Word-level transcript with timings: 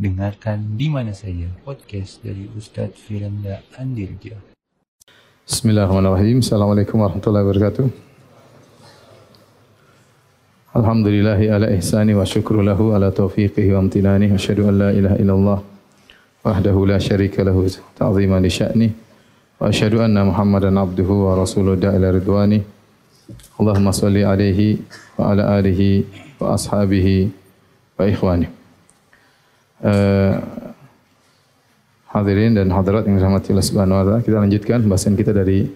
Dengarkan 0.00 0.80
di 0.80 0.88
mana 0.88 1.12
saja 1.12 1.44
podcast 1.60 2.24
dari 2.24 2.48
Ustaz 2.56 2.96
Firanda 2.96 3.60
Andirja. 3.76 4.32
Bismillahirrahmanirrahim. 5.44 6.40
Assalamualaikum 6.40 7.04
warahmatullahi 7.04 7.44
wabarakatuh. 7.44 7.84
Alhamdulillahi 10.72 11.52
ala 11.52 11.68
ihsani 11.76 12.16
wa 12.16 12.24
syukru 12.24 12.64
lahu 12.64 12.96
ala 12.96 13.12
taufiqihi 13.12 13.76
wa 13.76 13.84
amtinani. 13.84 14.32
Asyadu 14.32 14.72
an 14.72 14.80
la 14.80 14.88
ilaha 14.96 15.20
illallah 15.20 15.58
wahdahu 16.48 16.88
la 16.88 16.96
syarika 16.96 17.44
lahu 17.44 17.68
ta'ziman 17.68 18.40
li 18.40 18.48
sya'ni. 18.48 18.88
Wa 19.60 19.68
asyadu 19.68 20.00
anna 20.00 20.24
muhammadan 20.24 20.80
abduhu 20.80 21.28
wa 21.28 21.36
rasuluh 21.36 21.76
da'ila 21.76 22.16
ridwani. 22.16 22.64
Allahumma 23.60 23.92
salli 23.92 24.24
alaihi 24.24 24.80
wa 25.20 25.36
ala 25.36 25.60
alihi 25.60 26.08
wa 26.40 26.56
ashabihi 26.56 27.28
wa 28.00 28.08
ikhwani. 28.08 28.59
Uh, 29.80 30.36
hadirin 32.12 32.52
dan 32.52 32.68
hadirat 32.68 33.08
yang 33.08 33.16
dirahmati 33.16 33.56
Allah 33.56 33.64
Subhanahu 33.64 33.96
wa 33.96 34.04
taala, 34.04 34.20
kita 34.20 34.36
lanjutkan 34.36 34.78
bahasan 34.84 35.16
kita 35.16 35.32
dari 35.32 35.72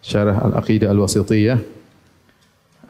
Syarah 0.00 0.40
Al-Aqidah 0.48 0.88
Al-Wasithiyah. 0.88 1.60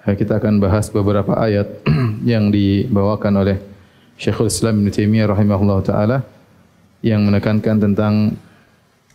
Uh, 0.07 0.15
kita 0.15 0.39
akan 0.39 0.63
bahas 0.63 0.87
beberapa 0.95 1.35
ayat 1.35 1.67
yang 2.33 2.55
dibawakan 2.55 3.43
oleh 3.43 3.57
Syekhul 4.19 4.51
Islam 4.51 4.83
Ibn 4.83 4.91
Taimiyah 4.91 5.31
rahimahullah 5.31 5.79
taala 5.87 6.19
yang 7.07 7.23
menekankan 7.23 7.79
tentang 7.79 8.35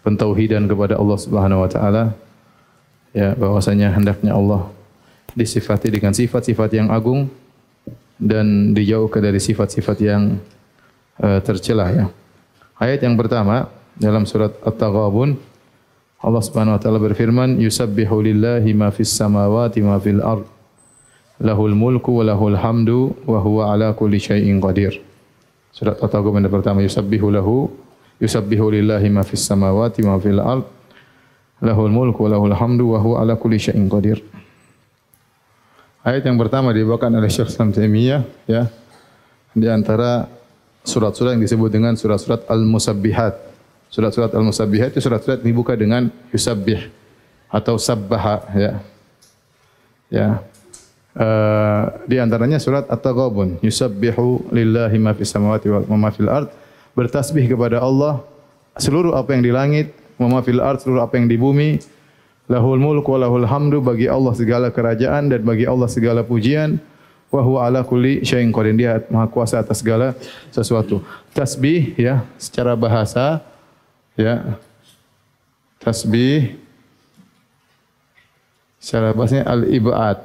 pentauhidan 0.03 0.67
kepada 0.67 0.95
Allah 0.95 1.17
Subhanahu 1.19 1.63
wa 1.63 1.69
taala 1.71 2.15
ya 3.11 3.35
bahwasanya 3.35 3.91
hendaknya 3.91 4.35
Allah 4.35 4.71
disifati 5.35 5.91
dengan 5.91 6.15
sifat-sifat 6.15 6.69
yang 6.71 6.87
agung 6.87 7.27
dan 8.15 8.71
dijauhkan 8.71 9.19
dari 9.19 9.43
sifat-sifat 9.43 9.97
yang 9.99 10.39
uh, 11.21 11.39
tercela 11.43 11.91
ya. 11.91 12.05
Ayat 12.79 13.05
yang 13.05 13.13
pertama 13.19 13.69
dalam 13.99 14.25
surat 14.25 14.55
At-Taghabun 14.65 15.37
Allah 16.23 16.39
Subhanahu 16.39 16.79
wa 16.79 16.81
taala 16.81 17.03
berfirman 17.03 17.59
yusabbihu 17.59 18.23
lillahi 18.23 18.71
ma 18.71 18.89
fis 18.89 19.11
samawati 19.11 19.83
ma 19.83 19.99
fil 19.99 20.23
ard 20.23 20.47
lahul 21.43 21.75
mulku 21.75 22.23
wa 22.23 22.23
lahul 22.23 22.55
hamdu 22.55 23.11
wa 23.27 23.43
huwa 23.43 23.75
ala 23.75 23.91
kulli 23.91 24.17
syai'in 24.23 24.63
qadir. 24.63 25.03
Surat 25.75 25.99
At-Taghabun 25.99 26.41
yang 26.41 26.53
pertama 26.53 26.79
yusabbihu 26.79 27.27
lahu 27.27 27.67
yusabbihu 28.23 28.71
lillahi 28.71 29.11
ma 29.11 29.27
fis 29.27 29.43
samawati 29.43 30.01
ma 30.07 30.15
fil 30.17 30.39
ard 30.39 30.63
lahul 31.63 31.91
mulku 31.91 32.27
wa 32.27 32.35
lahul 32.35 32.55
hamdu 32.55 32.95
wa 32.95 32.99
huwa 32.99 33.15
ala 33.23 33.33
kulli 33.39 33.59
syai'in 33.59 33.87
qadir. 33.87 34.19
Ayat 36.03 36.27
yang 36.27 36.35
pertama 36.35 36.75
dibawakan 36.75 37.15
oleh 37.23 37.31
Syekh 37.31 37.47
Islam 37.47 37.71
Taimiyah 37.71 38.27
ya. 38.43 38.67
Di 39.55 39.67
antara 39.71 40.27
surat-surat 40.83 41.35
yang 41.35 41.43
disebut 41.43 41.69
dengan 41.71 41.95
surat-surat 41.95 42.43
Al-Musabbihat. 42.47 43.33
Surat-surat 43.89 44.31
Al-Musabbihat 44.35 44.93
itu 44.93 45.01
surat-surat 45.01 45.39
dibuka 45.39 45.73
dengan 45.73 46.11
yusabbih 46.29 46.91
atau 47.49 47.79
sabbaha 47.79 48.43
ya. 48.53 48.73
Ya. 50.13 50.29
Uh, 51.13 51.93
di 52.09 52.17
antaranya 52.17 52.57
surat 52.57 52.89
At-Taghabun, 52.89 53.61
yusabbihu 53.61 54.49
lillahi 54.49 54.97
ma 54.97 55.13
fis 55.13 55.29
samawati 55.29 55.69
wa 55.69 55.97
ma 55.97 56.09
fil 56.09 56.29
ard, 56.29 56.49
bertasbih 56.97 57.45
kepada 57.53 57.77
Allah 57.81 58.25
seluruh 58.81 59.13
apa 59.13 59.37
yang 59.37 59.45
di 59.45 59.53
langit, 59.53 59.93
ma 60.17 60.41
fil 60.41 60.57
ard 60.57 60.81
seluruh 60.81 61.05
apa 61.05 61.21
yang 61.21 61.29
di 61.29 61.37
bumi, 61.37 61.77
Lahul 62.51 62.75
mulku 62.75 63.15
wa 63.15 63.23
lahul 63.23 63.47
hamdu 63.47 63.79
bagi 63.79 64.11
Allah 64.11 64.35
segala 64.35 64.67
kerajaan 64.67 65.31
dan 65.31 65.47
bagi 65.47 65.63
Allah 65.63 65.87
segala 65.87 66.27
pujian. 66.27 66.75
Wa 67.33 67.41
huwa 67.41 67.65
ala 67.65 67.81
kulli 67.81 68.21
syai'in 68.21 68.53
qadir. 68.53 68.77
Dia 68.77 69.01
Maha 69.09 69.25
kuasa 69.25 69.57
atas 69.57 69.81
segala 69.81 70.13
sesuatu. 70.53 71.01
Tasbih 71.33 71.97
ya 71.97 72.21
secara 72.37 72.77
bahasa 72.77 73.41
ya. 74.13 74.53
Tasbih 75.81 76.61
secara 78.77 79.17
bahasanya 79.17 79.49
al-ibad. 79.49 80.21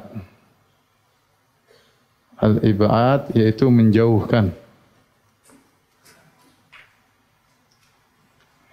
Al-ibad 2.36 3.32
yaitu 3.32 3.72
menjauhkan. 3.72 4.52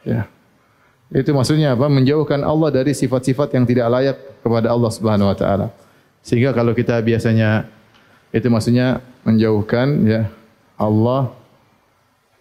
Ya. 0.04 0.28
Itu 1.08 1.32
maksudnya 1.32 1.72
apa? 1.72 1.88
Menjauhkan 1.88 2.44
Allah 2.44 2.68
dari 2.68 2.92
sifat-sifat 2.92 3.56
yang 3.56 3.64
tidak 3.64 3.88
layak 3.88 4.18
kepada 4.44 4.76
Allah 4.76 4.92
Subhanahu 4.92 5.32
wa 5.32 5.38
taala. 5.40 5.72
Sehingga 6.20 6.52
kalau 6.52 6.76
kita 6.76 7.00
biasanya 7.00 7.72
itu 8.36 8.52
maksudnya 8.52 9.00
menjauhkan 9.24 9.88
ya 10.04 10.28
Allah 10.76 11.32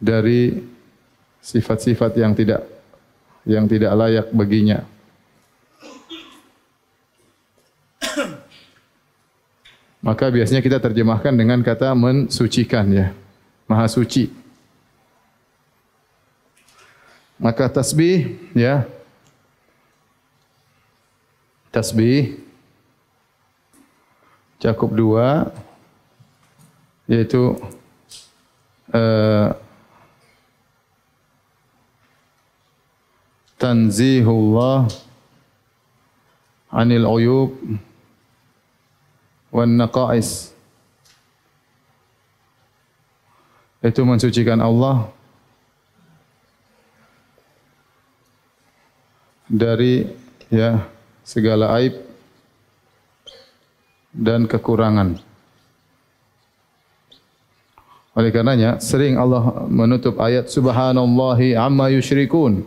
dari 0.03 0.59
sifat-sifat 1.38 2.19
yang 2.19 2.34
tidak 2.34 2.66
yang 3.47 3.71
tidak 3.71 3.94
layak 3.94 4.27
baginya. 4.34 4.82
Maka 10.05 10.28
biasanya 10.28 10.60
kita 10.60 10.82
terjemahkan 10.82 11.32
dengan 11.32 11.62
kata 11.65 11.94
mensucikan 11.97 12.84
ya. 12.93 13.15
Maha 13.65 13.88
suci. 13.88 14.28
Maka 17.41 17.71
tasbih 17.72 18.37
ya. 18.53 18.84
Tasbih 21.72 22.37
cakup 24.61 24.93
dua 24.93 25.49
yaitu 27.04 27.59
uh, 28.92 29.53
tanzihullah 33.60 34.88
anil 36.72 37.06
uyub 37.06 37.50
wan 39.54 39.78
naqais 39.78 40.50
itu 43.84 44.00
mensucikan 44.00 44.64
Allah 44.64 45.12
dari 49.44 50.09
ya 50.48 50.88
segala 51.20 51.76
aib 51.76 52.00
dan 54.14 54.48
kekurangan. 54.48 55.20
Oleh 58.14 58.30
karenanya 58.30 58.78
sering 58.78 59.19
Allah 59.19 59.66
menutup 59.66 60.22
ayat 60.22 60.47
subhanallahi 60.47 61.58
amma 61.58 61.91
yusyrikun. 61.91 62.62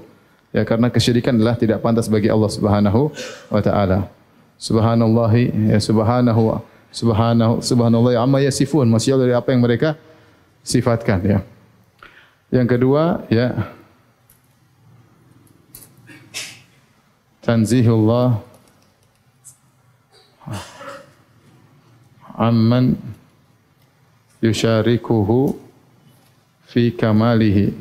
Ya 0.52 0.68
karena 0.68 0.92
kesyirikan 0.92 1.40
adalah 1.40 1.56
tidak 1.56 1.80
pantas 1.80 2.12
bagi 2.12 2.28
Allah 2.28 2.52
Subhanahu 2.52 3.12
wa 3.52 3.62
taala. 3.64 4.12
Subhanallahi 4.60 5.72
ya 5.72 5.80
subhanahu 5.80 6.60
subhanahu 6.92 7.64
subhanallah 7.64 8.20
amma 8.20 8.44
yasifun. 8.44 8.92
Masya 8.92 9.16
Allah 9.16 9.24
dari 9.32 9.36
apa 9.36 9.50
yang 9.56 9.62
mereka 9.64 9.96
sifatkan 10.68 11.20
ya. 11.24 11.40
Yang 12.52 12.68
kedua 12.76 13.24
ya 13.32 13.72
tanzihullah 17.44 18.44
amman 22.36 23.00
yusyarikuhu 24.42 25.58
fi 26.68 26.94
kamalihi 26.94 27.74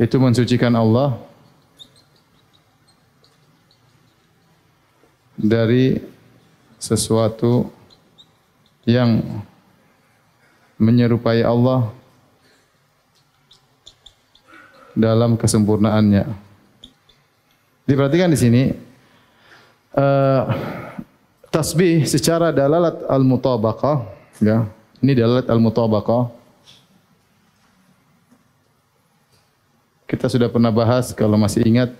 itu 0.00 0.16
mensucikan 0.18 0.74
Allah 0.74 1.14
dari 5.38 6.02
sesuatu 6.82 7.70
yang 8.82 9.22
menyerupai 10.82 11.46
Allah 11.46 11.94
dalam 14.92 15.38
kesempurnaannya. 15.38 16.26
Diperhatikan 17.86 18.30
di 18.30 18.38
sini 18.38 18.62
uh, 19.94 20.42
tasbih 21.54 22.02
secara 22.10 22.50
dalalat 22.50 23.06
al-mutabaqah 23.06 24.06
ya. 24.42 24.66
Ini 25.02 25.18
dalalat 25.18 25.50
al-mutabaqah. 25.50 26.30
Kita 30.06 30.30
sudah 30.30 30.46
pernah 30.46 30.70
bahas 30.70 31.10
kalau 31.10 31.34
masih 31.34 31.66
ingat 31.66 31.90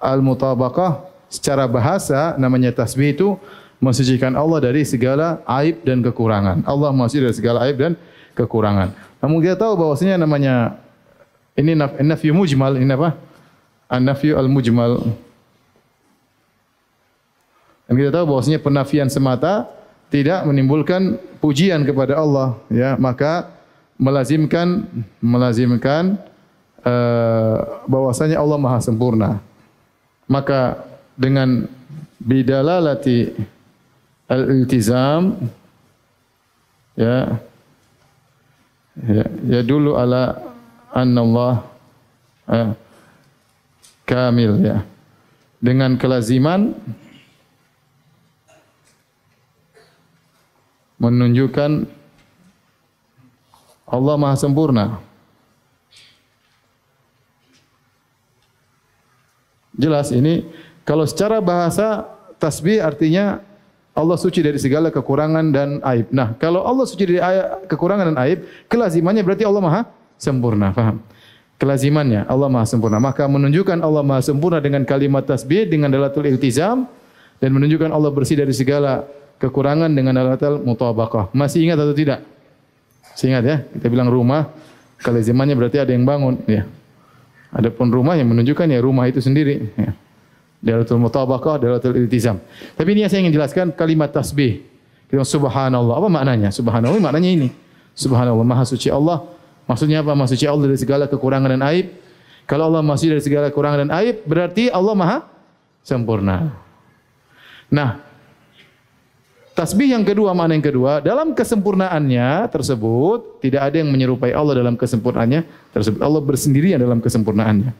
al-mutabaqah 0.00 1.04
secara 1.28 1.68
bahasa 1.68 2.32
namanya 2.40 2.72
tasbih 2.72 3.12
itu 3.12 3.28
mensucikan 3.76 4.32
Allah 4.32 4.64
dari 4.64 4.88
segala 4.88 5.44
aib 5.60 5.84
dan 5.84 6.00
kekurangan. 6.00 6.64
Allah 6.64 6.90
mensuci 6.96 7.20
dari 7.20 7.36
segala 7.36 7.68
aib 7.68 7.76
dan 7.76 7.92
kekurangan. 8.32 8.96
Namun 9.20 9.44
kita 9.44 9.60
tahu 9.60 9.76
bahwasanya 9.76 10.16
namanya 10.16 10.80
ini 11.60 11.76
nafyu 11.76 12.32
mujmal 12.32 12.80
ini 12.80 12.88
apa? 12.88 13.20
an-nafyu 13.84 14.40
al-mujmal. 14.40 15.12
Dan 17.84 17.94
kita 18.00 18.10
tahu 18.16 18.24
bahwasanya 18.32 18.58
penafian 18.64 19.12
semata 19.12 19.68
tidak 20.14 20.46
menimbulkan 20.46 21.18
pujian 21.42 21.82
kepada 21.82 22.22
Allah, 22.22 22.54
ya. 22.70 22.94
Maka 22.94 23.50
melazimkan 23.98 24.86
melazimkan 25.18 26.22
uh, 26.86 27.82
bahwasanya 27.90 28.38
Allah 28.38 28.58
Maha 28.62 28.78
sempurna. 28.78 29.42
Maka 30.30 30.86
dengan 31.18 31.66
bidalalati 32.22 33.34
al-iltizam 34.30 35.36
ya 36.96 37.36
ya, 38.96 39.24
ya 39.44 39.60
dulu 39.60 39.98
ala 39.98 40.40
anna 40.94 41.20
Allah 41.20 41.54
uh, 42.48 42.70
kamil 44.08 44.64
ya 44.64 44.80
dengan 45.60 46.00
kelaziman 46.00 46.72
menunjukkan 50.98 51.86
Allah 53.84 54.14
Maha 54.16 54.36
sempurna. 54.38 55.02
Jelas 59.74 60.14
ini 60.14 60.46
kalau 60.86 61.02
secara 61.02 61.42
bahasa 61.42 62.06
tasbih 62.38 62.78
artinya 62.78 63.42
Allah 63.94 64.18
suci 64.18 64.42
dari 64.42 64.58
segala 64.58 64.90
kekurangan 64.90 65.54
dan 65.54 65.78
aib. 65.94 66.10
Nah, 66.10 66.34
kalau 66.38 66.66
Allah 66.66 66.82
suci 66.82 67.06
dari 67.06 67.18
kekurangan 67.70 68.10
dan 68.10 68.18
aib, 68.26 68.42
kelazimannya 68.66 69.22
berarti 69.22 69.46
Allah 69.46 69.62
Maha 69.62 69.82
sempurna, 70.18 70.74
faham? 70.74 70.98
Kelazimannya 71.62 72.26
Allah 72.26 72.50
Maha 72.50 72.66
sempurna. 72.66 72.98
Maka 72.98 73.30
menunjukkan 73.30 73.78
Allah 73.78 74.02
Maha 74.02 74.22
sempurna 74.26 74.58
dengan 74.58 74.82
kalimat 74.82 75.22
tasbih 75.22 75.70
dengan 75.70 75.94
dalatul 75.94 76.26
iltizam 76.26 76.90
dan 77.38 77.50
menunjukkan 77.54 77.94
Allah 77.94 78.10
bersih 78.10 78.34
dari 78.34 78.50
segala 78.50 79.06
kekurangan 79.44 79.92
dengan 79.92 80.16
dalatul 80.16 80.64
mutabaqah. 80.64 81.28
Masih 81.36 81.68
ingat 81.68 81.76
atau 81.76 81.92
tidak? 81.92 82.24
Masih 83.12 83.26
ingat 83.28 83.44
ya? 83.44 83.56
Kita 83.76 83.86
bilang 83.92 84.08
rumah, 84.08 84.48
kelazimannya 85.04 85.52
berarti 85.52 85.78
ada 85.84 85.92
yang 85.92 86.08
bangun, 86.08 86.40
ya. 86.48 86.64
Adapun 87.54 87.92
rumah 87.92 88.18
yang 88.18 88.26
menunjukkan 88.32 88.66
ya 88.66 88.82
rumah 88.82 89.06
itu 89.06 89.22
sendiri. 89.22 89.70
Ya. 89.78 89.94
Dalatul 90.64 90.98
mutabaqah, 90.98 91.60
dalatul 91.60 91.94
iltizam. 91.94 92.42
Tapi 92.74 92.88
ini 92.96 93.06
yang 93.06 93.10
saya 93.12 93.20
ingin 93.22 93.36
jelaskan 93.36 93.70
kalimat 93.70 94.10
tasbih. 94.10 94.64
Kita 95.06 95.22
subhanallah. 95.22 95.94
Apa 96.02 96.08
maknanya? 96.10 96.50
Subhanallah 96.50 96.98
maknanya 96.98 97.30
ini. 97.30 97.48
Subhanallah, 97.94 98.42
maha 98.42 98.66
suci 98.66 98.90
Allah. 98.90 99.22
Maksudnya 99.70 100.02
apa? 100.02 100.18
Maha 100.18 100.34
suci 100.34 100.50
Allah 100.50 100.66
dari 100.66 100.80
segala 100.80 101.06
kekurangan 101.06 101.54
dan 101.54 101.62
aib. 101.70 101.94
Kalau 102.44 102.68
Allah 102.68 102.82
masih 102.82 103.14
dari 103.14 103.22
segala 103.22 103.48
kekurangan 103.54 103.86
dan 103.86 103.90
aib, 104.02 104.26
berarti 104.26 104.68
Allah 104.68 104.94
maha 104.98 105.18
sempurna. 105.80 106.52
Nah, 107.72 108.02
tasbih 109.54 109.94
yang 109.94 110.02
kedua, 110.02 110.34
mana 110.34 110.52
yang 110.52 110.66
kedua, 110.66 110.98
dalam 110.98 111.32
kesempurnaannya 111.32 112.50
tersebut, 112.50 113.38
tidak 113.38 113.70
ada 113.70 113.76
yang 113.80 113.88
menyerupai 113.88 114.34
Allah 114.34 114.58
dalam 114.58 114.74
kesempurnaannya 114.74 115.70
tersebut. 115.70 116.02
Allah 116.02 116.20
bersendirian 116.20 116.82
dalam 116.82 116.98
kesempurnaannya. 116.98 117.72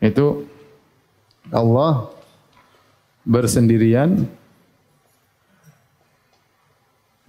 Itu 0.00 0.48
Allah 1.52 2.08
bersendirian 3.24 4.24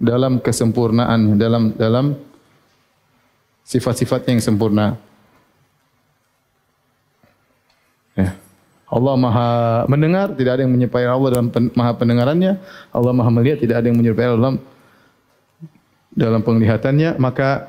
dalam 0.00 0.40
kesempurnaan, 0.40 1.36
dalam 1.36 1.72
dalam 1.76 2.06
sifat-sifat 3.64 4.28
yang 4.28 4.40
sempurna. 4.40 4.96
Ya. 8.16 8.32
Allah 8.86 9.14
Maha 9.18 9.50
mendengar, 9.90 10.30
tidak 10.38 10.58
ada 10.58 10.62
yang 10.62 10.72
menyerupai 10.72 11.06
Allah 11.10 11.28
dalam 11.34 11.48
pen, 11.50 11.74
Maha 11.74 11.92
pendengarannya. 11.98 12.62
Allah 12.94 13.12
Maha 13.12 13.30
melihat, 13.34 13.58
tidak 13.58 13.82
ada 13.82 13.86
yang 13.90 13.98
menyerupai 13.98 14.30
Allah 14.30 14.38
dalam 14.38 14.56
dalam 16.14 16.40
penglihatannya. 16.46 17.18
Maka 17.18 17.66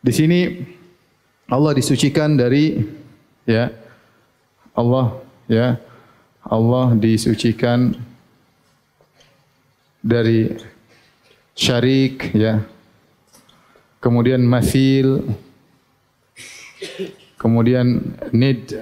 di 0.00 0.12
sini 0.12 0.40
Allah 1.48 1.76
disucikan 1.76 2.40
dari 2.40 2.80
ya 3.44 3.68
Allah 4.72 5.20
ya 5.44 5.76
Allah 6.44 6.96
disucikan 6.96 7.92
dari 10.00 10.52
syarik 11.56 12.32
ya 12.36 12.64
kemudian 14.00 14.40
masil 14.44 15.24
kemudian 17.40 18.16
nid 18.32 18.76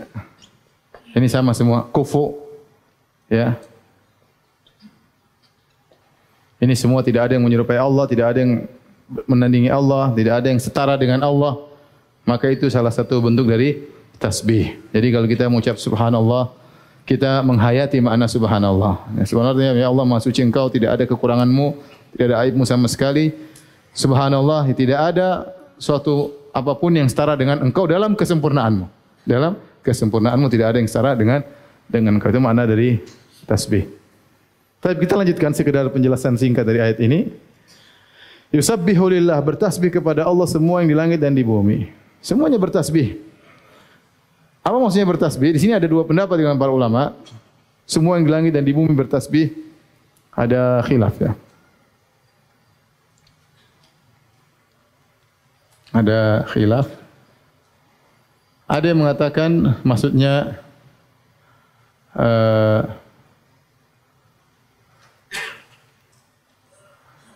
ini 1.12 1.26
sama 1.28 1.52
semua 1.52 1.84
kufu 1.92 2.36
ya. 3.28 3.56
Ini 6.62 6.78
semua 6.78 7.02
tidak 7.02 7.26
ada 7.26 7.34
yang 7.34 7.42
menyerupai 7.42 7.74
Allah, 7.74 8.06
tidak 8.06 8.26
ada 8.32 8.38
yang 8.38 8.70
menandingi 9.26 9.66
Allah, 9.66 10.14
tidak 10.14 10.34
ada 10.38 10.46
yang 10.46 10.60
setara 10.62 10.94
dengan 10.94 11.18
Allah. 11.26 11.58
Maka 12.22 12.54
itu 12.54 12.70
salah 12.70 12.94
satu 12.94 13.18
bentuk 13.18 13.50
dari 13.50 13.82
tasbih. 14.22 14.78
Jadi 14.94 15.06
kalau 15.10 15.26
kita 15.26 15.50
mengucap 15.50 15.74
subhanallah, 15.74 16.54
kita 17.02 17.42
menghayati 17.42 17.98
makna 17.98 18.30
subhanallah. 18.30 19.02
Ya, 19.18 19.26
sebenarnya 19.26 19.74
ya 19.74 19.90
Allah 19.90 20.06
Maha 20.06 20.22
suci 20.22 20.38
Engkau, 20.46 20.70
tidak 20.70 20.94
ada 20.94 21.04
kekuranganmu, 21.10 21.74
tidak 22.14 22.24
ada 22.30 22.36
aibmu 22.46 22.62
sama 22.62 22.86
sekali. 22.86 23.34
Subhanallah, 23.90 24.70
tidak 24.70 25.00
ada 25.02 25.50
suatu 25.82 26.30
apapun 26.54 26.94
yang 26.94 27.10
setara 27.10 27.34
dengan 27.34 27.58
Engkau 27.58 27.90
dalam 27.90 28.14
kesempurnaanmu. 28.14 28.86
Dalam 29.26 29.58
kesempurnaanmu 29.82 30.46
tidak 30.48 30.74
ada 30.74 30.78
yang 30.78 30.88
setara 30.88 31.12
dengan 31.18 31.42
dengan 31.90 32.16
kata 32.16 32.38
makna 32.38 32.64
dari 32.64 33.02
tasbih. 33.44 33.84
Tapi 34.82 34.98
kita 34.98 35.14
lanjutkan 35.14 35.54
sekedar 35.54 35.86
penjelasan 35.94 36.34
singkat 36.34 36.66
dari 36.66 36.82
ayat 36.82 36.98
ini. 36.98 37.30
Yusabbihu 38.50 39.08
lillah 39.14 39.38
bertasbih 39.38 39.94
kepada 39.94 40.26
Allah 40.26 40.44
semua 40.50 40.82
yang 40.82 40.90
di 40.90 40.96
langit 40.98 41.18
dan 41.22 41.32
di 41.32 41.46
bumi. 41.46 41.88
Semuanya 42.18 42.58
bertasbih. 42.58 43.18
Apa 44.62 44.78
maksudnya 44.78 45.06
bertasbih? 45.06 45.50
Di 45.54 45.58
sini 45.58 45.74
ada 45.74 45.86
dua 45.86 46.06
pendapat 46.06 46.38
dengan 46.38 46.54
para 46.54 46.70
ulama. 46.70 47.14
Semua 47.86 48.18
yang 48.18 48.26
di 48.26 48.32
langit 48.32 48.52
dan 48.54 48.62
di 48.62 48.70
bumi 48.70 48.94
bertasbih. 48.94 49.50
Ada 50.34 50.82
khilaf 50.86 51.14
ya. 51.18 51.32
Ada 55.92 56.46
khilaf. 56.48 57.01
Ada 58.72 58.88
yang 58.88 59.04
mengatakan 59.04 59.76
maksudnya 59.84 60.56
uh, 62.16 62.88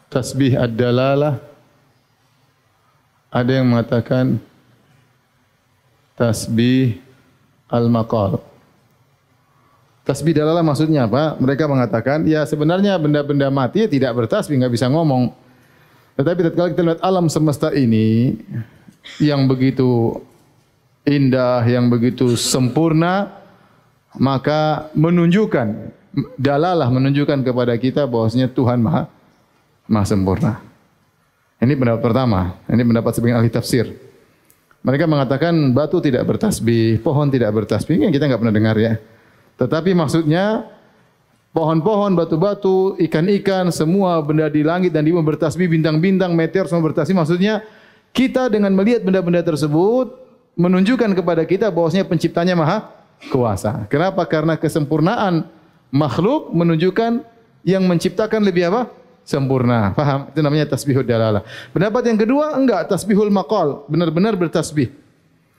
tasbih 0.08 0.56
ad-dalalah. 0.56 1.36
Ada 3.28 3.60
yang 3.60 3.68
mengatakan 3.68 4.40
tasbih 6.16 7.04
al-maqal. 7.68 8.40
Tasbih 10.08 10.32
dalalah 10.40 10.64
maksudnya 10.64 11.04
apa? 11.04 11.36
Mereka 11.36 11.68
mengatakan, 11.68 12.24
ya 12.24 12.48
sebenarnya 12.48 12.96
benda-benda 12.96 13.52
mati 13.52 13.84
tidak 13.84 14.16
bertasbih, 14.16 14.56
enggak 14.56 14.72
bisa 14.72 14.88
ngomong. 14.88 15.36
Tetapi 16.16 16.48
ketika 16.48 16.72
kita 16.72 16.80
lihat 16.80 17.00
alam 17.04 17.28
semesta 17.28 17.76
ini 17.76 18.40
yang 19.20 19.44
begitu 19.44 20.16
indah, 21.06 21.62
yang 21.64 21.86
begitu 21.86 22.34
sempurna, 22.34 23.30
maka 24.18 24.90
menunjukkan, 24.98 25.94
dalalah 26.34 26.90
menunjukkan 26.90 27.46
kepada 27.46 27.78
kita 27.78 28.02
bahwasanya 28.04 28.50
Tuhan 28.50 28.82
maha, 28.82 29.06
maha 29.86 30.04
sempurna. 30.04 30.58
Ini 31.62 31.72
pendapat 31.78 32.02
pertama, 32.04 32.58
ini 32.68 32.82
pendapat 32.84 33.16
sebagian 33.16 33.38
ahli 33.40 33.48
tafsir. 33.48 33.86
Mereka 34.84 35.08
mengatakan 35.08 35.54
batu 35.72 36.02
tidak 36.02 36.26
bertasbih, 36.28 37.00
pohon 37.00 37.32
tidak 37.32 37.54
bertasbih, 37.54 38.02
yang 38.02 38.12
kita 38.12 38.28
enggak 38.28 38.42
pernah 38.42 38.54
dengar 38.54 38.76
ya. 38.76 39.00
Tetapi 39.56 39.96
maksudnya 39.96 40.68
pohon-pohon, 41.56 42.12
batu-batu, 42.12 43.00
ikan-ikan, 43.08 43.72
semua 43.72 44.20
benda 44.20 44.52
di 44.52 44.60
langit 44.60 44.92
dan 44.92 45.08
di 45.08 45.16
bumi 45.16 45.24
bertasbih, 45.24 45.72
bintang-bintang, 45.72 46.36
meteor 46.36 46.68
semua 46.68 46.84
bertasbih. 46.92 47.16
Maksudnya 47.16 47.64
kita 48.12 48.52
dengan 48.52 48.76
melihat 48.76 49.00
benda-benda 49.00 49.40
tersebut 49.40 50.25
menunjukkan 50.56 51.12
kepada 51.12 51.44
kita 51.44 51.68
bahwasanya 51.68 52.08
penciptanya 52.08 52.56
maha 52.56 52.88
kuasa. 53.28 53.84
Kenapa? 53.92 54.24
Karena 54.24 54.56
kesempurnaan 54.56 55.46
makhluk 55.92 56.50
menunjukkan 56.56 57.20
yang 57.62 57.84
menciptakan 57.84 58.40
lebih 58.42 58.72
apa? 58.72 58.88
Sempurna. 59.26 59.92
Faham? 59.92 60.32
Itu 60.32 60.40
namanya 60.40 60.72
tasbihul 60.72 61.04
dalalah. 61.04 61.44
Pendapat 61.76 62.08
yang 62.08 62.18
kedua, 62.18 62.56
enggak. 62.56 62.88
Tasbihul 62.88 63.28
maqal. 63.28 63.84
Benar-benar 63.90 64.38
bertasbih. 64.38 64.94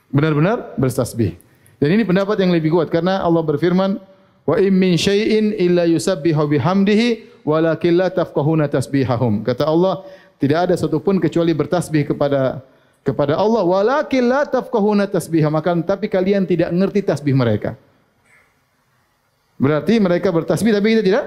Benar-benar 0.08 0.74
bertasbih. 0.80 1.36
Dan 1.78 1.94
ini 1.94 2.02
pendapat 2.02 2.40
yang 2.40 2.50
lebih 2.50 2.74
kuat. 2.74 2.88
Karena 2.88 3.20
Allah 3.22 3.44
berfirman, 3.44 4.00
Wa 4.48 4.56
im 4.56 4.72
min 4.72 4.96
syai'in 4.96 5.52
illa 5.60 5.84
yusabbihu 5.84 6.48
bihamdihi 6.48 7.44
walakin 7.44 8.00
la 8.00 8.08
tafqahuna 8.08 8.64
tasbihahum. 8.72 9.44
Kata 9.44 9.68
Allah, 9.68 10.00
tidak 10.40 10.72
ada 10.72 10.74
satupun 10.80 11.20
kecuali 11.20 11.52
bertasbih 11.52 12.08
kepada 12.08 12.64
kepada 13.02 13.38
Allah 13.38 13.64
walakin 13.64 14.28
la 14.28 14.44
tafqahuna 14.44 15.08
tasbihah 15.08 15.48
maka 15.48 15.72
tapi 15.80 16.06
kalian 16.06 16.44
tidak 16.44 16.72
mengerti 16.72 17.00
tasbih 17.04 17.32
mereka. 17.32 17.74
Berarti 19.58 19.98
mereka 19.98 20.30
bertasbih 20.30 20.70
tapi 20.70 20.94
kita 20.94 21.02
tidak 21.02 21.24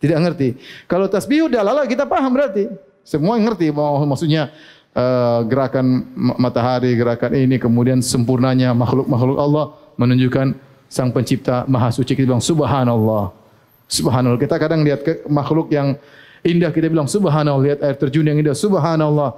tidak 0.00 0.16
mengerti. 0.20 0.48
Kalau 0.88 1.06
tasbih 1.08 1.48
sudah 1.48 1.60
lala 1.60 1.84
kita 1.84 2.08
paham 2.08 2.32
berarti. 2.32 2.68
Semua 3.04 3.36
ngerti 3.36 3.68
maksudnya 4.08 4.48
uh, 4.96 5.44
gerakan 5.44 6.08
matahari, 6.40 6.96
gerakan 6.96 7.36
ini, 7.36 7.60
kemudian 7.60 8.00
sempurnanya 8.00 8.72
makhluk-makhluk 8.72 9.36
Allah 9.36 9.64
menunjukkan 10.00 10.56
sang 10.88 11.10
pencipta 11.10 11.66
maha 11.68 11.90
suci. 11.90 12.14
Kita 12.16 12.30
bilang 12.30 12.40
subhanallah. 12.40 13.34
Subhanallah. 13.90 14.40
Kita 14.40 14.56
kadang 14.56 14.80
lihat 14.86 15.04
ke 15.04 15.12
makhluk 15.28 15.68
yang 15.68 15.98
indah, 16.46 16.70
kita 16.72 16.88
bilang 16.88 17.10
subhanallah. 17.10 17.60
Lihat 17.60 17.78
air 17.84 17.96
terjun 17.98 18.24
yang 18.24 18.38
indah, 18.38 18.56
subhanallah. 18.56 19.36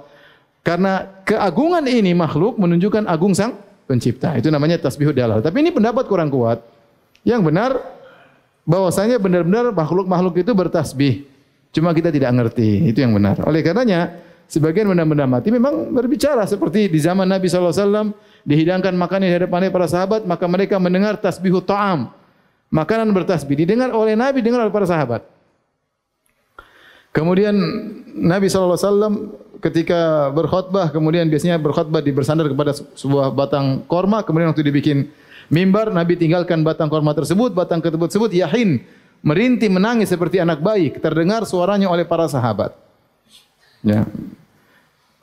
Karena 0.65 1.23
keagungan 1.23 1.83
ini 1.87 2.11
makhluk 2.11 2.59
menunjukkan 2.59 3.07
agung 3.07 3.31
sang 3.31 3.55
pencipta. 3.87 4.35
Itu 4.35 4.51
namanya 4.51 4.77
tasbihud 4.83 5.15
dalal. 5.15 5.39
Tapi 5.39 5.63
ini 5.63 5.71
pendapat 5.71 6.05
kurang 6.05 6.27
kuat. 6.27 6.59
Yang 7.23 7.41
benar, 7.47 7.71
bahwasanya 8.67 9.15
benar-benar 9.17 9.71
makhluk-makhluk 9.71 10.43
itu 10.43 10.51
bertasbih. 10.51 11.13
Cuma 11.71 11.95
kita 11.95 12.11
tidak 12.11 12.35
ngerti. 12.35 12.91
Itu 12.91 12.99
yang 12.99 13.15
benar. 13.15 13.39
Oleh 13.47 13.63
karenanya, 13.63 14.27
sebagian 14.47 14.87
benda-benda 14.87 15.27
mati 15.27 15.51
memang 15.51 15.91
berbicara 15.91 16.47
seperti 16.47 16.87
di 16.87 16.99
zaman 17.03 17.27
Nabi 17.27 17.51
SAW 17.51 18.15
dihidangkan 18.47 18.95
makanan 18.95 19.27
di 19.27 19.33
hadapan 19.35 19.67
para 19.67 19.87
sahabat 19.91 20.23
maka 20.23 20.47
mereka 20.47 20.79
mendengar 20.79 21.19
tasbihu 21.19 21.59
ta'am 21.59 22.07
makanan 22.71 23.11
bertasbih 23.11 23.59
didengar 23.59 23.91
oleh 23.91 24.15
Nabi 24.15 24.39
dengar 24.39 24.63
oleh 24.63 24.71
para 24.71 24.87
sahabat 24.87 25.27
kemudian 27.11 27.53
Nabi 28.15 28.47
SAW 28.47 28.79
ketika 29.59 30.31
berkhutbah 30.33 30.89
kemudian 30.93 31.27
biasanya 31.27 31.57
berkhutbah 31.57 32.01
di 32.01 32.11
bersandar 32.13 32.47
kepada 32.47 32.73
sebuah 32.73 33.33
batang 33.33 33.83
korma 33.85 34.21
kemudian 34.21 34.53
waktu 34.53 34.65
dibikin 34.65 35.09
mimbar 35.49 35.89
Nabi 35.89 36.19
tinggalkan 36.19 36.61
batang 36.61 36.91
korma 36.91 37.15
tersebut 37.17 37.55
batang 37.55 37.81
tersebut 37.81 38.31
yahin 38.33 38.83
merintih 39.25 39.69
menangis 39.69 40.13
seperti 40.13 40.37
anak 40.37 40.61
bayi 40.61 40.93
terdengar 40.93 41.43
suaranya 41.43 41.89
oleh 41.89 42.05
para 42.05 42.29
sahabat 42.29 42.75
ya 43.81 44.05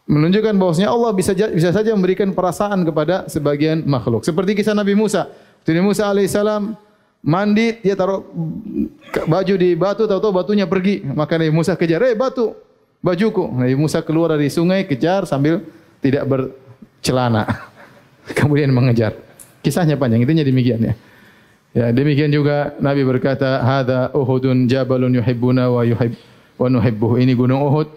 menunjukkan 0.05 0.55
bahwasanya 0.61 0.91
Allah 0.93 1.11
bisa 1.17 1.33
bisa 1.33 1.73
saja 1.73 1.97
memberikan 1.97 2.29
perasaan 2.37 2.85
kepada 2.85 3.25
sebagian 3.29 3.85
makhluk. 3.89 4.25
Seperti 4.25 4.53
kisah 4.53 4.77
Nabi 4.77 4.93
Musa. 4.93 5.33
Nabi 5.65 5.81
Musa 5.81 6.13
alaihissalam 6.13 6.77
mandi, 7.25 7.81
dia 7.81 7.97
taruh 7.97 8.21
baju 9.25 9.55
di 9.57 9.73
batu, 9.73 10.05
tahu-tahu 10.05 10.33
batunya 10.33 10.69
pergi. 10.69 11.01
Maka 11.09 11.41
Nabi 11.41 11.53
Musa 11.57 11.73
kejar, 11.73 12.05
eh 12.05 12.13
batu, 12.13 12.53
bajuku. 13.05 13.45
Nabi 13.53 13.77
Musa 13.77 14.01
keluar 14.01 14.33
dari 14.33 14.49
sungai, 14.49 14.89
kejar 14.89 15.29
sambil 15.29 15.61
tidak 16.01 16.25
bercelana. 16.25 17.45
Kemudian 18.39 18.73
mengejar. 18.73 19.13
Kisahnya 19.61 20.01
panjang, 20.01 20.25
intinya 20.25 20.45
demikian 20.45 20.81
ya. 20.81 20.95
Ya, 21.75 21.87
demikian 21.91 22.31
juga 22.33 22.73
Nabi 22.81 23.05
berkata, 23.05 23.61
"Hadza 23.61 24.09
Uhudun 24.15 24.71
jabalun 24.71 25.11
yuhibbuna 25.21 25.69
wa 25.69 25.83
yuhib 25.83 26.17
wa 26.57 26.71
nuhibbuhu." 26.71 27.19
Ini 27.19 27.35
gunung 27.35 27.67
Uhud 27.67 27.89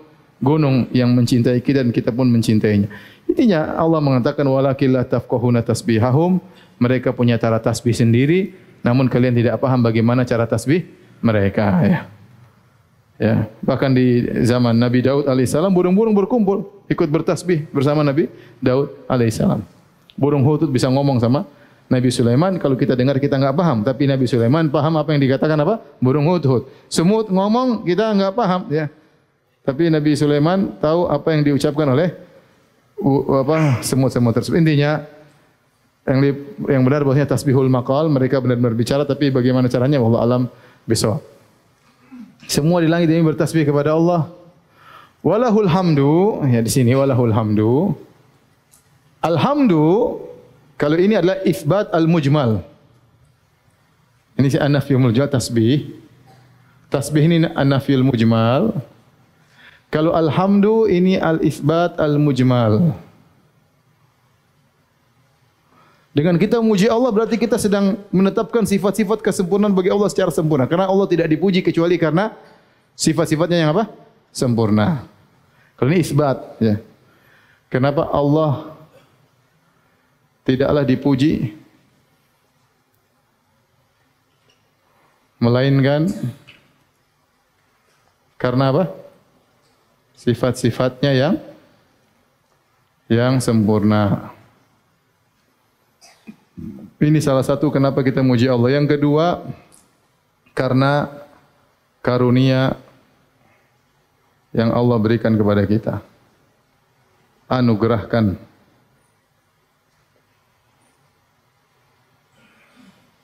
gunung 0.42 0.90
yang 0.94 1.14
mencintai 1.14 1.62
kita 1.62 1.86
dan 1.86 1.94
kita 1.94 2.10
pun 2.10 2.30
mencintainya. 2.30 2.90
Intinya 3.30 3.78
Allah 3.78 4.02
mengatakan 4.02 4.46
walakillah 4.46 5.06
tafqahuna 5.06 5.62
tasbihahum. 5.62 6.42
Mereka 6.78 7.14
punya 7.14 7.42
cara 7.42 7.58
tasbih 7.58 7.94
sendiri, 7.94 8.54
namun 8.86 9.10
kalian 9.10 9.34
tidak 9.34 9.58
paham 9.58 9.82
bagaimana 9.82 10.26
cara 10.30 10.46
tasbih 10.46 10.86
mereka 11.26 11.66
ya. 11.82 12.00
Ya, 13.18 13.50
bahkan 13.66 13.90
di 13.98 14.30
zaman 14.46 14.78
Nabi 14.78 15.02
Daud 15.02 15.26
alaihissalam 15.26 15.74
burung-burung 15.74 16.14
berkumpul 16.14 16.70
ikut 16.86 17.10
bertasbih 17.10 17.66
bersama 17.74 18.06
Nabi 18.06 18.30
Daud 18.62 18.94
alaihissalam. 19.10 19.66
Burung 20.14 20.46
hutut 20.46 20.70
bisa 20.70 20.86
ngomong 20.86 21.18
sama 21.18 21.50
Nabi 21.90 22.14
Sulaiman 22.14 22.62
kalau 22.62 22.78
kita 22.78 22.94
dengar 22.94 23.18
kita 23.18 23.42
enggak 23.42 23.58
paham 23.58 23.82
tapi 23.82 24.06
Nabi 24.06 24.30
Sulaiman 24.30 24.70
paham 24.70 25.02
apa 25.02 25.16
yang 25.16 25.22
dikatakan 25.24 25.58
apa 25.64 25.80
burung 26.04 26.28
hutut 26.30 26.68
semut 26.92 27.32
ngomong 27.32 27.88
kita 27.88 28.12
enggak 28.12 28.36
paham 28.36 28.68
ya 28.68 28.92
tapi 29.68 29.92
Nabi 29.92 30.16
Sulaiman 30.16 30.80
tahu 30.80 31.12
apa 31.12 31.28
yang 31.36 31.44
diucapkan 31.44 31.92
oleh 31.92 32.16
apa 33.44 33.84
semut-semut 33.84 34.32
tersebut. 34.32 34.64
Intinya 34.64 35.04
yang 36.08 36.20
yang 36.72 36.82
benar 36.88 37.04
bahwasanya 37.04 37.36
tasbihul 37.36 37.68
maqal 37.68 38.08
mereka 38.08 38.40
benar-benar 38.40 38.72
bicara 38.72 39.04
tapi 39.04 39.28
bagaimana 39.28 39.68
caranya 39.68 40.00
Allah 40.00 40.22
alam 40.24 40.42
besok. 40.88 41.20
Semua 42.48 42.80
di 42.80 42.88
langit 42.88 43.12
ini 43.12 43.20
bertasbih 43.22 43.68
kepada 43.68 43.92
Allah. 43.92 44.32
Walahul 45.20 45.68
hamdu 45.68 46.40
ya 46.48 46.64
di 46.64 46.72
sini 46.72 46.96
walahul 46.96 47.36
hamdu. 47.36 47.92
Alhamdu 49.20 50.18
kalau 50.80 50.96
ini 50.96 51.20
adalah 51.20 51.44
ifbat 51.44 51.92
al-mujmal. 51.92 52.64
Ini 54.40 54.48
si 54.48 54.58
an-nafyul 54.62 55.02
mujmal 55.02 55.28
tasbih. 55.28 55.92
Tasbih 56.88 57.28
ini 57.28 57.38
an-nafyul 57.52 58.06
mujmal. 58.06 58.80
Kalau 59.92 60.16
alhamdu 60.16 60.88
ini 60.88 61.20
al-isbat 61.20 62.00
al-mujmal. 62.00 62.96
Dengan 66.18 66.34
kita 66.42 66.58
memuji 66.58 66.90
Allah 66.90 67.14
berarti 67.14 67.38
kita 67.38 67.62
sedang 67.62 68.02
menetapkan 68.10 68.66
sifat-sifat 68.66 69.22
kesempurnaan 69.22 69.70
bagi 69.70 69.94
Allah 69.94 70.10
secara 70.10 70.34
sempurna. 70.34 70.66
Karena 70.66 70.90
Allah 70.90 71.06
tidak 71.06 71.30
dipuji 71.30 71.62
kecuali 71.62 71.94
karena 72.02 72.34
sifat-sifatnya 72.98 73.62
yang 73.62 73.70
apa? 73.78 73.86
Sempurna. 74.34 75.06
Kalau 75.78 75.94
ini 75.94 76.02
isbat. 76.02 76.58
Ya. 76.58 76.82
Kenapa 77.70 78.10
Allah 78.10 78.74
tidaklah 80.42 80.82
dipuji? 80.82 81.54
Melainkan 85.38 86.10
karena 88.42 88.74
apa? 88.74 88.90
sifat-sifatnya 90.18 91.14
yang 91.14 91.36
yang 93.06 93.38
sempurna. 93.38 94.34
Ini 96.98 97.22
salah 97.22 97.46
satu 97.46 97.70
kenapa 97.70 98.02
kita 98.02 98.26
muji 98.26 98.50
Allah. 98.50 98.74
Yang 98.74 98.98
kedua, 98.98 99.46
karena 100.58 101.06
karunia 102.02 102.74
yang 104.50 104.74
Allah 104.74 104.98
berikan 104.98 105.38
kepada 105.38 105.62
kita. 105.70 106.02
Anugerahkan. 107.46 108.34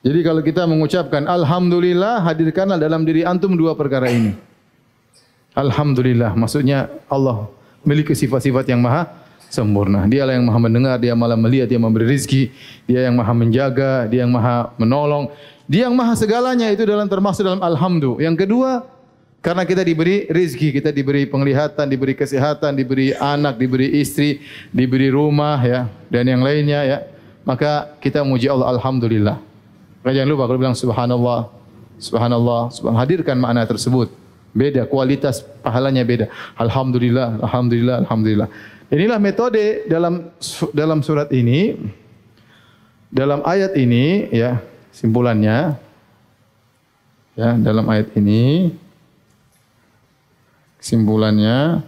Jadi 0.03 0.19
kalau 0.21 0.45
kita 0.45 0.69
mengucapkan 0.69 1.25
Alhamdulillah, 1.25 2.21
hadirkanlah 2.21 2.77
dalam 2.77 3.01
diri 3.01 3.25
antum 3.25 3.57
dua 3.57 3.73
perkara 3.73 4.05
ini. 4.13 4.37
Alhamdulillah. 5.57 6.37
Maksudnya 6.37 6.93
Allah 7.09 7.49
memiliki 7.81 8.13
sifat-sifat 8.13 8.69
yang 8.69 8.85
maha 8.85 9.09
sempurna. 9.53 10.09
Dia 10.09 10.25
lah 10.25 10.33
yang 10.33 10.49
maha 10.49 10.57
mendengar, 10.57 10.97
dia 10.97 11.13
malah 11.13 11.37
melihat, 11.37 11.69
dia 11.69 11.77
memberi 11.77 12.09
rizki. 12.09 12.49
Dia 12.89 13.05
yang 13.05 13.13
maha 13.13 13.33
menjaga, 13.37 14.09
dia 14.09 14.25
yang 14.25 14.33
maha 14.33 14.73
menolong. 14.81 15.29
Dia 15.69 15.85
yang 15.85 15.93
maha 15.93 16.17
segalanya 16.17 16.73
itu 16.73 16.81
dalam 16.81 17.05
termasuk 17.05 17.45
dalam 17.45 17.61
Alhamdulillah. 17.61 18.25
Yang 18.25 18.35
kedua, 18.49 18.89
karena 19.45 19.67
kita 19.67 19.85
diberi 19.85 20.25
rizki, 20.31 20.73
kita 20.73 20.89
diberi 20.89 21.29
penglihatan, 21.29 21.85
diberi 21.85 22.17
kesehatan, 22.17 22.73
diberi 22.73 23.13
anak, 23.13 23.61
diberi 23.61 24.01
istri, 24.01 24.41
diberi 24.73 25.13
rumah, 25.13 25.61
ya, 25.61 25.85
dan 26.09 26.25
yang 26.25 26.41
lainnya, 26.41 26.79
ya, 26.81 26.97
maka 27.45 27.93
kita 27.99 28.23
memuji 28.23 28.47
Allah 28.47 28.73
Alhamdulillah. 28.73 29.37
Jangan 30.03 30.29
lupa 30.31 30.43
kalau 30.47 30.59
bilang 30.59 30.75
Subhanallah, 30.75 31.51
Subhanallah, 31.99 32.71
Subhanallah, 32.71 33.03
hadirkan 33.03 33.35
makna 33.39 33.67
tersebut. 33.67 34.11
Beda 34.53 34.85
kualitas 34.85 35.43
pahalanya 35.65 36.05
beda. 36.05 36.29
Alhamdulillah, 36.55 37.41
alhamdulillah, 37.43 37.95
alhamdulillah. 38.05 38.47
Inilah 38.91 39.19
metode 39.21 39.87
dalam 39.87 40.33
dalam 40.75 40.99
surat 40.99 41.31
ini 41.31 41.77
dalam 43.13 43.45
ayat 43.45 43.77
ini 43.77 44.27
ya, 44.33 44.57
simpulannya 44.89 45.77
ya, 47.37 47.49
dalam 47.61 47.85
ayat 47.85 48.09
ini 48.17 48.73
simpulannya 50.81 51.85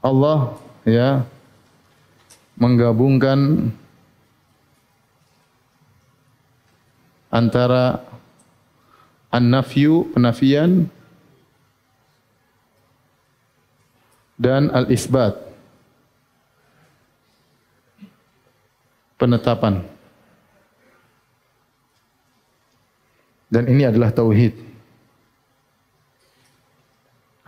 Allah 0.00 0.56
ya 0.82 1.22
menggabungkan 2.58 3.70
antara 7.32 8.04
An-nafyu 9.34 10.06
penafian 10.14 10.86
dan 14.44 14.68
al-isbat 14.68 15.40
penetapan. 19.16 19.80
Dan 23.48 23.64
ini 23.72 23.88
adalah 23.88 24.12
tauhid. 24.12 24.52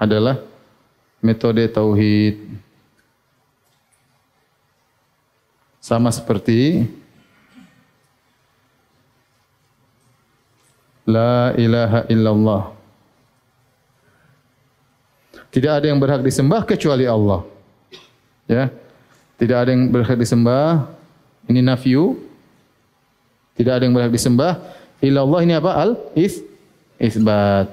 Adalah 0.00 0.40
metode 1.20 1.68
tauhid. 1.68 2.40
Sama 5.84 6.08
seperti 6.08 6.88
La 11.06 11.54
ilaha 11.54 12.02
illallah. 12.10 12.75
Tidak 15.56 15.72
ada 15.72 15.88
yang 15.88 15.96
berhak 15.96 16.20
disembah 16.20 16.68
kecuali 16.68 17.08
Allah. 17.08 17.40
Ya. 18.44 18.68
Tidak 19.40 19.56
ada 19.56 19.72
yang 19.72 19.88
berhak 19.88 20.20
disembah. 20.20 20.84
Ini 21.48 21.64
nafiu. 21.64 22.20
Tidak 23.56 23.72
ada 23.72 23.88
yang 23.88 23.96
berhak 23.96 24.12
disembah. 24.12 24.60
Illa 25.00 25.24
Allah 25.24 25.40
ini 25.48 25.56
apa? 25.56 25.72
Al 25.72 25.96
is 26.12 26.44
isbat. 27.00 27.72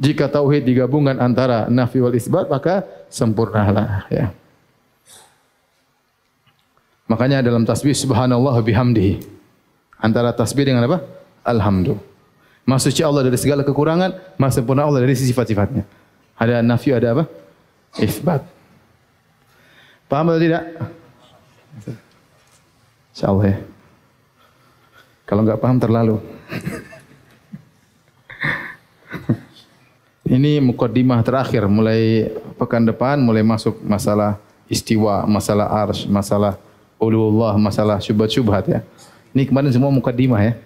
Jika 0.00 0.24
tauhid 0.32 0.64
digabungkan 0.64 1.20
antara 1.20 1.68
nafi 1.68 2.00
wal 2.00 2.16
isbat 2.16 2.48
maka 2.48 2.80
sempurnalah 3.12 4.08
ya. 4.08 4.32
Makanya 7.12 7.44
dalam 7.44 7.68
tasbih 7.68 7.92
subhanallah 7.92 8.56
bihamdihi. 8.64 9.20
Antara 10.00 10.32
tasbih 10.32 10.64
dengan 10.64 10.88
apa? 10.88 11.04
Alhamdulillah. 11.44 12.00
Maksudnya 12.64 13.04
Allah 13.04 13.28
dari 13.28 13.36
segala 13.36 13.68
kekurangan, 13.68 14.40
maha 14.40 14.52
sempurna 14.54 14.88
Allah 14.88 15.04
dari 15.04 15.12
sifat-sifatnya. 15.12 16.00
Ada 16.38 16.62
nafi, 16.64 16.90
ada 16.92 17.12
apa? 17.16 17.24
Isbat. 18.00 18.42
Paham 20.08 20.28
atau 20.32 20.40
tidak? 20.40 20.64
InsyaAllah 23.12 23.46
ya. 23.48 23.56
Kalau 25.28 25.40
enggak 25.44 25.60
paham 25.60 25.78
terlalu. 25.80 26.16
Ini 30.32 30.64
mukaddimah 30.64 31.20
terakhir 31.20 31.68
mulai 31.68 32.32
pekan 32.56 32.88
depan 32.88 33.20
mulai 33.20 33.44
masuk 33.44 33.76
masalah 33.84 34.40
istiwa, 34.64 35.28
masalah 35.28 35.68
arsh, 35.84 36.08
masalah 36.08 36.56
uluwullah, 36.96 37.60
masalah 37.60 38.00
syubhat-syubhat 38.00 38.64
ya. 38.64 38.80
Ini 39.36 39.44
kemarin 39.44 39.68
semua 39.68 39.92
mukaddimah 39.92 40.40
ya. 40.40 40.56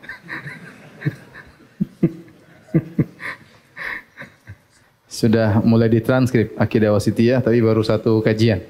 Sudah 5.17 5.65
mulai 5.65 5.89
ditranskrip 5.89 6.61
akidah 6.61 6.93
wasitiyah 6.93 7.41
tapi 7.41 7.65
baru 7.65 7.81
satu 7.81 8.21
kajian. 8.21 8.61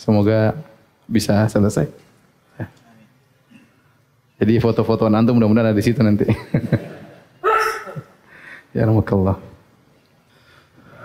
Semoga 0.00 0.56
bisa 1.04 1.44
selesai. 1.52 1.92
Jadi 4.40 4.54
foto-foto 4.64 5.04
nanti 5.12 5.28
mudah-mudahan 5.36 5.70
ada 5.70 5.76
di 5.76 5.84
situ 5.84 6.00
nanti. 6.00 6.24
ya 8.76 8.88
rahmatullah. 8.88 9.36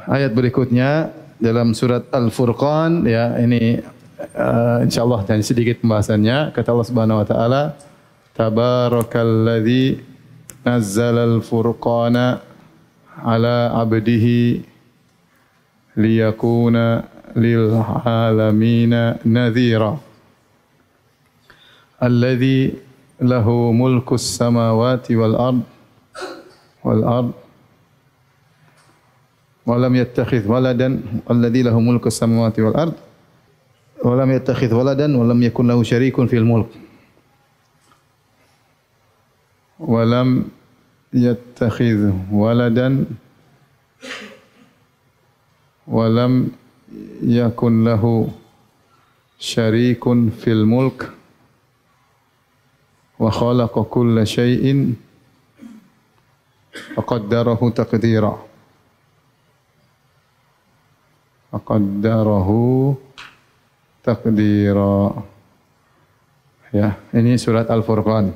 Ayat 0.08 0.32
berikutnya 0.32 1.12
dalam 1.36 1.76
surat 1.76 2.08
Al-Furqan 2.16 3.04
ya 3.04 3.36
ini 3.36 3.84
uh, 4.36 4.80
insyaallah 4.80 5.28
dan 5.28 5.44
sedikit 5.44 5.84
pembahasannya 5.84 6.56
kata 6.56 6.72
Allah 6.72 6.88
Subhanahu 6.88 7.20
wa 7.20 7.28
taala 7.28 7.62
tabarakalladzi 8.36 10.00
nazzalal 10.64 11.44
furqana 11.44 12.49
على 13.24 13.72
عبده 13.74 14.26
ليكون 15.98 16.76
للعالمين 17.36 18.94
نذيرا. 19.26 20.00
الذي 22.04 22.74
له 23.22 23.72
ملك 23.72 24.14
السماوات 24.14 25.12
والأرض 25.12 25.62
والأرض 26.84 27.32
ولم 29.66 29.96
يتخذ 29.96 30.48
ولدا 30.48 31.02
الذي 31.32 31.62
له 31.62 31.80
ملك 31.80 32.08
السماوات 32.08 32.60
والأرض 32.60 32.94
ولم 34.06 34.32
يتخذ 34.32 34.74
ولدا 34.74 35.18
ولم 35.18 35.44
يكن 35.44 35.68
له 35.68 35.84
شريك 35.84 36.26
في 36.26 36.38
الملك. 36.38 36.72
ولم 39.80 40.46
يتخذ 41.14 42.12
ولدا 42.32 43.06
ولم 45.88 46.52
يكن 47.22 47.84
له 47.84 48.30
شريك 49.40 50.04
في 50.30 50.52
الملك 50.52 51.10
وخلق 53.20 53.82
كل 53.82 54.28
شيء 54.28 54.94
فقدره 56.96 57.70
تقديرا 57.70 58.50
Aqaddarahu 61.50 62.94
taqdira. 64.06 65.18
Ya, 66.70 66.94
ini 67.10 67.42
surat 67.42 67.66
Al-Furqan. 67.74 68.30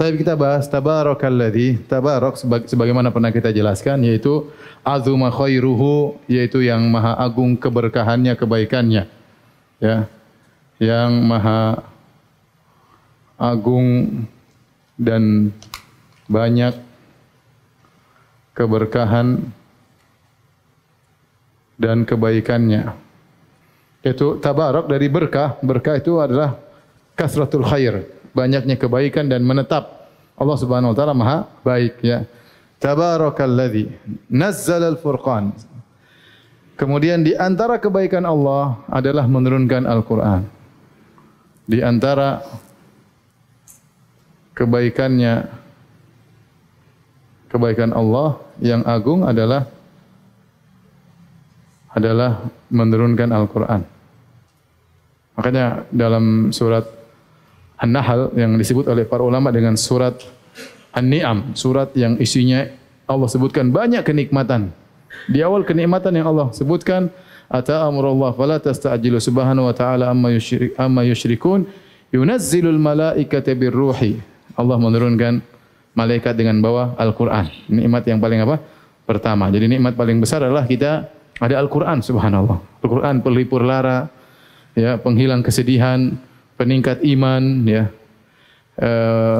Tapi 0.00 0.16
kita 0.16 0.32
bahas 0.32 0.64
tabarakalladzi, 0.64 1.84
tabarak 1.84 2.40
sebagaimana 2.40 3.12
pernah 3.12 3.28
kita 3.28 3.52
jelaskan 3.52 4.00
yaitu 4.00 4.48
azuma 4.80 5.28
khairuhu 5.28 6.16
yaitu 6.24 6.64
yang 6.64 6.88
maha 6.88 7.20
agung 7.20 7.52
keberkahannya, 7.52 8.32
kebaikannya. 8.32 9.04
Ya. 9.76 10.08
Yang 10.80 11.12
maha 11.20 11.84
agung 13.36 14.24
dan 14.96 15.52
banyak 16.32 16.80
keberkahan 18.56 19.52
dan 21.76 22.08
kebaikannya. 22.08 22.96
Itu 24.00 24.40
tabarak 24.40 24.88
dari 24.88 25.12
berkah. 25.12 25.60
Berkah 25.60 26.00
itu 26.00 26.16
adalah 26.24 26.56
kasratul 27.20 27.68
khair. 27.68 28.19
Banyaknya 28.30 28.78
kebaikan 28.78 29.26
dan 29.26 29.42
menetap. 29.42 30.08
Allah 30.40 30.56
subhanahu 30.56 30.92
wa 30.92 30.96
ta'ala 30.96 31.14
maha 31.14 31.38
baik. 31.66 32.00
Ya. 32.00 32.24
Tabarakalladhi 32.80 33.92
nazzal 34.32 34.80
al-furqan. 34.96 35.52
Kemudian 36.80 37.20
di 37.20 37.36
antara 37.36 37.76
kebaikan 37.76 38.24
Allah 38.24 38.80
adalah 38.88 39.28
menurunkan 39.28 39.84
Al-Quran. 39.84 40.48
Di 41.68 41.84
antara 41.84 42.40
kebaikannya, 44.56 45.44
kebaikan 47.52 47.92
Allah 47.92 48.40
yang 48.64 48.80
agung 48.88 49.28
adalah 49.28 49.68
adalah 51.92 52.48
menurunkan 52.72 53.28
Al-Quran. 53.28 53.82
Makanya 55.36 55.84
dalam 55.92 56.48
surat 56.54 56.86
An-Nahl 57.80 58.36
yang 58.36 58.60
disebut 58.60 58.84
oleh 58.92 59.08
para 59.08 59.24
ulama 59.24 59.48
dengan 59.48 59.72
surat 59.74 60.20
An-Ni'am, 60.92 61.56
surat 61.56 61.96
yang 61.96 62.20
isinya 62.20 62.68
Allah 63.08 63.26
sebutkan 63.26 63.72
banyak 63.72 64.04
kenikmatan. 64.04 64.70
Di 65.26 65.40
awal 65.40 65.64
kenikmatan 65.64 66.12
yang 66.12 66.28
Allah 66.28 66.52
sebutkan, 66.52 67.08
ata 67.50 67.88
amrullah 67.88 68.36
fala 68.36 68.60
tasta'jilu 68.60 69.18
subhanahu 69.18 69.66
wa 69.66 69.74
ta'ala 69.74 70.12
amma 70.12 70.30
yusyrik 70.30 70.76
amma 70.78 71.02
yusyrikun 71.08 71.66
yunazzilul 72.14 72.78
malaikata 72.78 73.56
birruhi. 73.56 74.20
Allah 74.54 74.76
menurunkan 74.76 75.40
malaikat 75.96 76.36
dengan 76.36 76.60
bawa 76.60 76.94
Al-Quran. 77.00 77.48
Nikmat 77.72 78.02
yang 78.06 78.20
paling 78.22 78.44
apa? 78.44 78.60
Pertama. 79.08 79.50
Jadi 79.50 79.66
nikmat 79.66 79.98
paling 79.98 80.22
besar 80.22 80.44
adalah 80.46 80.68
kita 80.68 81.10
ada 81.40 81.54
Al-Quran 81.58 82.04
subhanallah. 82.04 82.60
Al-Quran 82.84 83.24
pelipur 83.24 83.64
lara, 83.64 84.06
ya, 84.76 85.00
penghilang 85.00 85.42
kesedihan, 85.42 86.14
peningkat 86.60 87.00
iman, 87.00 87.64
ya, 87.64 87.88
e, 88.76 88.90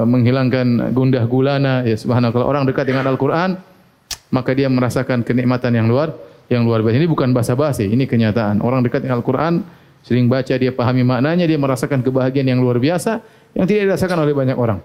menghilangkan 0.08 0.96
gundah 0.96 1.28
gulana, 1.28 1.84
ya 1.84 2.00
subhanallah. 2.00 2.32
Kalau 2.32 2.48
orang 2.48 2.64
dekat 2.64 2.88
dengan 2.88 3.04
Al-Quran, 3.12 3.60
maka 4.32 4.56
dia 4.56 4.72
merasakan 4.72 5.20
kenikmatan 5.20 5.76
yang 5.76 5.84
luar 5.84 6.16
yang 6.48 6.64
luar 6.64 6.80
biasa. 6.80 6.96
Ini 6.96 7.08
bukan 7.12 7.36
bahasa 7.36 7.52
basi, 7.52 7.92
ini 7.92 8.08
kenyataan. 8.08 8.64
Orang 8.64 8.80
dekat 8.80 9.04
dengan 9.04 9.20
Al-Quran, 9.20 9.60
sering 10.00 10.32
baca, 10.32 10.56
dia 10.56 10.72
pahami 10.72 11.04
maknanya, 11.04 11.44
dia 11.44 11.60
merasakan 11.60 12.00
kebahagiaan 12.00 12.48
yang 12.56 12.64
luar 12.64 12.80
biasa, 12.80 13.20
yang 13.52 13.68
tidak 13.68 13.92
dirasakan 13.92 14.24
oleh 14.24 14.32
banyak 14.32 14.56
orang. 14.56 14.80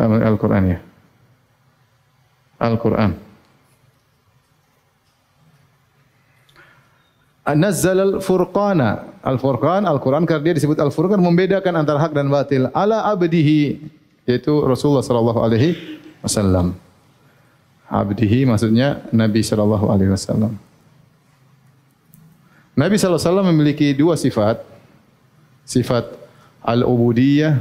Al-Quran 0.00 0.62
ya. 0.72 0.78
Al-Quran. 2.56 3.31
Nazzal 7.42 7.98
al-Furqana. 7.98 9.18
Al-Furqan, 9.22 9.82
Al-Quran 9.82 10.22
karena 10.26 10.42
dia 10.50 10.54
disebut 10.62 10.78
Al-Furqan 10.78 11.18
membedakan 11.18 11.74
antara 11.82 11.98
hak 11.98 12.14
dan 12.14 12.30
batil. 12.30 12.70
Ala 12.70 13.02
abdihi 13.10 13.82
yaitu 14.26 14.54
Rasulullah 14.62 15.02
sallallahu 15.02 15.42
alaihi 15.42 15.98
wasallam. 16.22 16.78
Abdihi 17.90 18.46
maksudnya 18.46 19.02
Nabi 19.10 19.42
sallallahu 19.42 19.90
alaihi 19.90 20.14
wasallam. 20.14 20.54
Nabi 22.78 22.94
sallallahu 22.96 23.18
alaihi 23.18 23.30
wasallam 23.34 23.48
memiliki 23.50 23.90
dua 23.90 24.14
sifat. 24.14 24.62
Sifat 25.66 26.14
al-ubudiyah 26.62 27.58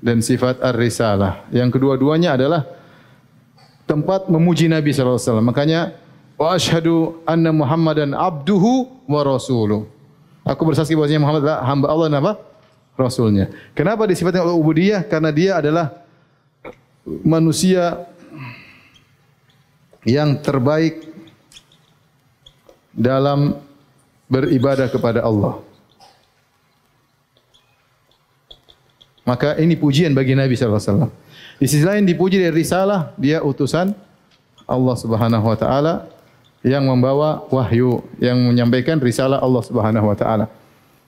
dan 0.00 0.20
sifat 0.20 0.60
ar-risalah. 0.60 1.48
Yang 1.48 1.80
kedua-duanya 1.80 2.36
adalah 2.36 2.68
tempat 3.84 4.28
memuji 4.28 4.68
Nabi 4.68 4.92
sallallahu 4.92 5.16
alaihi 5.16 5.28
wasallam. 5.28 5.48
Makanya 5.48 5.80
wa 6.44 6.52
ashhadu 6.52 7.24
anna 7.24 7.56
Muhammadan 7.56 8.12
abduhu 8.12 8.92
wa 9.08 9.24
rasuluh. 9.24 9.88
Aku 10.44 10.60
bersaksi 10.68 10.92
bahwasanya 10.92 11.24
Muhammad 11.24 11.40
adalah 11.48 11.64
hamba 11.64 11.86
Allah 11.88 12.06
dan 12.12 12.18
apa? 12.20 12.32
Rasulnya. 13.00 13.48
Kenapa 13.72 14.04
disifatkan 14.04 14.44
oleh 14.44 14.52
ubudiyah? 14.52 15.08
Karena 15.08 15.32
dia 15.32 15.56
adalah 15.56 16.04
manusia 17.24 18.04
yang 20.04 20.36
terbaik 20.36 21.00
dalam 22.92 23.56
beribadah 24.28 24.92
kepada 24.92 25.24
Allah. 25.24 25.64
Maka 29.24 29.56
ini 29.56 29.80
pujian 29.80 30.12
bagi 30.12 30.36
Nabi 30.36 30.52
wasallam. 30.52 31.08
Di 31.56 31.64
sisi 31.64 31.80
lain 31.80 32.04
dipuji 32.04 32.36
dari 32.36 32.52
risalah, 32.52 33.16
dia 33.16 33.40
utusan 33.40 33.96
Allah 34.68 34.96
Subhanahu 35.00 35.48
wa 35.48 35.56
taala 35.56 36.13
yang 36.64 36.88
membawa 36.88 37.44
wahyu, 37.52 38.00
yang 38.16 38.40
menyampaikan 38.40 38.96
risalah 38.96 39.38
Allah 39.38 39.62
Subhanahu 39.62 40.08
wa 40.08 40.16
taala. 40.16 40.46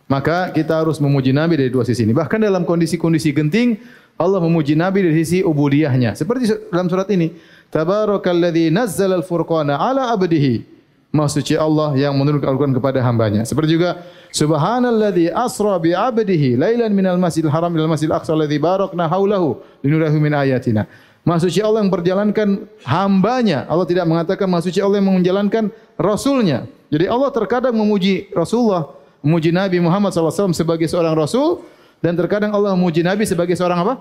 Maka 0.07 0.55
kita 0.55 0.79
harus 0.79 1.03
memuji 1.03 1.35
Nabi 1.35 1.59
dari 1.59 1.73
dua 1.73 1.83
sisi 1.83 2.07
ini. 2.07 2.15
Bahkan 2.15 2.39
dalam 2.39 2.63
kondisi-kondisi 2.63 3.35
genting, 3.35 3.81
Allah 4.15 4.39
memuji 4.39 4.79
Nabi 4.79 5.03
dari 5.03 5.17
sisi 5.25 5.43
ubudiyahnya. 5.43 6.15
Seperti 6.15 6.47
dalam 6.71 6.87
surat 6.87 7.11
ini, 7.11 7.35
Tabarakalladzi 7.73 8.71
nazzala 8.71 9.19
al-furqana 9.19 9.75
ala 9.75 10.15
abdihi 10.15 10.77
Maha 11.17 11.33
suci 11.33 11.57
Allah 11.57 11.97
yang 11.97 12.13
menurunkan 12.13 12.45
Al-Quran 12.45 12.77
kepada 12.77 13.01
hambanya. 13.01 13.47
Seperti 13.49 13.81
juga 13.81 14.05
Subhanalladzi 14.37 15.33
asra 15.33 15.81
bi 15.81 15.97
'abdihi 15.97 16.61
lailan 16.61 16.93
minal 16.93 17.17
masjidil 17.17 17.49
haram 17.49 17.73
ilal 17.73 17.89
masjidil 17.89 18.13
aqsa 18.13 18.37
alladzi 18.37 18.61
barakna 18.61 19.09
haulahu 19.09 19.57
linuriyahu 19.81 20.19
min 20.21 20.37
ayatina. 20.37 20.85
Maha 21.27 21.43
suci 21.43 21.59
Allah 21.59 21.83
yang 21.83 21.91
menjalankan 21.91 22.71
hambanya. 22.87 23.67
Allah 23.67 23.83
tidak 23.83 24.07
mengatakan 24.07 24.47
Maha 24.47 24.63
suci 24.63 24.79
Allah 24.79 25.03
yang 25.03 25.11
menjalankan 25.11 25.75
rasulnya. 25.99 26.71
Jadi 26.87 27.11
Allah 27.11 27.35
terkadang 27.35 27.75
memuji 27.75 28.31
Rasulullah, 28.31 28.95
memuji 29.27 29.51
Nabi 29.51 29.83
Muhammad 29.83 30.15
SAW 30.15 30.55
sebagai 30.55 30.87
seorang 30.87 31.19
rasul 31.19 31.67
dan 31.99 32.15
terkadang 32.15 32.55
Allah 32.55 32.79
memuji 32.79 33.03
Nabi 33.03 33.27
sebagai 33.27 33.59
seorang 33.59 33.83
apa? 33.83 33.95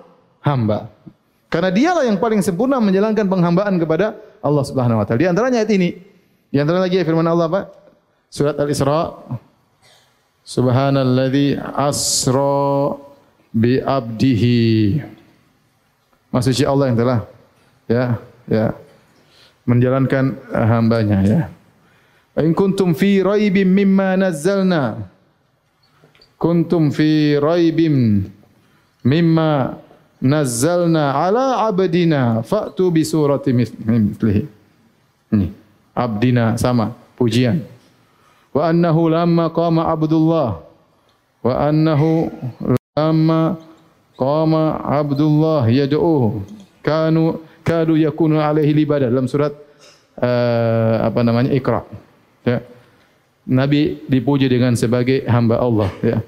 hamba. 0.45 0.93
Karena 1.49 1.73
dialah 1.73 2.05
yang 2.05 2.21
paling 2.21 2.45
sempurna 2.45 2.77
menjalankan 2.77 3.25
penghambaan 3.25 3.81
kepada 3.81 4.13
Allah 4.45 4.61
Subhanahu 4.61 5.01
wa 5.01 5.05
taala. 5.09 5.25
Di 5.25 5.27
antaranya 5.27 5.65
ayat 5.65 5.71
ini 5.73 5.89
di 6.53 6.57
antara 6.61 6.77
lagi 6.77 7.01
firman 7.01 7.25
Allah 7.25 7.49
apa? 7.49 7.61
Surat 8.29 8.53
Al-Isra. 8.61 9.17
Subhanalladzi 10.45 11.57
asra 11.57 12.93
bi 13.49 13.81
abdihi. 13.81 15.01
Maksudnya 16.35 16.67
Allah 16.67 16.85
yang 16.91 16.97
telah 16.99 17.19
ya, 17.87 18.03
ya 18.51 18.65
menjalankan 19.63 20.35
hambanya 20.51 21.19
ya. 21.23 21.41
In 22.43 22.51
kuntum 22.51 22.91
fi 22.91 23.23
raibim 23.23 23.71
mimma 23.71 24.19
nazzalna. 24.19 25.07
Kuntum 26.35 26.91
fi 26.91 27.39
raibim 27.39 28.27
mimma 29.07 29.79
nazzalna 30.19 31.15
ala 31.15 31.63
abdina 31.71 32.43
fa'tu 32.43 32.91
bi 32.91 33.07
surati 33.07 33.55
mithlihi. 33.55 34.43
Ini 35.31 35.47
abdina 35.95 36.59
sama 36.59 36.91
pujian 37.15 37.63
wa 38.51 38.67
annahu 38.67 39.07
lamma 39.07 39.47
qama 39.51 39.87
abdullah 39.87 40.59
wa 41.39 41.53
annahu 41.55 42.27
lamma 42.95 43.55
qama 44.15 44.81
abdullah 44.83 45.67
yad'uhu 45.67 46.43
kanu 46.81 47.43
kadu 47.61 47.99
yakunu 47.99 48.39
alaihi 48.39 48.71
libadah 48.71 49.11
dalam 49.11 49.27
surat 49.27 49.51
uh, 50.19 50.95
apa 51.07 51.19
namanya 51.21 51.51
ikra 51.51 51.83
ya 52.47 52.63
nabi 53.45 54.01
dipuji 54.07 54.49
dengan 54.49 54.73
sebagai 54.73 55.23
hamba 55.27 55.59
Allah 55.59 55.91
ya 56.01 56.19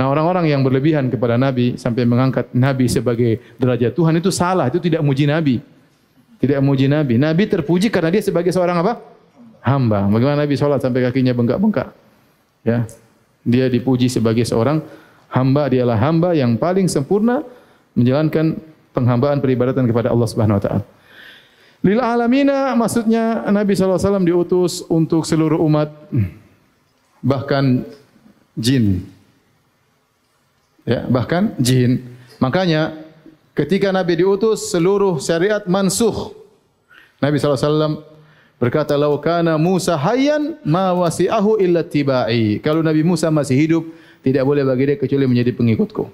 Nah 0.00 0.08
orang-orang 0.08 0.48
yang 0.48 0.64
berlebihan 0.64 1.12
kepada 1.12 1.36
Nabi 1.36 1.76
sampai 1.76 2.08
mengangkat 2.08 2.48
Nabi 2.56 2.88
sebagai 2.88 3.36
derajat 3.60 3.92
Tuhan 3.92 4.16
itu 4.16 4.32
salah, 4.32 4.72
itu 4.72 4.80
tidak 4.80 5.04
muji 5.04 5.28
Nabi. 5.28 5.60
Tidak 6.40 6.56
memuji 6.56 6.88
Nabi. 6.88 7.20
Nabi 7.20 7.44
terpuji 7.44 7.92
karena 7.92 8.08
dia 8.08 8.24
sebagai 8.24 8.48
seorang 8.48 8.80
apa? 8.80 8.96
Hamba. 9.60 10.08
Bagaimana 10.08 10.48
Nabi 10.48 10.56
sholat 10.56 10.80
sampai 10.80 11.04
kakinya 11.04 11.36
bengkak-bengkak? 11.36 11.92
Ya, 12.64 12.88
dia 13.44 13.68
dipuji 13.68 14.08
sebagai 14.08 14.48
seorang 14.48 14.80
hamba. 15.30 15.70
Dialah 15.70 15.96
hamba 15.96 16.36
yang 16.36 16.58
paling 16.58 16.90
sempurna 16.90 17.46
menjalankan 17.94 18.58
penghambaan 18.90 19.38
peribadatan 19.38 19.86
kepada 19.86 20.10
Allah 20.10 20.28
Subhanahu 20.28 20.58
Wa 20.58 20.62
Taala. 20.62 20.84
Lil 21.80 21.96
alamina 21.96 22.76
maksudnya 22.76 23.48
Nabi 23.48 23.72
SAW 23.72 24.20
diutus 24.20 24.84
untuk 24.84 25.24
seluruh 25.24 25.56
umat 25.64 25.88
bahkan 27.24 27.88
jin. 28.52 29.00
Ya, 30.84 31.08
bahkan 31.08 31.56
jin. 31.56 32.04
Makanya 32.36 33.00
ketika 33.56 33.88
Nabi 33.92 34.20
diutus 34.20 34.68
seluruh 34.68 35.16
syariat 35.20 35.64
mansuh. 35.64 36.36
Nabi 37.20 37.36
SAW 37.36 38.04
berkata, 38.56 38.96
"Lau 38.96 39.16
kana 39.20 39.60
Musa 39.60 39.92
hayyan 39.96 40.56
ma 40.64 40.92
wasi'ahu 40.96 41.60
illa 41.60 41.84
tibai." 41.84 42.60
Kalau 42.64 42.80
Nabi 42.80 43.04
Musa 43.04 43.28
masih 43.28 43.56
hidup, 43.56 43.84
tidak 44.20 44.44
boleh 44.44 44.62
bagi 44.64 44.84
dia 44.88 44.96
kecuali 45.00 45.24
menjadi 45.24 45.56
pengikutku. 45.56 46.04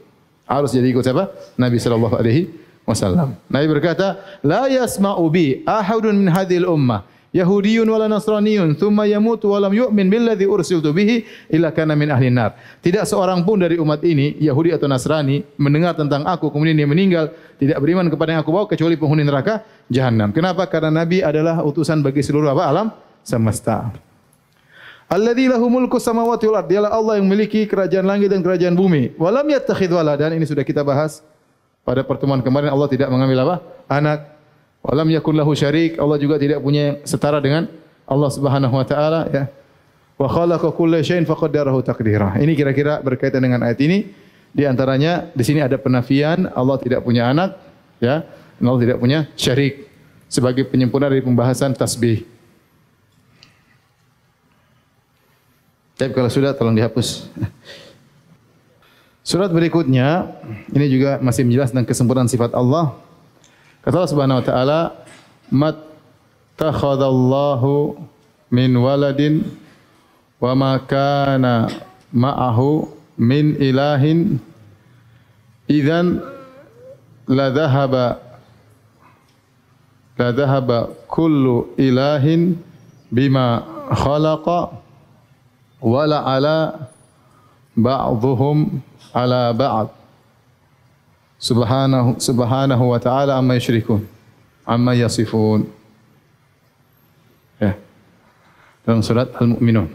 Harus 0.46 0.70
jadi 0.70 0.86
ikut 0.94 1.02
siapa? 1.02 1.34
Nabi 1.58 1.76
sallallahu 1.82 2.14
alaihi 2.14 2.46
wasallam. 2.86 3.34
Nabi 3.50 3.66
berkata, 3.66 4.22
"La 4.46 4.70
yasma'u 4.70 5.26
bi 5.26 5.66
ahadun 5.66 6.14
min 6.22 6.28
hadhil 6.30 6.70
ummah." 6.70 7.02
Yahudiyun 7.36 7.84
wala 7.84 8.08
Nasraniyun 8.08 8.80
thumma 8.80 9.04
yamut 9.04 9.44
wa 9.44 9.60
lam 9.60 9.72
yu'min 9.76 10.08
billadhi 10.08 10.48
ursiltu 10.48 10.88
bihi 10.96 11.26
illa 11.52 11.68
kana 11.68 11.92
min 11.92 12.08
ahli 12.08 12.32
nar. 12.32 12.56
Tidak 12.80 13.04
seorang 13.04 13.44
pun 13.44 13.60
dari 13.60 13.76
umat 13.76 14.00
ini 14.08 14.40
Yahudi 14.40 14.72
atau 14.72 14.88
Nasrani 14.88 15.44
mendengar 15.60 15.92
tentang 15.92 16.24
aku 16.24 16.48
kemudian 16.48 16.72
dia 16.72 16.88
meninggal 16.88 17.28
tidak 17.60 17.76
beriman 17.84 18.08
kepada 18.08 18.32
yang 18.32 18.40
aku 18.40 18.56
bawa 18.56 18.64
kecuali 18.64 18.96
penghuni 18.96 19.20
neraka 19.26 19.60
jahanam. 19.92 20.32
Kenapa? 20.32 20.64
Karena 20.64 21.04
nabi 21.04 21.20
adalah 21.20 21.60
utusan 21.60 22.00
bagi 22.00 22.24
seluruh 22.24 22.56
apa 22.56 22.62
alam 22.72 22.86
semesta. 23.20 24.05
Alladzi 25.06 25.46
lahu 25.46 25.70
mulku 25.70 26.02
samawati 26.02 26.50
wal 26.50 26.58
ardh. 26.58 26.70
Dialah 26.74 26.90
Allah 26.90 27.22
yang 27.22 27.30
memiliki 27.30 27.62
kerajaan 27.70 28.02
langit 28.02 28.26
dan 28.26 28.42
kerajaan 28.42 28.74
bumi. 28.74 29.14
Walam 29.14 29.46
yattakhidh 29.46 29.94
waladan. 29.94 30.34
Ini 30.34 30.42
sudah 30.42 30.66
kita 30.66 30.82
bahas 30.82 31.22
pada 31.86 32.02
pertemuan 32.02 32.42
kemarin 32.42 32.74
Allah 32.74 32.90
tidak 32.90 33.06
mengambil 33.14 33.46
apa? 33.46 33.56
Anak. 33.86 34.34
Walam 34.82 35.06
yakun 35.14 35.38
lahu 35.38 35.54
syarik. 35.54 35.94
Allah 36.02 36.18
juga 36.18 36.42
tidak 36.42 36.58
punya 36.58 36.98
setara 37.06 37.38
dengan 37.38 37.70
Allah 38.02 38.30
Subhanahu 38.34 38.74
wa 38.74 38.86
taala 38.86 39.30
ya. 39.30 39.44
Wa 40.18 40.26
khalaqa 40.26 40.74
kulla 40.74 40.98
syai'in 40.98 41.22
faqaddarahu 41.22 41.86
taqdira. 41.86 42.34
Ini 42.42 42.58
kira-kira 42.58 42.98
berkaitan 42.98 43.46
dengan 43.46 43.62
ayat 43.62 43.78
ini. 43.78 44.10
Di 44.50 44.66
antaranya 44.66 45.30
di 45.36 45.44
sini 45.46 45.62
ada 45.62 45.78
penafian 45.78 46.50
Allah 46.50 46.82
tidak 46.82 47.06
punya 47.06 47.30
anak 47.30 47.54
ya. 48.02 48.26
Allah 48.58 48.80
tidak 48.82 48.98
punya 48.98 49.30
syarik 49.38 49.86
sebagai 50.26 50.66
penyempurna 50.66 51.06
dari 51.06 51.22
pembahasan 51.22 51.78
tasbih. 51.78 52.26
Tapi 55.96 56.12
kalau 56.12 56.28
sudah 56.28 56.52
tolong 56.52 56.76
dihapus. 56.76 57.32
Surat 59.26 59.50
berikutnya 59.50 60.28
ini 60.70 60.86
juga 60.86 61.18
masih 61.18 61.42
menjelaskan 61.48 61.82
kesempurnaan 61.82 62.30
sifat 62.30 62.54
Allah. 62.54 62.94
Kata 63.82 64.04
Allah 64.04 64.12
Subhanahu 64.12 64.38
wa 64.38 64.46
taala, 64.46 64.80
"Mat 65.50 65.76
takhadallahu 66.54 67.98
min 68.52 68.70
waladin 68.78 69.42
wa 70.38 70.52
ma 70.54 70.72
kana 70.78 71.66
ma'ahu 72.12 72.86
min 73.16 73.56
ilahin 73.56 74.38
idzan 75.66 76.20
la 77.26 77.50
dhahaba 77.50 78.20
la 80.16 80.28
dhahaba 80.32 80.92
kullu 81.10 81.72
ilahin 81.80 82.60
bima 83.10 83.64
khalaqa 83.90 84.85
wala 85.80 86.24
ala 86.24 86.88
ba'dhum 87.76 88.80
ala 89.12 89.52
ba'd. 89.52 89.88
Subhanahu 91.36 92.16
subhanahu 92.16 92.84
wa 92.96 92.98
ta'ala 92.98 93.36
amma 93.36 93.60
yusyrikun 93.60 94.16
amma 94.66 94.92
yasifun. 94.98 95.70
Ya. 97.62 97.78
Dalam 98.82 99.00
surat 99.00 99.30
al-mu'minun. 99.38 99.88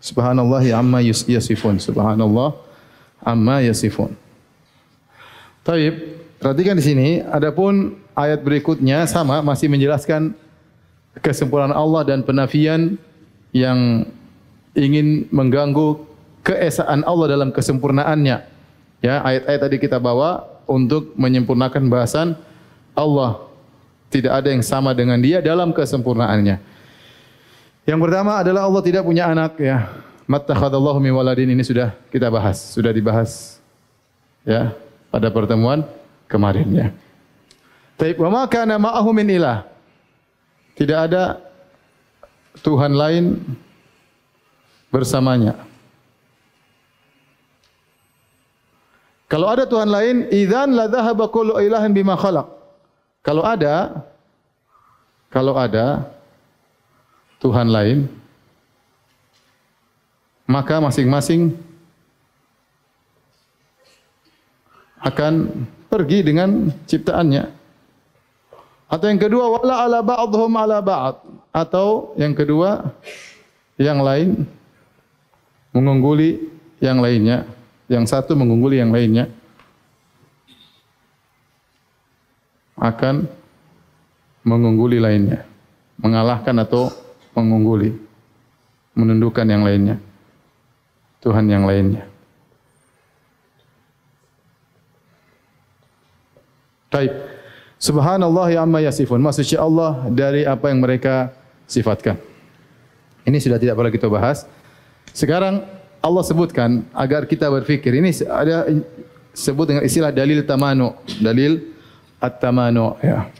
Subhanallah 0.00 0.64
amma 0.72 1.04
yasifun. 1.04 1.76
Subhanallah 1.78 2.56
amma 3.20 3.60
yasifun. 3.60 4.16
Taib, 5.64 5.96
perhatikan 6.40 6.76
di 6.76 6.84
sini 6.84 7.08
adapun 7.24 7.96
ayat 8.12 8.44
berikutnya 8.44 9.08
sama 9.08 9.40
masih 9.40 9.68
menjelaskan 9.68 10.36
kesempurnaan 11.24 11.72
Allah 11.72 12.02
dan 12.04 12.20
penafian 12.20 13.00
yang 13.54 14.10
ingin 14.74 15.30
mengganggu 15.30 16.02
keesaan 16.42 17.06
Allah 17.06 17.38
dalam 17.38 17.54
kesempurnaannya. 17.54 18.36
Ya, 19.00 19.14
ayat-ayat 19.22 19.60
tadi 19.62 19.76
kita 19.78 20.02
bawa 20.02 20.42
untuk 20.66 21.14
menyempurnakan 21.14 21.86
bahasan 21.86 22.34
Allah 22.98 23.46
tidak 24.10 24.32
ada 24.42 24.48
yang 24.50 24.64
sama 24.64 24.90
dengan 24.90 25.22
Dia 25.22 25.38
dalam 25.38 25.70
kesempurnaannya. 25.70 26.58
Yang 27.84 28.00
pertama 28.00 28.40
adalah 28.40 28.66
Allah 28.66 28.82
tidak 28.82 29.02
punya 29.06 29.28
anak 29.28 29.60
ya. 29.60 29.90
Mattakhadallahu 30.24 30.98
min 31.04 31.12
waladin 31.12 31.52
ini 31.52 31.60
sudah 31.60 31.92
kita 32.08 32.32
bahas, 32.32 32.56
sudah 32.72 32.88
dibahas 32.88 33.60
ya 34.40 34.72
pada 35.12 35.28
pertemuan 35.28 35.84
kemarin 36.24 36.68
ya. 36.72 36.86
Taib 38.00 38.16
wa 38.24 38.40
ma 38.40 38.42
kana 38.48 38.80
ma'ahu 38.80 39.12
min 39.12 39.28
ilah. 39.36 39.68
Tidak 40.74 40.98
ada 40.98 41.38
Tuhan 42.62 42.94
lain 42.94 43.42
bersamanya. 44.94 45.58
Kalau 49.26 49.50
ada 49.50 49.66
Tuhan 49.66 49.90
lain, 49.90 50.16
idzan 50.30 50.78
la 50.78 50.86
dhahaba 50.86 51.26
kullu 51.26 51.58
ilahin 51.58 51.90
bima 51.90 52.14
khalaq. 52.14 52.46
Kalau 53.24 53.42
ada 53.42 54.04
kalau 55.34 55.58
ada 55.58 56.06
Tuhan 57.42 57.66
lain, 57.66 58.06
maka 60.46 60.78
masing-masing 60.78 61.58
akan 65.02 65.66
pergi 65.90 66.22
dengan 66.22 66.70
ciptaannya. 66.86 67.50
Atau 68.86 69.10
yang 69.10 69.18
kedua 69.18 69.58
wala 69.58 69.74
ala 69.82 69.98
ba'dhum 70.06 70.52
ala 70.54 70.78
ba'd 70.78 71.18
atau 71.54 72.10
yang 72.18 72.34
kedua 72.34 72.90
yang 73.78 74.02
lain 74.02 74.42
mengungguli 75.70 76.50
yang 76.82 76.98
lainnya, 76.98 77.46
yang 77.86 78.02
satu 78.10 78.34
mengungguli 78.34 78.82
yang 78.82 78.90
lainnya 78.90 79.30
akan 82.74 83.30
mengungguli 84.42 84.98
lainnya, 84.98 85.46
mengalahkan 86.02 86.58
atau 86.58 86.90
mengungguli, 87.38 87.94
menundukkan 88.98 89.46
yang 89.46 89.62
lainnya. 89.62 89.96
Tuhan 91.24 91.48
yang 91.48 91.64
lainnya. 91.64 92.04
Baik. 96.92 97.10
Subhanallah 97.80 98.52
ya 98.52 98.60
amma 98.62 98.84
yasifun. 98.84 99.24
Maksudnya 99.24 99.64
Allah 99.64 100.04
dari 100.12 100.44
apa 100.44 100.68
yang 100.68 100.84
mereka 100.84 101.32
sifatkan. 101.68 102.20
Ini 103.24 103.40
sudah 103.40 103.56
tidak 103.56 103.74
perlu 103.76 103.90
kita 103.92 104.08
bahas. 104.12 104.44
Sekarang 105.16 105.64
Allah 106.04 106.24
sebutkan 106.24 106.84
agar 106.92 107.24
kita 107.24 107.48
berfikir. 107.48 107.96
Ini 107.96 108.28
ada 108.28 108.68
sebut 109.32 109.64
dengan 109.72 109.82
istilah 109.84 110.12
dalil 110.12 110.44
tamanu. 110.44 110.92
Dalil 111.20 111.72
at-tamanu. 112.20 113.00
Ya. 113.00 113.32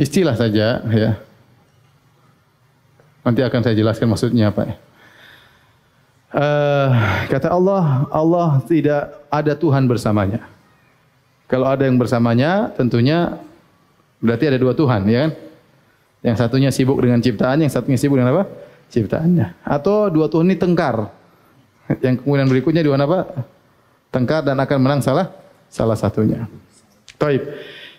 Istilah 0.00 0.32
saja. 0.32 0.80
Ya. 0.88 1.20
Nanti 3.24 3.40
akan 3.44 3.60
saya 3.60 3.76
jelaskan 3.76 4.08
maksudnya 4.08 4.48
apa. 4.48 4.62
Ya. 4.64 4.76
Uh, 6.34 6.90
kata 7.30 7.46
Allah, 7.46 8.10
Allah 8.10 8.58
tidak 8.66 9.22
ada 9.30 9.52
Tuhan 9.54 9.86
bersamanya. 9.86 10.42
Kalau 11.46 11.70
ada 11.70 11.86
yang 11.86 11.94
bersamanya, 11.94 12.74
tentunya 12.74 13.38
berarti 14.18 14.50
ada 14.50 14.58
dua 14.58 14.74
Tuhan, 14.74 15.06
ya 15.06 15.28
kan? 15.28 15.32
Yang 16.24 16.36
satunya 16.40 16.72
sibuk 16.72 16.96
dengan 17.04 17.20
ciptaan, 17.20 17.60
yang 17.60 17.68
satunya 17.68 18.00
sibuk 18.00 18.16
dengan 18.16 18.32
apa? 18.32 18.48
Ciptaannya. 18.88 19.60
Atau 19.60 20.08
dua 20.08 20.32
Tuhan 20.32 20.48
ini 20.48 20.56
tengkar. 20.56 21.12
Yang 22.00 22.24
kemudian 22.24 22.48
berikutnya 22.48 22.80
dua 22.80 22.96
apa? 22.96 23.44
Tengkar 24.08 24.40
dan 24.40 24.56
akan 24.56 24.78
menang 24.80 25.00
salah 25.04 25.28
salah 25.68 26.00
satunya. 26.00 26.48
Taib. 27.20 27.44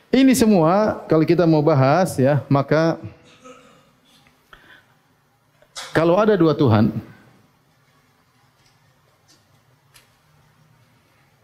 Ini 0.10 0.34
semua 0.34 1.06
kalau 1.06 1.22
kita 1.22 1.46
mau 1.46 1.62
bahas 1.62 2.18
ya, 2.18 2.42
maka 2.50 2.98
kalau 5.94 6.18
ada 6.18 6.34
dua 6.34 6.58
Tuhan, 6.58 6.90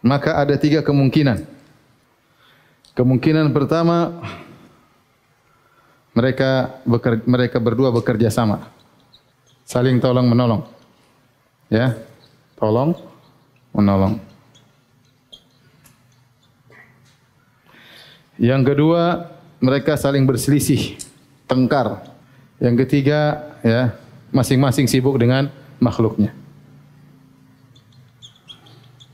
maka 0.01 0.39
ada 0.39 0.57
tiga 0.57 0.81
kemungkinan. 0.81 1.45
Kemungkinan 2.97 3.53
pertama 3.53 4.23
mereka 6.11 6.81
bekerja, 6.83 7.23
mereka 7.23 7.57
berdua 7.57 7.89
bekerja 7.91 8.27
sama. 8.27 8.67
Saling 9.63 10.03
tolong 10.03 10.27
menolong. 10.27 10.67
Ya. 11.71 11.95
Tolong 12.59 12.93
menolong. 13.71 14.19
Yang 18.41 18.73
kedua, 18.73 19.31
mereka 19.61 19.95
saling 19.95 20.25
berselisih, 20.25 20.97
tengkar. 21.45 22.03
Yang 22.57 22.85
ketiga, 22.85 23.53
ya, 23.61 23.93
masing-masing 24.33 24.89
sibuk 24.89 25.17
dengan 25.17 25.49
makhluknya 25.77 26.33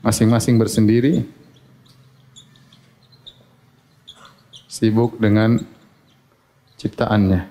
masing-masing 0.08 0.56
bersendiri 0.56 1.26
sibuk 4.64 5.18
dengan 5.18 5.60
ciptaannya 6.78 7.50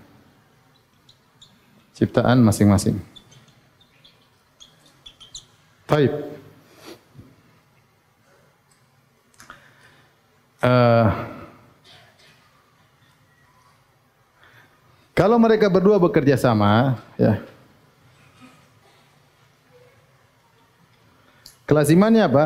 ciptaan 1.93 2.39
masing-masing 2.41 2.97
Taib 5.87 6.11
uh, 10.63 11.07
Kalau 15.17 15.41
mereka 15.41 15.65
berdua 15.65 15.97
bekerja 15.97 16.37
sama, 16.37 17.01
ya, 17.17 17.41
Kelazimannya 21.67 22.23
apa? 22.23 22.45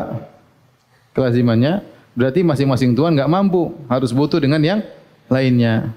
Kelazimannya 1.14 1.86
berarti 2.18 2.42
masing-masing 2.42 2.98
tuan 2.98 3.14
enggak 3.14 3.30
mampu, 3.30 3.70
harus 3.86 4.10
butuh 4.10 4.42
dengan 4.42 4.58
yang 4.58 4.80
lainnya. 5.30 5.94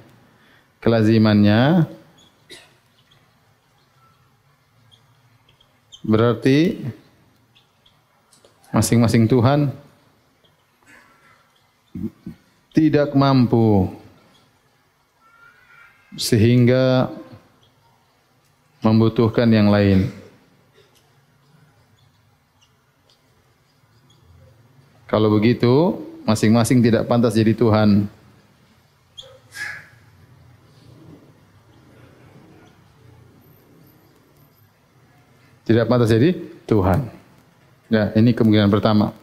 Kelazimannya 0.85 1.89
berarti 6.05 6.85
masing-masing 8.69 9.25
Tuhan 9.25 9.73
tidak 12.69 13.17
mampu 13.17 13.89
sehingga 16.13 17.09
membutuhkan 18.85 19.49
yang 19.49 19.73
lain. 19.73 20.13
Kalau 25.09 25.33
begitu, 25.33 25.97
masing-masing 26.29 26.85
tidak 26.85 27.09
pantas 27.09 27.33
jadi 27.33 27.57
Tuhan. 27.57 28.05
Tidak 35.65 35.85
pantas 35.89 36.13
jadi 36.13 36.37
Tuhan. 36.69 37.09
Ya, 37.89 38.13
ini 38.17 38.33
kemungkinan 38.33 38.69
pertama. 38.69 39.13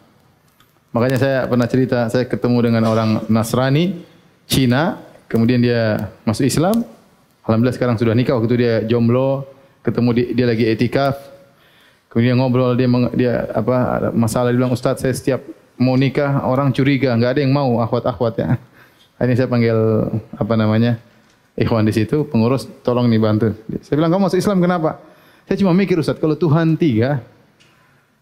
Makanya 0.93 1.17
saya 1.17 1.37
pernah 1.49 1.65
cerita, 1.65 2.05
saya 2.11 2.27
ketemu 2.27 2.69
dengan 2.69 2.83
orang 2.85 3.25
Nasrani, 3.31 4.03
Cina, 4.45 5.01
kemudian 5.31 5.63
dia 5.63 6.11
masuk 6.27 6.45
Islam. 6.45 6.85
Alhamdulillah 7.43 7.75
sekarang 7.75 7.95
sudah 7.97 8.13
nikah, 8.13 8.37
waktu 8.37 8.47
itu 8.53 8.57
dia 8.59 8.73
jomblo, 8.85 9.47
ketemu 9.81 10.09
dia, 10.15 10.27
dia 10.31 10.45
lagi 10.47 10.63
etikaf. 10.69 11.15
Kemudian 12.13 12.37
ngobrol 12.37 12.77
dia 12.77 12.85
dia 13.17 13.33
apa 13.57 14.11
masalah 14.13 14.53
dia 14.53 14.61
bilang 14.61 14.69
Ustaz 14.69 15.01
saya 15.01 15.17
setiap 15.17 15.41
mau 15.81 15.97
nikah 15.97 16.45
orang 16.45 16.69
curiga, 16.69 17.09
enggak 17.17 17.35
ada 17.35 17.41
yang 17.41 17.49
mau 17.49 17.81
akhwat-akhwat 17.81 18.33
ya. 18.37 18.49
Ini 19.17 19.33
saya 19.33 19.49
panggil 19.49 19.77
apa 20.35 20.53
namanya? 20.53 21.01
Ikhwan 21.57 21.85
di 21.85 21.93
situ, 21.93 22.25
pengurus 22.29 22.69
tolong 22.85 23.09
nih 23.09 23.21
bantu. 23.21 23.49
Saya 23.81 23.97
bilang 23.97 24.13
kamu 24.13 24.29
masuk 24.29 24.39
Islam 24.41 24.57
kenapa? 24.61 25.12
Saya 25.43 25.57
cuma 25.59 25.75
mikir 25.75 25.99
Ustaz, 25.99 26.15
kalau 26.17 26.39
Tuhan 26.39 26.79
tiga, 26.79 27.19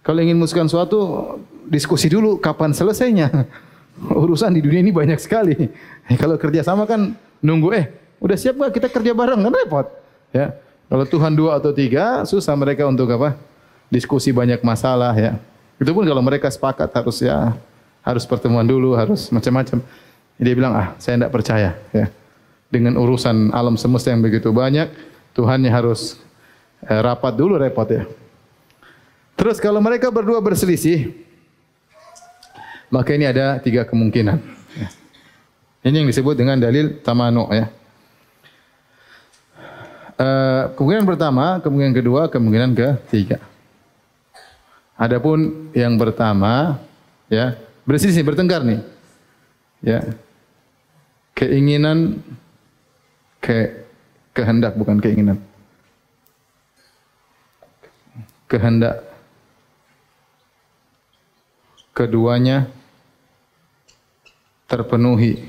kalau 0.01 0.17
ingin 0.17 0.37
muskan 0.37 0.65
suatu, 0.65 1.37
diskusi 1.69 2.09
dulu 2.09 2.41
kapan 2.41 2.73
selesainya. 2.73 3.29
Urusan 4.25 4.57
di 4.57 4.65
dunia 4.65 4.81
ini 4.81 4.89
banyak 4.89 5.21
sekali. 5.21 5.53
Kalau 6.21 6.39
kerja 6.39 6.65
sama 6.65 6.89
kan 6.89 7.13
nunggu 7.43 7.69
eh, 7.77 7.85
udah 8.17 8.33
siap 8.33 8.57
gak 8.57 8.73
kita 8.73 8.87
kerja 8.89 9.13
bareng 9.13 9.45
kan 9.45 9.53
repot. 9.53 9.87
Ya. 10.33 10.57
Kalau 10.89 11.05
Tuhan 11.05 11.37
dua 11.37 11.61
atau 11.61 11.69
tiga, 11.69 12.25
susah 12.25 12.57
mereka 12.57 12.89
untuk 12.89 13.05
apa? 13.13 13.37
Diskusi 13.93 14.33
banyak 14.33 14.65
masalah 14.65 15.13
ya. 15.13 15.37
Itu 15.77 15.93
pun 15.93 16.03
kalau 16.03 16.23
mereka 16.25 16.49
sepakat 16.49 16.89
harus 16.91 17.21
ya 17.21 17.53
harus 18.01 18.25
pertemuan 18.25 18.65
dulu, 18.65 18.97
harus 18.97 19.29
macam-macam. 19.29 19.79
Dia 20.41 20.53
bilang, 20.57 20.73
ah 20.73 20.97
saya 20.97 21.21
tidak 21.21 21.31
percaya. 21.31 21.77
Ya. 21.93 22.09
Dengan 22.73 22.97
urusan 22.97 23.53
alam 23.53 23.77
semesta 23.77 24.09
yang 24.09 24.25
begitu 24.25 24.49
banyak, 24.49 24.89
Tuhannya 25.37 25.69
harus 25.69 26.17
rapat 26.85 27.33
dulu 27.37 27.57
repot 27.57 27.85
ya. 27.89 28.03
Terus 29.37 29.57
kalau 29.57 29.81
mereka 29.81 30.13
berdua 30.13 30.37
berselisih, 30.37 31.13
maka 32.93 33.15
ini 33.17 33.25
ada 33.25 33.57
tiga 33.57 33.85
kemungkinan. 33.85 34.37
Ini 35.81 36.05
yang 36.05 36.09
disebut 36.09 36.37
dengan 36.37 36.61
dalil 36.61 37.01
tamanu 37.01 37.49
ya. 37.49 37.65
Uh, 40.21 40.69
kemungkinan 40.77 41.09
pertama, 41.09 41.57
kemungkinan 41.65 41.95
kedua, 41.97 42.21
kemungkinan 42.29 42.77
ketiga. 42.77 43.41
Adapun 44.93 45.73
yang 45.73 45.97
pertama, 45.97 46.77
ya, 47.25 47.57
berselisih, 47.89 48.21
bertengkar 48.21 48.61
nih. 48.61 48.85
Ya. 49.81 50.05
Keinginan 51.33 52.21
ke 53.41 53.81
kehendak 54.37 54.77
bukan 54.77 55.01
keinginan. 55.01 55.41
Kehendak 58.51 59.07
keduanya 61.95 62.67
terpenuhi. 64.67 65.39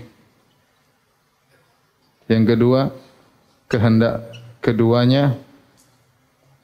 Yang 2.31 2.45
kedua, 2.55 2.81
kehendak 3.67 4.31
keduanya 4.63 5.35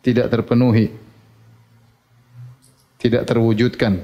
tidak 0.07 0.31
terpenuhi. 0.31 0.94
Tidak 2.98 3.22
terwujudkan. 3.27 4.03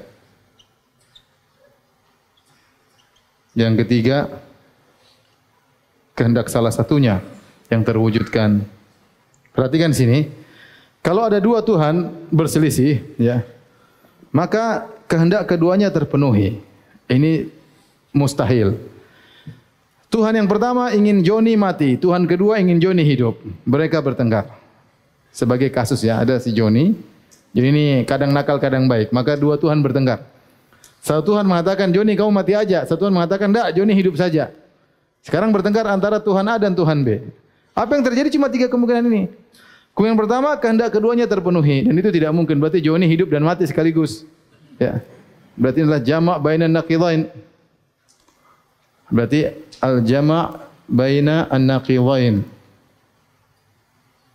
Yang 3.55 3.73
ketiga, 3.83 4.27
kehendak 6.15 6.51
salah 6.51 6.71
satunya 6.71 7.23
yang 7.71 7.87
terwujudkan. 7.87 8.67
Perhatikan 9.55 9.95
sini. 9.95 10.44
Kalau 11.05 11.21
ada 11.21 11.37
dua 11.37 11.61
Tuhan 11.61 12.09
berselisih, 12.33 12.97
ya, 13.21 13.45
maka 14.33 14.89
kehendak 15.05 15.45
keduanya 15.45 15.93
terpenuhi. 15.93 16.57
Ini 17.05 17.45
mustahil. 18.09 18.73
Tuhan 20.09 20.33
yang 20.33 20.49
pertama 20.49 20.89
ingin 20.97 21.21
Joni 21.21 21.53
mati, 21.53 21.93
Tuhan 21.93 22.25
kedua 22.25 22.57
ingin 22.57 22.81
Joni 22.81 23.05
hidup. 23.05 23.37
Mereka 23.69 24.01
bertengkar. 24.01 24.49
Sebagai 25.29 25.69
kasus 25.69 26.01
ya, 26.01 26.25
ada 26.25 26.41
si 26.41 26.49
Joni. 26.49 26.97
Jadi 27.53 27.67
ini 27.69 27.85
kadang 28.09 28.33
nakal, 28.33 28.57
kadang 28.57 28.89
baik. 28.89 29.13
Maka 29.13 29.37
dua 29.37 29.61
Tuhan 29.61 29.85
bertengkar. 29.85 30.25
Satu 31.05 31.37
Tuhan 31.37 31.45
mengatakan, 31.45 31.93
Joni 31.93 32.17
kamu 32.17 32.33
mati 32.33 32.57
aja. 32.57 32.81
Satu 32.81 33.05
Tuhan 33.05 33.13
mengatakan, 33.13 33.53
tidak, 33.53 33.77
Joni 33.77 33.93
hidup 33.93 34.17
saja. 34.17 34.49
Sekarang 35.21 35.53
bertengkar 35.53 35.85
antara 35.85 36.17
Tuhan 36.17 36.49
A 36.49 36.57
dan 36.57 36.73
Tuhan 36.73 37.05
B. 37.05 37.29
Apa 37.77 37.93
yang 37.93 38.01
terjadi 38.01 38.33
cuma 38.33 38.49
tiga 38.49 38.65
kemungkinan 38.65 39.05
ini. 39.05 39.29
Kemungkinan 39.95 40.19
pertama, 40.19 40.49
kehendak 40.59 40.91
keduanya 40.91 41.23
terpenuhi. 41.23 41.87
Dan 41.87 41.95
itu 41.95 42.11
tidak 42.11 42.35
mungkin. 42.35 42.59
Berarti 42.59 42.83
Joni 42.83 43.07
hidup 43.07 43.31
dan 43.31 43.47
mati 43.47 43.63
sekaligus. 43.63 44.27
Ya. 44.75 44.99
Berarti 45.55 45.87
adalah 45.87 46.03
jamak 46.03 46.37
bainan 46.43 46.75
naqidain. 46.75 47.31
Berarti 49.07 49.55
al-jamak 49.79 50.67
baina 50.91 51.47
an-naqidain. 51.47 52.43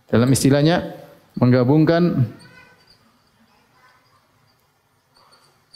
Dalam 0.09 0.29
istilahnya, 0.33 0.97
menggabungkan 1.37 2.25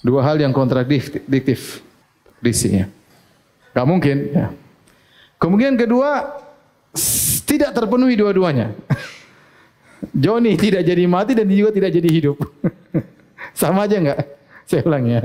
dua 0.01 0.25
hal 0.25 0.41
yang 0.41 0.49
kontradiktif. 0.49 1.85
Disinya. 2.41 2.89
Tak 3.69 3.85
mungkin. 3.85 4.17
Ya. 4.33 4.49
Kemungkinan 5.37 5.77
kedua, 5.77 6.41
tidak 7.45 7.69
terpenuhi 7.77 8.17
dua-duanya. 8.17 8.73
Joni 10.13 10.59
tidak 10.59 10.83
jadi 10.85 11.03
mati 11.09 11.33
dan 11.33 11.47
juga 11.49 11.71
tidak 11.71 11.91
jadi 11.95 12.09
hidup. 12.09 12.37
Sama 13.59 13.87
aja 13.87 13.97
enggak? 13.97 14.19
Saya 14.67 14.81
ulang 14.85 15.05
ya. 15.07 15.21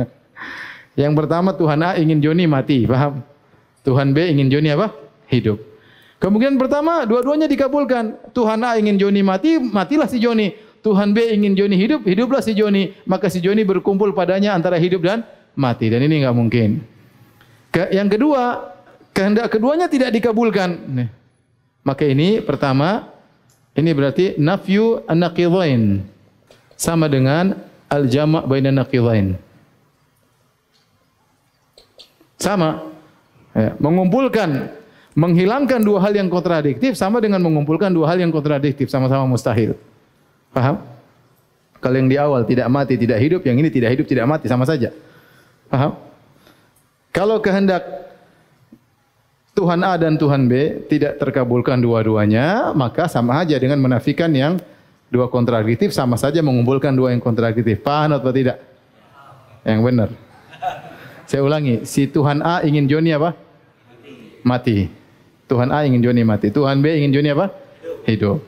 Yang 0.94 1.12
pertama 1.16 1.50
Tuhan 1.56 1.80
A 1.80 1.90
ingin 1.96 2.20
Joni 2.20 2.44
mati, 2.46 2.84
paham? 2.84 3.24
Tuhan 3.82 4.12
B 4.12 4.28
ingin 4.28 4.52
Joni 4.52 4.68
apa? 4.72 4.92
Hidup. 5.32 5.58
Kemungkinan 6.20 6.60
pertama 6.60 7.08
dua-duanya 7.08 7.48
dikabulkan. 7.48 8.32
Tuhan 8.36 8.60
A 8.60 8.76
ingin 8.76 9.00
Joni 9.00 9.24
mati, 9.24 9.56
matilah 9.56 10.04
si 10.04 10.20
Joni. 10.20 10.52
Tuhan 10.80 11.12
B 11.16 11.32
ingin 11.32 11.56
Joni 11.56 11.76
hidup, 11.76 12.04
hiduplah 12.04 12.44
si 12.44 12.52
Joni. 12.52 12.92
Maka 13.08 13.32
si 13.32 13.40
Joni 13.40 13.64
berkumpul 13.64 14.12
padanya 14.12 14.52
antara 14.52 14.76
hidup 14.76 15.00
dan 15.00 15.24
mati. 15.56 15.88
Dan 15.88 16.04
ini 16.04 16.20
enggak 16.20 16.36
mungkin. 16.36 16.84
Ke, 17.72 17.88
yang 17.92 18.12
kedua, 18.12 18.72
kehendak 19.16 19.48
keduanya 19.48 19.88
tidak 19.88 20.12
dikabulkan. 20.12 20.70
Nih. 20.92 21.08
Maka 21.80 22.04
ini 22.04 22.44
pertama 22.44 23.08
ini 23.78 23.90
berarti 23.94 24.34
nafyu 24.36 25.02
an-naqidain 25.06 26.02
sama 26.74 27.06
dengan 27.06 27.54
al-jama' 27.86 28.46
bainan 28.46 28.80
naqidain. 28.82 29.38
Sama. 32.40 32.88
Ya, 33.50 33.74
mengumpulkan 33.82 34.70
menghilangkan 35.18 35.82
dua 35.82 35.98
hal 36.06 36.14
yang 36.14 36.30
kontradiktif 36.30 36.94
sama 36.94 37.18
dengan 37.18 37.42
mengumpulkan 37.42 37.90
dua 37.90 38.14
hal 38.14 38.18
yang 38.22 38.30
kontradiktif 38.30 38.86
sama-sama 38.88 39.26
mustahil. 39.26 39.74
Paham? 40.54 40.82
Kalau 41.80 41.96
yang 41.96 42.08
di 42.08 42.16
awal 42.20 42.44
tidak 42.46 42.68
mati, 42.70 42.94
tidak 42.94 43.18
hidup, 43.18 43.40
yang 43.42 43.56
ini 43.58 43.72
tidak 43.72 43.90
hidup, 43.96 44.06
tidak 44.06 44.26
mati 44.28 44.46
sama 44.46 44.68
saja. 44.68 44.94
Paham? 45.66 45.98
Kalau 47.10 47.42
kehendak 47.42 48.09
Tuhan 49.50 49.82
A 49.82 49.98
dan 49.98 50.14
Tuhan 50.14 50.46
B 50.46 50.86
tidak 50.86 51.18
terkabulkan 51.18 51.82
dua-duanya, 51.82 52.70
maka 52.72 53.10
sama 53.10 53.42
saja 53.42 53.58
dengan 53.58 53.82
menafikan 53.82 54.30
yang 54.30 54.62
dua 55.10 55.26
kontradiktif, 55.26 55.90
sama 55.90 56.14
saja 56.14 56.38
mengumpulkan 56.38 56.94
dua 56.94 57.10
yang 57.10 57.18
kontradiktif. 57.18 57.82
Paham 57.82 58.14
atau 58.14 58.30
tidak? 58.30 58.62
Yang 59.66 59.80
benar. 59.82 60.08
Saya 61.26 61.42
ulangi, 61.42 61.82
si 61.86 62.06
Tuhan 62.06 62.42
A 62.42 62.62
ingin 62.62 62.86
Joni 62.86 63.10
apa? 63.10 63.34
Mati. 64.46 64.86
Tuhan 65.50 65.74
A 65.74 65.82
ingin 65.82 66.02
Joni 66.02 66.22
mati. 66.22 66.48
Tuhan 66.54 66.78
B 66.78 66.86
ingin 66.94 67.10
Joni 67.10 67.28
apa? 67.34 67.50
Hidup. 68.06 68.42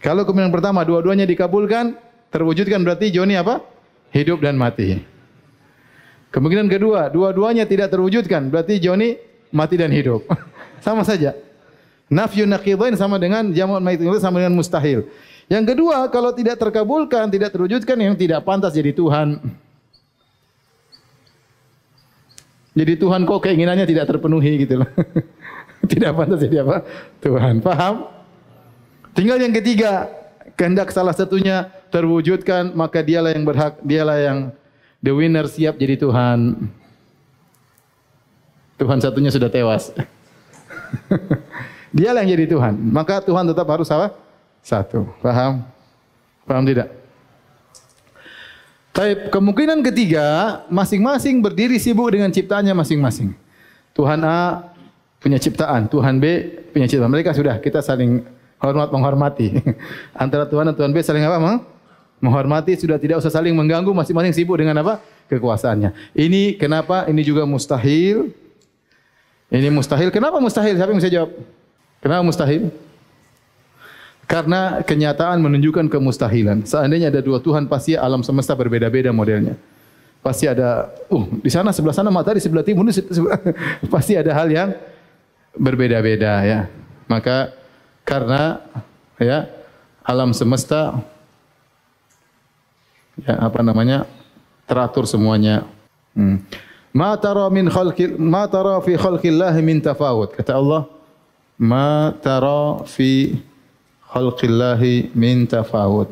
Kalau 0.00 0.24
kemungkinan 0.24 0.52
pertama 0.52 0.84
dua-duanya 0.84 1.28
dikabulkan, 1.28 1.96
terwujudkan 2.32 2.80
berarti 2.80 3.12
Joni 3.12 3.36
apa? 3.36 3.60
Hidup 4.12 4.40
dan 4.40 4.56
mati. 4.56 5.00
Kemungkinan 6.32 6.68
kedua, 6.68 7.08
dua-duanya 7.12 7.64
tidak 7.68 7.92
terwujudkan, 7.92 8.48
berarti 8.52 8.80
Joni 8.80 9.16
mati 9.54 9.74
dan 9.78 9.90
hidup. 9.90 10.24
sama 10.86 11.02
saja. 11.02 11.34
Nafyu 12.06 12.46
naqidain 12.46 12.94
sama 12.94 13.18
dengan 13.18 13.50
jamak 13.50 13.82
maitin 13.82 14.06
sama 14.22 14.38
dengan 14.38 14.54
mustahil. 14.54 15.10
Yang 15.46 15.74
kedua, 15.74 16.06
kalau 16.10 16.34
tidak 16.34 16.58
terkabulkan, 16.58 17.30
tidak 17.30 17.54
terwujudkan 17.54 17.98
yang 17.98 18.14
tidak 18.18 18.42
pantas 18.42 18.74
jadi 18.74 18.90
Tuhan. 18.90 19.38
Jadi 22.76 22.92
Tuhan 22.98 23.24
kok 23.24 23.40
keinginannya 23.40 23.86
tidak 23.88 24.10
terpenuhi 24.10 24.66
gitu 24.66 24.82
loh. 24.82 24.90
tidak 25.90 26.12
pantas 26.12 26.38
jadi 26.42 26.66
apa? 26.66 26.82
Tuhan. 27.22 27.62
Paham? 27.62 28.10
Tinggal 29.16 29.38
yang 29.40 29.54
ketiga, 29.54 30.12
kehendak 30.60 30.92
salah 30.92 31.16
satunya 31.16 31.72
terwujudkan, 31.88 32.74
maka 32.76 33.00
dialah 33.00 33.32
yang 33.32 33.48
berhak, 33.48 33.80
dialah 33.80 34.18
yang 34.20 34.38
the 35.00 35.14
winner 35.14 35.46
siap 35.48 35.78
jadi 35.78 35.96
Tuhan. 35.96 36.68
Tuhan 38.76 39.00
satunya 39.00 39.32
sudah 39.32 39.48
tewas. 39.48 39.92
Dia 41.96 42.12
yang 42.12 42.28
jadi 42.28 42.44
Tuhan. 42.44 42.76
Maka 42.92 43.24
Tuhan 43.24 43.48
tetap 43.48 43.64
harus 43.72 43.88
apa? 43.88 44.12
Satu. 44.60 45.08
Paham? 45.24 45.64
Paham 46.44 46.64
tidak? 46.68 46.92
Tapi 48.96 49.28
kemungkinan 49.28 49.84
ketiga, 49.84 50.60
masing-masing 50.72 51.44
berdiri 51.44 51.76
sibuk 51.76 52.08
dengan 52.08 52.32
ciptaannya 52.32 52.72
masing-masing. 52.72 53.36
Tuhan 53.92 54.20
A 54.24 54.72
punya 55.20 55.36
ciptaan, 55.36 55.88
Tuhan 55.88 56.16
B 56.16 56.24
punya 56.72 56.88
ciptaan. 56.88 57.12
Mereka 57.12 57.36
sudah 57.36 57.60
kita 57.60 57.84
saling 57.84 58.24
hormat 58.56 58.88
menghormati. 58.88 59.56
Antara 60.16 60.48
Tuhan 60.48 60.72
dan 60.72 60.74
Tuhan 60.76 60.92
B 60.92 61.00
saling 61.04 61.24
apa? 61.24 61.60
Menghormati 62.20 62.72
sudah 62.76 62.96
tidak 62.96 63.20
usah 63.20 63.28
saling 63.28 63.52
mengganggu, 63.52 63.92
masing-masing 63.92 64.32
sibuk 64.32 64.56
dengan 64.56 64.80
apa? 64.80 65.04
Kekuasaannya. 65.28 66.16
Ini 66.16 66.56
kenapa? 66.56 67.04
Ini 67.04 67.20
juga 67.20 67.44
mustahil. 67.44 68.32
Ini 69.50 69.70
mustahil. 69.70 70.10
Kenapa 70.10 70.42
mustahil? 70.42 70.74
Siapa 70.74 70.90
yang 70.90 70.98
bisa 70.98 71.12
jawab? 71.12 71.30
Kenapa 72.02 72.22
mustahil? 72.26 72.70
Karena 74.26 74.82
kenyataan 74.82 75.38
menunjukkan 75.38 75.86
kemustahilan. 75.86 76.66
Seandainya 76.66 77.14
ada 77.14 77.22
dua 77.22 77.38
Tuhan, 77.38 77.70
pasti 77.70 77.94
alam 77.94 78.26
semesta 78.26 78.58
berbeda-beda 78.58 79.14
modelnya. 79.14 79.54
Pasti 80.18 80.50
ada, 80.50 80.90
uh, 81.06 81.24
di 81.38 81.46
sana 81.46 81.70
sebelah 81.70 81.94
sana 81.94 82.10
matahari, 82.10 82.42
sebelah 82.42 82.66
timur, 82.66 82.90
sebelah, 82.90 83.38
pasti 83.94 84.18
ada 84.18 84.34
hal 84.34 84.50
yang 84.50 84.74
berbeda-beda 85.54 86.42
ya. 86.42 86.60
Maka 87.06 87.54
karena 88.02 88.58
ya 89.22 89.46
alam 90.02 90.34
semesta 90.34 90.98
ya 93.22 93.46
apa 93.46 93.62
namanya 93.62 94.10
teratur 94.66 95.06
semuanya. 95.06 95.62
Hmm. 96.18 96.42
Ma 96.96 97.12
tara 97.20 97.44
min 97.52 97.68
khalqi 97.68 98.16
ma 98.16 98.48
tara 98.48 98.80
fi 98.80 98.96
khalqillah 98.96 99.52
min 99.60 99.84
tafawut. 99.84 100.32
Kata 100.32 100.56
Allah, 100.56 100.88
ma 101.60 102.08
tara 102.24 102.80
fi 102.88 103.36
khalqillah 104.00 104.80
min 105.12 105.44
tafawut. 105.44 106.08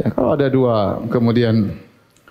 Ya, 0.00 0.08
kalau 0.16 0.32
ada 0.32 0.48
dua, 0.48 1.04
kemudian 1.12 1.76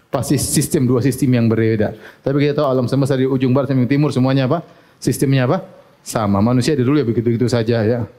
pasti 0.10 0.42
sistem 0.42 0.90
dua 0.90 1.06
sistem 1.06 1.30
yang 1.38 1.46
berbeda. 1.46 1.94
Tapi 2.26 2.36
kita 2.42 2.58
tahu 2.58 2.68
alam 2.68 2.90
semesta 2.90 3.14
di 3.14 3.30
ujung 3.30 3.54
barat 3.54 3.70
sampai 3.70 3.86
timur 3.86 4.10
semuanya 4.10 4.50
apa? 4.50 4.66
Sistemnya 4.98 5.46
apa? 5.46 5.62
Sama. 6.02 6.42
Manusia 6.42 6.74
dulu 6.74 6.98
ya 6.98 7.06
begitu-begitu 7.06 7.46
saja 7.46 7.86
ya. 7.86 8.10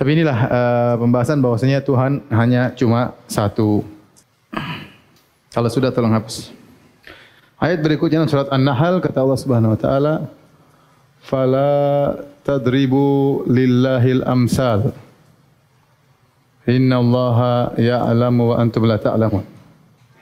Tapi 0.00 0.16
inilah 0.16 0.38
uh, 0.48 0.94
pembahasan 0.96 1.44
bahwasanya 1.44 1.84
Tuhan 1.84 2.24
hanya 2.32 2.72
cuma 2.72 3.12
satu. 3.28 3.84
Kalau 5.52 5.68
sudah 5.68 5.92
tolong 5.92 6.16
hapus. 6.16 6.48
Ayat 7.60 7.84
berikutnya 7.84 8.24
surat 8.26 8.48
An-Nahl 8.48 8.98
kata 9.04 9.20
Allah 9.20 9.38
Subhanahu 9.38 9.76
wa 9.76 9.78
taala, 9.78 10.14
"Fala 11.22 12.16
tadribu 12.42 13.44
lillahil 13.46 14.24
amsal." 14.24 14.96
Inna 16.64 16.98
Allah 16.98 17.38
ya'lamu 17.76 18.54
wa 18.54 18.56
antum 18.58 18.88
la 18.88 18.96
ta'lamun. 18.96 19.44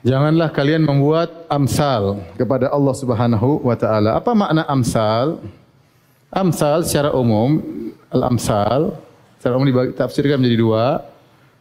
Janganlah 0.00 0.48
kalian 0.50 0.82
membuat 0.82 1.44
amsal 1.52 2.24
kepada 2.34 2.72
Allah 2.72 2.94
Subhanahu 2.96 3.60
wa 3.62 3.76
taala. 3.76 4.16
Apa 4.16 4.32
makna 4.32 4.64
amsal? 4.66 5.38
Amsal 6.32 6.82
secara 6.88 7.12
umum, 7.12 7.60
al-amsal 8.10 8.96
secara 9.36 9.56
umum 9.56 9.68
ditafsirkan 9.68 10.36
menjadi 10.40 10.58
dua, 10.58 10.86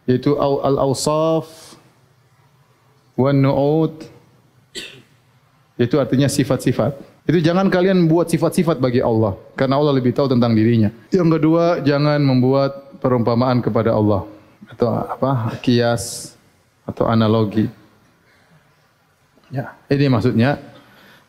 yaitu 0.09 0.35
al-awsaf 0.39 1.68
wan 3.19 3.35
nu'ud. 3.35 3.99
Itu 5.75 5.99
artinya 5.99 6.31
sifat-sifat. 6.31 6.95
Itu 7.27 7.43
jangan 7.43 7.67
kalian 7.67 8.07
membuat 8.07 8.31
sifat-sifat 8.31 8.79
bagi 8.79 9.03
Allah 9.03 9.35
karena 9.53 9.77
Allah 9.77 9.93
lebih 9.99 10.15
tahu 10.15 10.31
tentang 10.31 10.55
dirinya. 10.55 10.89
Yang 11.11 11.37
kedua, 11.37 11.83
jangan 11.83 12.17
membuat 12.23 12.95
perumpamaan 13.03 13.59
kepada 13.59 13.91
Allah 13.93 14.23
atau 14.71 14.87
apa? 14.89 15.53
kias 15.61 16.33
atau 16.87 17.05
analogi. 17.05 17.67
Ya, 19.53 19.77
ini 19.91 20.09
maksudnya. 20.09 20.57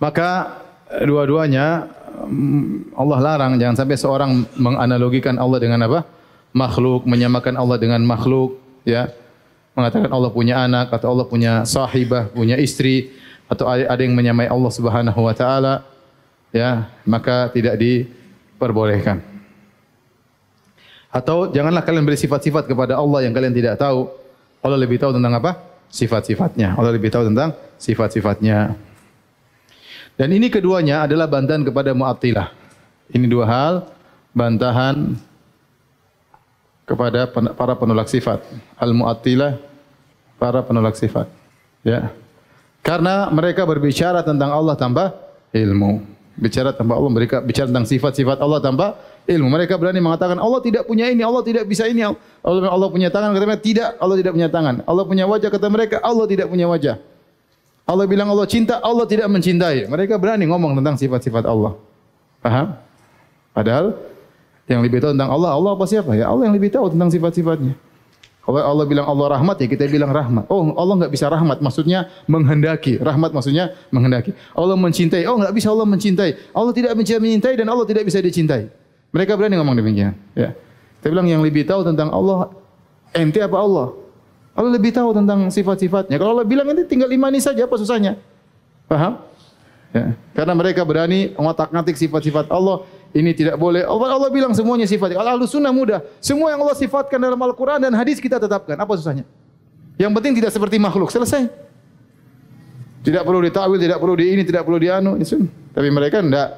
Maka 0.00 0.56
dua-duanya 1.04 1.84
mm, 2.24 2.96
Allah 2.96 3.18
larang 3.20 3.52
jangan 3.60 3.76
sampai 3.76 3.96
seorang 4.00 4.30
menganalogikan 4.56 5.36
Allah 5.36 5.58
dengan 5.60 5.84
apa? 5.84 6.00
makhluk, 6.50 7.06
menyamakan 7.06 7.54
Allah 7.54 7.78
dengan 7.78 8.02
makhluk, 8.02 8.58
ya. 8.82 9.14
Mengatakan 9.80 10.12
Allah 10.12 10.28
punya 10.28 10.60
anak 10.60 10.92
atau 10.92 11.16
Allah 11.16 11.24
punya 11.24 11.64
sahibah, 11.64 12.28
punya 12.28 12.60
istri 12.60 13.16
atau 13.48 13.64
ada 13.66 13.96
yang 13.96 14.12
menyamai 14.12 14.46
Allah 14.46 14.68
Subhanahu 14.68 15.20
wa 15.24 15.32
taala, 15.32 15.82
ya, 16.52 16.92
maka 17.08 17.48
tidak 17.50 17.80
diperbolehkan. 17.80 19.24
Atau 21.10 21.50
janganlah 21.50 21.82
kalian 21.82 22.06
beri 22.06 22.20
sifat-sifat 22.20 22.70
kepada 22.70 22.94
Allah 23.00 23.26
yang 23.26 23.34
kalian 23.34 23.56
tidak 23.56 23.80
tahu. 23.80 24.06
Allah 24.60 24.78
lebih 24.78 25.00
tahu 25.00 25.16
tentang 25.16 25.34
apa? 25.40 25.70
sifat-sifatnya. 25.90 26.78
Allah 26.78 26.94
lebih 26.94 27.10
tahu 27.10 27.26
tentang 27.26 27.50
sifat-sifatnya. 27.76 28.78
Dan 30.14 30.28
ini 30.30 30.46
keduanya 30.46 31.04
adalah 31.04 31.26
bantahan 31.26 31.66
kepada 31.66 31.90
Mu'attilah. 31.90 32.54
Ini 33.10 33.26
dua 33.26 33.44
hal 33.50 33.74
bantahan 34.30 35.18
kepada 36.86 37.26
para 37.30 37.74
penolak 37.74 38.06
sifat. 38.06 38.46
Al-Mu'attilah 38.78 39.69
para 40.40 40.64
penolak 40.64 40.96
sifat. 40.96 41.28
Ya. 41.84 42.08
Karena 42.80 43.28
mereka 43.28 43.68
berbicara 43.68 44.24
tentang 44.24 44.56
Allah 44.56 44.72
tanpa 44.72 45.12
ilmu. 45.52 46.00
Bicara 46.40 46.72
tanpa 46.72 46.96
Allah 46.96 47.12
mereka 47.12 47.44
bicara 47.44 47.68
tentang 47.68 47.84
sifat-sifat 47.84 48.40
Allah 48.40 48.64
tanpa 48.64 48.96
ilmu. 49.28 49.52
Mereka 49.52 49.76
berani 49.76 50.00
mengatakan 50.00 50.40
Allah 50.40 50.64
tidak 50.64 50.88
punya 50.88 51.12
ini, 51.12 51.20
Allah 51.20 51.44
tidak 51.44 51.68
bisa 51.68 51.84
ini. 51.84 52.00
Allah 52.00 52.16
Allah 52.72 52.88
punya 52.88 53.12
tangan 53.12 53.36
kata 53.36 53.44
mereka 53.44 53.60
tidak, 53.60 53.88
Allah 54.00 54.16
tidak 54.16 54.32
punya 54.32 54.48
tangan. 54.48 54.74
Allah 54.88 55.04
punya 55.04 55.24
wajah 55.28 55.50
kata 55.52 55.68
mereka 55.68 55.96
Allah 56.00 56.24
tidak 56.24 56.48
punya 56.48 56.64
wajah. 56.64 56.96
Allah 57.84 58.06
bilang 58.08 58.32
Allah 58.32 58.48
cinta, 58.48 58.80
Allah 58.80 59.04
tidak 59.04 59.28
mencintai. 59.28 59.84
Mereka 59.90 60.16
berani 60.16 60.48
ngomong 60.48 60.78
tentang 60.80 60.96
sifat-sifat 60.96 61.44
Allah. 61.44 61.76
Paham? 62.40 62.78
Padahal 63.52 63.98
yang 64.70 64.80
lebih 64.80 65.02
tahu 65.02 65.12
tentang 65.12 65.34
Allah, 65.34 65.52
Allah 65.52 65.70
apa 65.76 65.84
siapa? 65.84 66.14
Ya 66.16 66.30
Allah 66.30 66.48
yang 66.48 66.56
lebih 66.56 66.72
tahu 66.72 66.88
tentang 66.88 67.10
sifat-sifatnya. 67.12 67.74
Kalau 68.40 68.56
Allah 68.56 68.84
bilang 68.88 69.04
Allah 69.04 69.36
rahmat 69.36 69.56
ya 69.60 69.66
kita 69.68 69.84
bilang 69.86 70.10
rahmat. 70.10 70.48
Oh 70.48 70.72
Allah 70.74 71.04
enggak 71.04 71.12
bisa 71.12 71.28
rahmat 71.28 71.60
maksudnya 71.60 72.08
menghendaki. 72.24 72.96
Rahmat 72.96 73.36
maksudnya 73.36 73.76
menghendaki. 73.92 74.32
Allah 74.56 74.74
mencintai. 74.80 75.28
Oh 75.28 75.36
enggak 75.36 75.52
bisa 75.52 75.68
Allah 75.68 75.84
mencintai. 75.84 76.30
Allah 76.56 76.72
tidak 76.72 76.92
mencintai 76.96 77.54
dan 77.60 77.66
Allah 77.68 77.84
tidak 77.84 78.08
bisa 78.08 78.18
dicintai. 78.18 78.72
Mereka 79.12 79.36
berani 79.36 79.60
ngomong 79.60 79.76
demikian. 79.76 80.16
Ya. 80.32 80.56
Kita 81.00 81.10
bilang 81.10 81.26
yang 81.26 81.40
lebih 81.40 81.64
tahu 81.64 81.80
tentang 81.82 82.12
Allah, 82.12 82.52
ente 83.16 83.40
apa 83.40 83.56
Allah? 83.56 83.96
Allah 84.54 84.70
lebih 84.76 84.92
tahu 84.92 85.16
tentang 85.16 85.48
sifat-sifatnya. 85.48 86.20
Kalau 86.20 86.36
Allah 86.38 86.46
bilang 86.46 86.68
ini 86.70 86.84
tinggal 86.84 87.08
imani 87.08 87.40
saja, 87.40 87.64
apa 87.64 87.74
susahnya? 87.80 88.20
Paham? 88.86 89.18
Ya. 89.90 90.14
Karena 90.36 90.54
mereka 90.54 90.86
berani 90.86 91.34
mengotak-ngatik 91.34 91.98
sifat-sifat 91.98 92.52
Allah. 92.52 92.86
Ini 93.10 93.34
tidak 93.34 93.58
boleh. 93.58 93.82
Allah, 93.82 94.08
Allah 94.14 94.30
bilang 94.30 94.54
semuanya 94.54 94.86
sifat. 94.86 95.10
Kalau 95.10 95.34
ahlu 95.34 95.46
sunnah 95.50 95.74
mudah. 95.74 95.98
Semua 96.22 96.54
yang 96.54 96.62
Allah 96.62 96.78
sifatkan 96.78 97.18
dalam 97.18 97.38
Al-Quran 97.42 97.82
dan 97.82 97.92
hadis 97.98 98.22
kita 98.22 98.38
tetapkan. 98.38 98.78
Apa 98.78 98.94
susahnya? 98.94 99.26
Yang 99.98 100.12
penting 100.14 100.32
tidak 100.38 100.54
seperti 100.54 100.78
makhluk. 100.78 101.10
Selesai. 101.10 101.50
Tidak 103.00 103.22
perlu 103.24 103.40
ditakwil, 103.42 103.80
tidak 103.80 103.98
perlu 103.98 104.14
di 104.14 104.26
ini, 104.30 104.42
tidak 104.46 104.62
perlu 104.62 104.78
di 104.78 104.88
anu. 104.92 105.18
Tapi 105.74 105.88
mereka 105.90 106.22
tidak. 106.22 106.48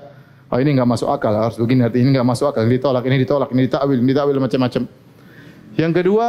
Oh 0.53 0.61
ini 0.61 0.77
enggak 0.77 0.85
masuk 0.85 1.09
akal, 1.09 1.33
harus 1.33 1.57
begini 1.57 1.89
ini 1.97 2.13
enggak 2.13 2.29
masuk 2.29 2.53
akal, 2.53 2.69
ini 2.69 2.77
ditolak, 2.77 3.09
ini 3.09 3.17
ditolak, 3.25 3.49
ini 3.57 3.61
ditakwil, 3.65 3.99
ini 4.05 4.09
ditakwil 4.13 4.37
macam-macam. 4.37 4.83
Yang 5.81 5.93
kedua, 5.97 6.27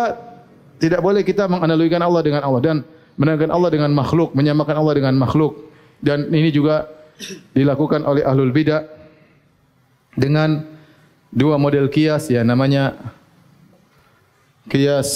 tidak 0.79 1.03
boleh 1.03 1.27
kita 1.27 1.43
menganalogikan 1.51 1.99
Allah 1.99 2.21
dengan 2.23 2.41
Allah 2.47 2.61
dan 2.63 2.77
menamakan 3.19 3.51
Allah 3.51 3.69
dengan 3.75 3.91
makhluk, 3.91 4.31
menyamakan 4.31 4.75
Allah 4.79 4.93
dengan 4.95 5.13
makhluk. 5.19 5.67
Dan 5.99 6.31
ini 6.31 6.55
juga 6.55 6.87
dilakukan 7.51 8.07
oleh 8.07 8.23
ahlul 8.23 8.55
bidah 8.55 9.02
dengan 10.13 10.65
dua 11.33 11.57
model 11.57 11.89
kias 11.89 12.29
ya 12.29 12.45
namanya 12.45 12.93
kias 14.69 15.09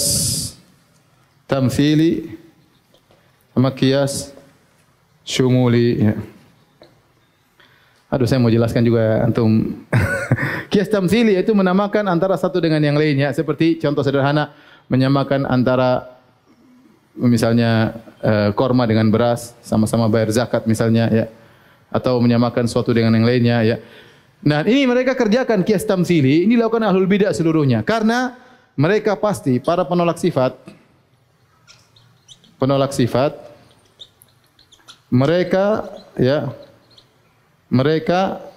tamthili 1.48 2.36
sama 3.54 3.74
kias 3.74 4.30
syumuli 5.28 6.08
ya. 6.08 6.14
Aduh 8.08 8.24
saya 8.24 8.40
mau 8.40 8.48
jelaskan 8.48 8.80
juga 8.88 9.20
antum. 9.20 9.84
Kias 10.72 10.88
tamsili 10.88 11.36
itu 11.36 11.52
menamakan 11.52 12.08
antara 12.08 12.40
satu 12.40 12.56
dengan 12.56 12.80
yang 12.80 12.96
lainnya. 12.96 13.28
Seperti 13.36 13.76
contoh 13.76 14.00
sederhana 14.00 14.56
menyamakan 14.88 15.44
antara 15.44 16.16
misalnya 17.12 18.00
uh, 18.24 18.48
korma 18.56 18.88
dengan 18.88 19.12
beras 19.12 19.52
sama-sama 19.60 20.08
bayar 20.08 20.32
zakat 20.32 20.64
misalnya 20.64 21.04
ya 21.12 21.26
atau 21.92 22.16
menyamakan 22.16 22.64
suatu 22.64 22.96
dengan 22.96 23.12
yang 23.12 23.28
lainnya 23.28 23.56
ya. 23.60 23.76
Nah 24.38 24.62
ini 24.62 24.86
mereka 24.86 25.18
kerjakan 25.18 25.66
kias 25.66 25.82
tamsili 25.82 26.46
ini 26.46 26.54
dilakukan 26.54 26.86
ahlul 26.86 27.10
bidah 27.10 27.34
seluruhnya 27.34 27.82
karena 27.82 28.38
mereka 28.78 29.18
pasti 29.18 29.58
para 29.58 29.82
penolak 29.82 30.14
sifat 30.14 30.54
penolak 32.54 32.94
sifat 32.94 33.34
mereka 35.10 35.90
ya 36.14 36.54
mereka 37.68 38.48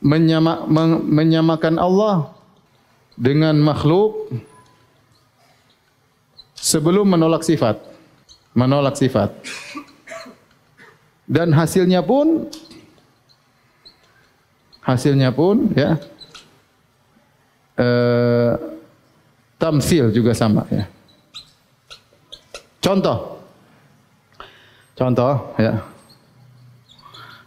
menyama, 0.00 0.64
menyamakan 1.04 1.76
Allah 1.76 2.32
dengan 3.18 3.58
makhluk 3.60 4.32
sebelum 6.56 7.04
menolak 7.08 7.44
sifat. 7.44 7.76
Menolak 8.54 8.98
sifat. 8.98 9.30
Dan 11.30 11.54
hasilnya 11.54 12.02
pun 12.02 12.50
hasilnya 14.80 15.30
pun 15.32 15.68
ya 15.76 16.00
eh, 17.76 18.52
tamsil 19.60 20.08
juga 20.12 20.32
sama 20.32 20.64
ya. 20.72 20.88
Contoh. 22.80 23.44
Contoh 24.96 25.56
ya. 25.60 25.84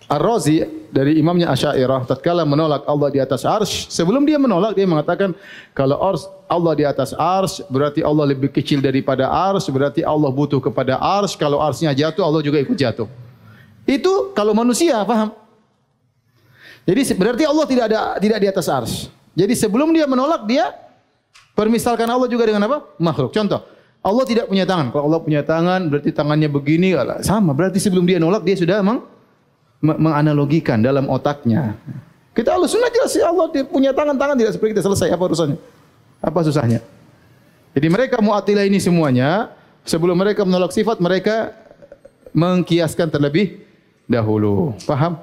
Ar-Razi 0.10 0.62
dari 0.94 1.18
imamnya 1.18 1.50
Asy'ariyah 1.50 2.06
tatkala 2.06 2.46
menolak 2.46 2.86
Allah 2.86 3.10
di 3.10 3.18
atas 3.18 3.42
arsy 3.42 3.90
sebelum 3.90 4.22
dia 4.30 4.38
menolak 4.38 4.78
dia 4.78 4.86
mengatakan 4.86 5.34
kalau 5.74 5.98
ars 5.98 6.30
Allah 6.46 6.74
di 6.78 6.86
atas 6.86 7.18
arsy 7.18 7.66
berarti 7.66 8.06
Allah 8.06 8.30
lebih 8.30 8.54
kecil 8.54 8.78
daripada 8.78 9.26
arsy 9.26 9.74
berarti 9.74 10.06
Allah 10.06 10.30
butuh 10.30 10.62
kepada 10.62 11.02
arsy 11.02 11.34
kalau 11.34 11.58
arsy-nya 11.58 11.98
jatuh 11.98 12.22
Allah 12.22 12.46
juga 12.46 12.62
ikut 12.62 12.78
jatuh 12.78 13.10
itu 13.90 14.14
kalau 14.38 14.54
manusia 14.54 15.02
paham 15.02 15.34
jadi 16.84 17.02
berarti 17.16 17.44
Allah 17.48 17.66
tidak 17.68 17.84
ada 17.92 18.00
tidak 18.20 18.38
di 18.40 18.48
atas 18.48 18.66
arsy 18.68 19.08
jadi 19.34 19.54
sebelum 19.56 19.92
dia 19.92 20.06
menolak 20.08 20.46
dia 20.48 20.72
permisalkan 21.58 22.06
Allah 22.10 22.28
juga 22.28 22.50
dengan 22.50 22.66
apa 22.68 22.78
makhluk 23.00 23.32
contoh 23.34 23.64
Allah 24.04 24.26
tidak 24.28 24.52
punya 24.52 24.68
tangan 24.68 24.92
kalau 24.92 25.08
Allah 25.08 25.22
punya 25.24 25.42
tangan 25.44 25.88
berarti 25.88 26.12
tangannya 26.12 26.52
begini 26.52 26.92
sama 27.24 27.56
berarti 27.56 27.80
sebelum 27.80 28.04
dia 28.04 28.20
nolak 28.20 28.44
dia 28.44 28.60
sudah 28.60 28.84
memang 28.84 29.14
menganalogikan 29.84 30.80
dalam 30.80 31.12
otaknya. 31.12 31.76
Kita 32.34 32.56
Allah 32.56 32.72
sunnah 32.72 32.90
jelas 32.90 33.14
Allah 33.20 33.52
punya 33.68 33.92
tangan-tangan 33.92 34.40
tidak 34.40 34.52
seperti 34.56 34.80
kita 34.80 34.84
selesai 34.88 35.12
apa 35.12 35.24
urusannya? 35.28 35.60
Apa 36.24 36.40
susahnya? 36.48 36.80
Jadi 37.76 37.88
mereka 37.92 38.18
mu'atilah 38.24 38.64
ini 38.64 38.80
semuanya 38.80 39.52
sebelum 39.84 40.16
mereka 40.16 40.48
menolak 40.48 40.72
sifat 40.72 41.04
mereka 41.04 41.52
mengkiaskan 42.32 43.12
terlebih 43.12 43.62
dahulu. 44.08 44.74
Paham? 44.88 45.20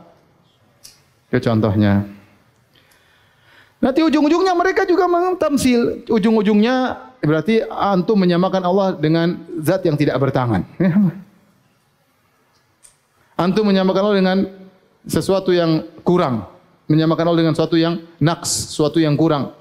Itu 1.31 1.39
contohnya. 1.47 2.05
Nanti 3.81 4.05
ujung-ujungnya 4.05 4.53
mereka 4.53 4.85
juga 4.85 5.09
mentamsil. 5.09 6.05
Ujung-ujungnya 6.11 7.01
berarti 7.24 7.64
antum 7.64 8.18
menyamakan 8.18 8.62
Allah 8.66 8.93
dengan 8.99 9.41
zat 9.62 9.87
yang 9.87 9.97
tidak 9.97 10.20
bertangan. 10.20 10.66
Antum 13.41 13.64
menyamakan 13.64 14.03
Allah 14.05 14.18
dengan 14.20 14.39
sesuatu 15.09 15.49
yang 15.49 15.87
kurang. 16.05 16.45
Menyamakan 16.91 17.24
Allah 17.31 17.41
dengan 17.47 17.55
sesuatu 17.57 17.78
yang 17.81 18.05
naqs, 18.20 18.74
sesuatu 18.74 19.01
yang 19.01 19.16
kurang. 19.16 19.57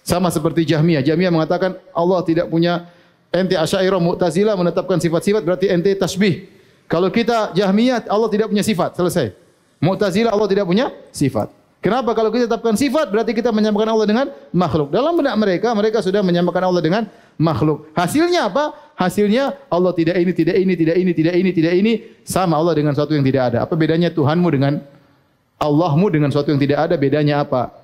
Sama 0.00 0.32
seperti 0.32 0.64
Jahmiyah. 0.64 1.04
Jahmiyah 1.04 1.34
mengatakan 1.34 1.76
Allah 1.92 2.24
tidak 2.24 2.48
punya 2.48 2.88
ente 3.28 3.52
Asy'ariyah 3.52 4.00
Mu'tazilah 4.00 4.56
menetapkan 4.56 4.96
sifat-sifat 4.96 5.44
berarti 5.44 5.68
ente 5.68 5.92
tasbih. 5.92 6.48
Kalau 6.88 7.12
kita 7.12 7.52
Jahmiyah 7.52 8.08
Allah 8.08 8.32
tidak 8.32 8.48
punya 8.48 8.64
sifat, 8.64 8.96
selesai. 8.96 9.41
Mu'tazilah 9.82 10.30
Allah 10.30 10.46
tidak 10.46 10.64
punya 10.70 10.94
sifat. 11.10 11.50
Kenapa 11.82 12.14
kalau 12.14 12.30
kita 12.30 12.46
tetapkan 12.46 12.78
sifat 12.78 13.10
berarti 13.10 13.34
kita 13.34 13.50
menyamakan 13.50 13.90
Allah 13.90 14.06
dengan 14.06 14.26
makhluk. 14.54 14.94
Dalam 14.94 15.18
benak 15.18 15.34
mereka 15.34 15.74
mereka 15.74 15.98
sudah 15.98 16.22
menyamakan 16.22 16.70
Allah 16.70 16.78
dengan 16.78 17.02
makhluk. 17.34 17.90
Hasilnya 17.98 18.46
apa? 18.46 18.70
Hasilnya 18.94 19.58
Allah 19.66 19.90
tidak 19.90 20.14
ini, 20.14 20.30
tidak 20.30 20.56
ini, 20.62 20.72
tidak 20.78 20.96
ini, 21.02 21.10
tidak 21.10 21.34
ini, 21.34 21.50
tidak 21.50 21.72
ini 21.74 21.92
sama 22.22 22.54
Allah 22.54 22.78
dengan 22.78 22.94
sesuatu 22.94 23.18
yang 23.18 23.26
tidak 23.26 23.42
ada. 23.50 23.66
Apa 23.66 23.74
bedanya 23.74 24.14
Tuhanmu 24.14 24.46
dengan 24.54 24.78
Allahmu 25.58 26.06
dengan 26.06 26.30
sesuatu 26.30 26.54
yang 26.54 26.62
tidak 26.62 26.86
ada? 26.86 26.94
Bedanya 26.94 27.42
apa? 27.42 27.74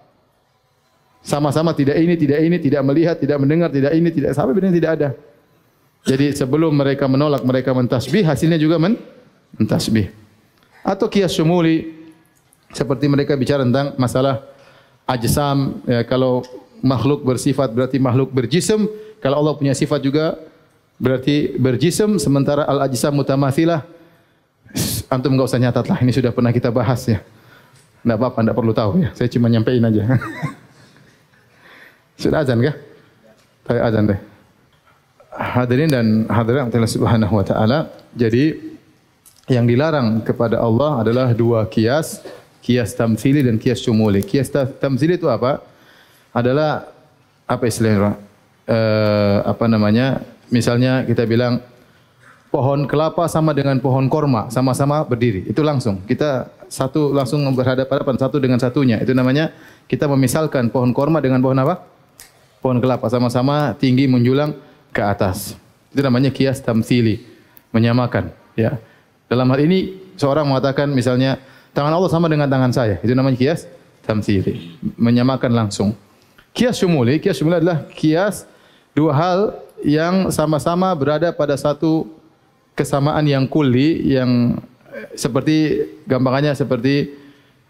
Sama-sama 1.18 1.74
tidak 1.74 1.98
ini, 1.98 2.14
tidak 2.14 2.38
ini, 2.38 2.56
tidak 2.62 2.86
melihat, 2.86 3.18
tidak 3.18 3.42
mendengar, 3.42 3.66
tidak 3.74 3.98
ini, 3.98 4.14
tidak 4.14 4.30
sama 4.38 4.54
bedanya 4.54 4.78
tidak 4.78 4.92
ada. 4.94 5.08
Jadi 6.06 6.38
sebelum 6.38 6.70
mereka 6.70 7.10
menolak, 7.10 7.42
mereka 7.42 7.74
mentasbih, 7.74 8.22
hasilnya 8.22 8.62
juga 8.62 8.78
men 8.78 8.94
mentasbih. 9.58 10.27
Atau 10.88 11.12
kias 11.12 11.36
sumuli, 11.36 11.92
seperti 12.72 13.04
mereka 13.12 13.36
bicara 13.36 13.60
tentang 13.60 13.92
masalah 14.00 14.40
ajsam 15.04 15.84
ya, 15.84 16.00
kalau 16.08 16.40
makhluk 16.80 17.28
bersifat 17.28 17.68
berarti 17.76 18.00
makhluk 18.00 18.32
berjism. 18.32 18.88
Kalau 19.20 19.44
Allah 19.44 19.52
punya 19.52 19.76
sifat 19.76 20.00
juga 20.00 20.40
berarti 20.96 21.60
berjism 21.60 22.16
sementara 22.16 22.64
al 22.64 22.88
ajsam 22.88 23.12
mutamathilah. 23.12 23.84
Antum 25.12 25.36
enggak 25.36 25.52
usah 25.52 25.60
nyatat 25.60 25.84
lah 25.92 25.98
ini 26.00 26.12
sudah 26.12 26.32
pernah 26.32 26.56
kita 26.56 26.72
bahas 26.72 27.04
ya. 27.04 27.20
Enggak 28.00 28.16
apa-apa 28.24 28.38
enggak 28.44 28.56
perlu 28.56 28.72
tahu 28.72 28.92
ya. 29.04 29.12
Saya 29.12 29.28
cuma 29.28 29.52
nyampein 29.52 29.84
aja. 29.84 30.02
Sudah 32.18 32.42
azan 32.42 32.58
kah? 32.58 32.74
Baik 33.68 33.82
azan 33.84 34.04
deh. 34.10 34.20
Hadirin 35.38 35.86
dan 35.86 36.06
hadirat 36.26 36.66
Allah 36.66 36.90
Subhanahu 36.90 37.30
wa 37.30 37.44
taala. 37.46 37.78
Jadi 38.10 38.74
yang 39.48 39.64
dilarang 39.64 40.20
kepada 40.22 40.60
Allah 40.60 41.02
adalah 41.02 41.32
dua 41.32 41.64
kias 41.66 42.20
kias 42.68 42.92
tamsili 42.92 43.40
dan 43.40 43.56
kias 43.56 43.80
syumuli. 43.80 44.20
Kias 44.20 44.52
tamsili 44.52 45.16
itu 45.16 45.24
apa? 45.24 45.64
Adalah 46.36 46.84
apa 47.48 47.64
istilahnya? 47.64 48.20
Uh, 48.68 49.40
apa 49.48 49.64
namanya? 49.64 50.20
Misalnya 50.52 51.08
kita 51.08 51.24
bilang 51.24 51.64
pohon 52.52 52.84
kelapa 52.84 53.24
sama 53.28 53.56
dengan 53.56 53.80
pohon 53.80 54.04
korma 54.12 54.52
sama-sama 54.52 55.00
berdiri. 55.08 55.48
Itu 55.48 55.64
langsung. 55.64 56.04
Kita 56.04 56.52
satu 56.68 57.16
langsung 57.16 57.40
berhadapan-hadapan 57.56 58.16
satu 58.20 58.36
dengan 58.36 58.60
satunya. 58.60 59.00
Itu 59.00 59.16
namanya 59.16 59.52
kita 59.88 60.04
memisalkan 60.04 60.68
pohon 60.68 60.92
korma 60.92 61.24
dengan 61.24 61.40
pohon 61.40 61.56
apa? 61.56 61.80
Pohon 62.60 62.84
kelapa 62.84 63.08
sama-sama 63.08 63.72
tinggi 63.80 64.04
menjulang 64.04 64.52
ke 64.92 65.00
atas. 65.00 65.56
Itu 65.88 66.04
namanya 66.04 66.28
kias 66.28 66.60
tamsili. 66.60 67.24
Menyamakan. 67.72 68.28
Ya. 68.52 68.76
Dalam 69.28 69.46
hal 69.52 69.60
ini 69.62 69.94
seorang 70.16 70.48
mengatakan 70.48 70.88
misalnya 70.90 71.38
Tangan 71.78 71.94
Allah 71.94 72.10
sama 72.10 72.26
dengan 72.26 72.50
tangan 72.50 72.74
saya. 72.74 72.98
Itu 73.06 73.14
namanya 73.14 73.38
kias 73.38 73.70
tamthili. 74.02 74.74
Menyamakan 74.98 75.54
langsung. 75.54 75.94
Kias 76.50 76.80
syumuli, 76.82 77.22
kias 77.22 77.38
syumuli 77.38 77.62
adalah 77.62 77.86
kias 77.94 78.50
dua 78.98 79.14
hal 79.14 79.38
yang 79.86 80.26
sama-sama 80.34 80.90
berada 80.98 81.30
pada 81.30 81.54
satu 81.54 82.10
kesamaan 82.74 83.22
yang 83.30 83.46
kuli 83.46 84.10
yang 84.10 84.58
eh, 84.90 85.06
seperti 85.14 85.86
gampangannya 86.02 86.50
seperti 86.58 87.14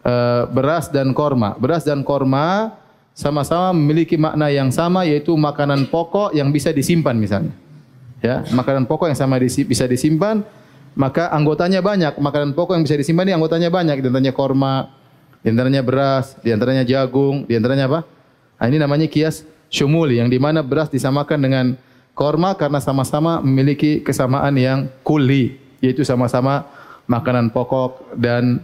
uh, 0.08 0.48
beras 0.48 0.88
dan 0.88 1.12
korma. 1.12 1.52
Beras 1.60 1.84
dan 1.84 2.00
korma 2.00 2.72
sama-sama 3.12 3.76
memiliki 3.76 4.16
makna 4.16 4.48
yang 4.48 4.72
sama 4.72 5.04
yaitu 5.04 5.36
makanan 5.36 5.84
pokok 5.92 6.32
yang 6.32 6.48
bisa 6.48 6.72
disimpan 6.72 7.12
misalnya. 7.12 7.52
Ya, 8.24 8.40
makanan 8.56 8.88
pokok 8.88 9.12
yang 9.12 9.20
sama 9.20 9.36
bisa 9.44 9.84
disimpan 9.84 10.48
maka 10.98 11.30
anggotanya 11.30 11.78
banyak. 11.78 12.18
Makanan 12.18 12.58
pokok 12.58 12.74
yang 12.74 12.82
bisa 12.82 12.98
disimpan 12.98 13.30
ini 13.30 13.38
anggotanya 13.38 13.70
banyak. 13.70 14.02
Di 14.02 14.10
antaranya 14.10 14.34
korma, 14.34 14.90
di 15.40 15.48
antaranya 15.54 15.82
beras, 15.86 16.34
di 16.42 16.50
antaranya 16.50 16.82
jagung, 16.82 17.46
di 17.46 17.54
antaranya 17.54 17.86
apa? 17.86 18.00
Nah, 18.58 18.66
ini 18.66 18.82
namanya 18.82 19.06
kias 19.06 19.46
syumuli 19.70 20.18
yang 20.18 20.26
di 20.26 20.42
mana 20.42 20.58
beras 20.66 20.90
disamakan 20.90 21.38
dengan 21.38 21.66
korma 22.18 22.58
karena 22.58 22.82
sama-sama 22.82 23.38
memiliki 23.38 24.02
kesamaan 24.02 24.58
yang 24.58 24.90
kuli, 25.06 25.54
yaitu 25.78 26.02
sama-sama 26.02 26.66
makanan 27.06 27.54
pokok 27.54 28.18
dan 28.18 28.58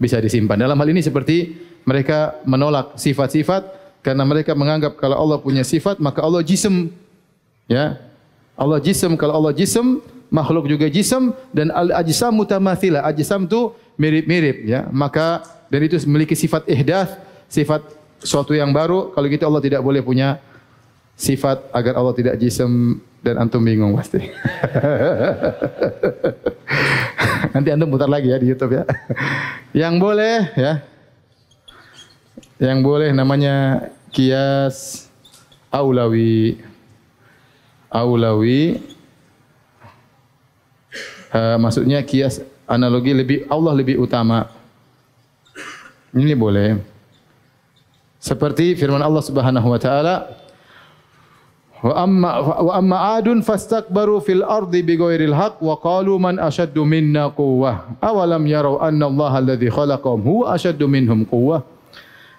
bisa 0.00 0.16
disimpan. 0.24 0.56
Dalam 0.56 0.80
hal 0.80 0.88
ini 0.88 1.04
seperti 1.04 1.52
mereka 1.84 2.40
menolak 2.48 2.96
sifat-sifat 2.96 3.84
karena 4.00 4.24
mereka 4.24 4.56
menganggap 4.56 4.96
kalau 4.96 5.20
Allah 5.20 5.36
punya 5.36 5.60
sifat 5.60 6.00
maka 6.00 6.24
Allah 6.24 6.40
jism. 6.40 6.88
Ya. 7.68 8.00
Allah 8.56 8.80
jism 8.80 9.20
kalau 9.20 9.36
Allah 9.36 9.52
jism 9.52 10.00
makhluk 10.32 10.68
juga 10.70 10.86
jism 10.88 11.32
dan 11.50 11.72
al 11.74 11.92
ajsam 11.94 12.32
mutamathilah. 12.36 13.04
Ajsam 13.04 13.48
tu 13.48 13.72
mirip-mirip 13.96 14.64
ya. 14.64 14.86
Maka 14.90 15.44
dan 15.68 15.80
itu 15.84 15.98
memiliki 16.06 16.36
sifat 16.38 16.68
ihdath, 16.70 17.18
sifat 17.50 17.82
suatu 18.22 18.54
yang 18.54 18.70
baru. 18.70 19.12
Kalau 19.12 19.26
gitu 19.26 19.44
Allah 19.44 19.62
tidak 19.64 19.80
boleh 19.82 20.00
punya 20.00 20.40
sifat 21.14 21.70
agar 21.70 21.94
Allah 21.98 22.14
tidak 22.14 22.34
jism 22.38 22.98
dan 23.24 23.40
antum 23.40 23.64
bingung 23.64 23.96
pasti. 23.96 24.20
Nanti 27.54 27.68
antum 27.72 27.88
putar 27.88 28.10
lagi 28.10 28.28
ya 28.28 28.36
di 28.36 28.50
YouTube 28.52 28.76
ya. 28.76 28.84
Yang 29.72 29.94
boleh 29.96 30.36
ya. 30.58 30.72
Yang 32.60 32.78
boleh 32.84 33.10
namanya 33.16 33.88
kias 34.12 35.08
aulawi. 35.72 36.60
Aulawi 37.94 38.93
uh, 41.34 41.56
maksudnya 41.58 42.00
kias 42.06 42.38
analogi 42.70 43.10
lebih 43.10 43.38
Allah 43.50 43.74
lebih 43.74 43.98
utama. 43.98 44.48
Ini 46.14 46.32
boleh. 46.38 46.78
Seperti 48.22 48.78
firman 48.78 49.02
Allah 49.02 49.20
Subhanahu 49.20 49.68
wa 49.68 49.80
taala 49.82 50.14
wa 51.84 51.92
amma 52.00 52.30
wa 52.40 52.72
amma 52.80 52.98
adun 53.20 53.44
fastakbaru 53.44 54.16
fil 54.24 54.40
ardi 54.40 54.80
bighairil 54.80 55.36
haqq 55.36 55.60
wa 55.60 55.76
qalu 55.76 56.16
man 56.16 56.40
ashaddu 56.40 56.80
minna 56.88 57.28
quwwah 57.28 58.00
awalam 58.00 58.40
yarau 58.48 58.80
anna 58.80 59.04
Allah 59.04 59.44
alladhi 59.44 59.68
khalaqahum 59.68 60.24
huwa 60.24 60.56
ashaddu 60.56 60.88
minhum 60.88 61.28
quwwah 61.28 61.60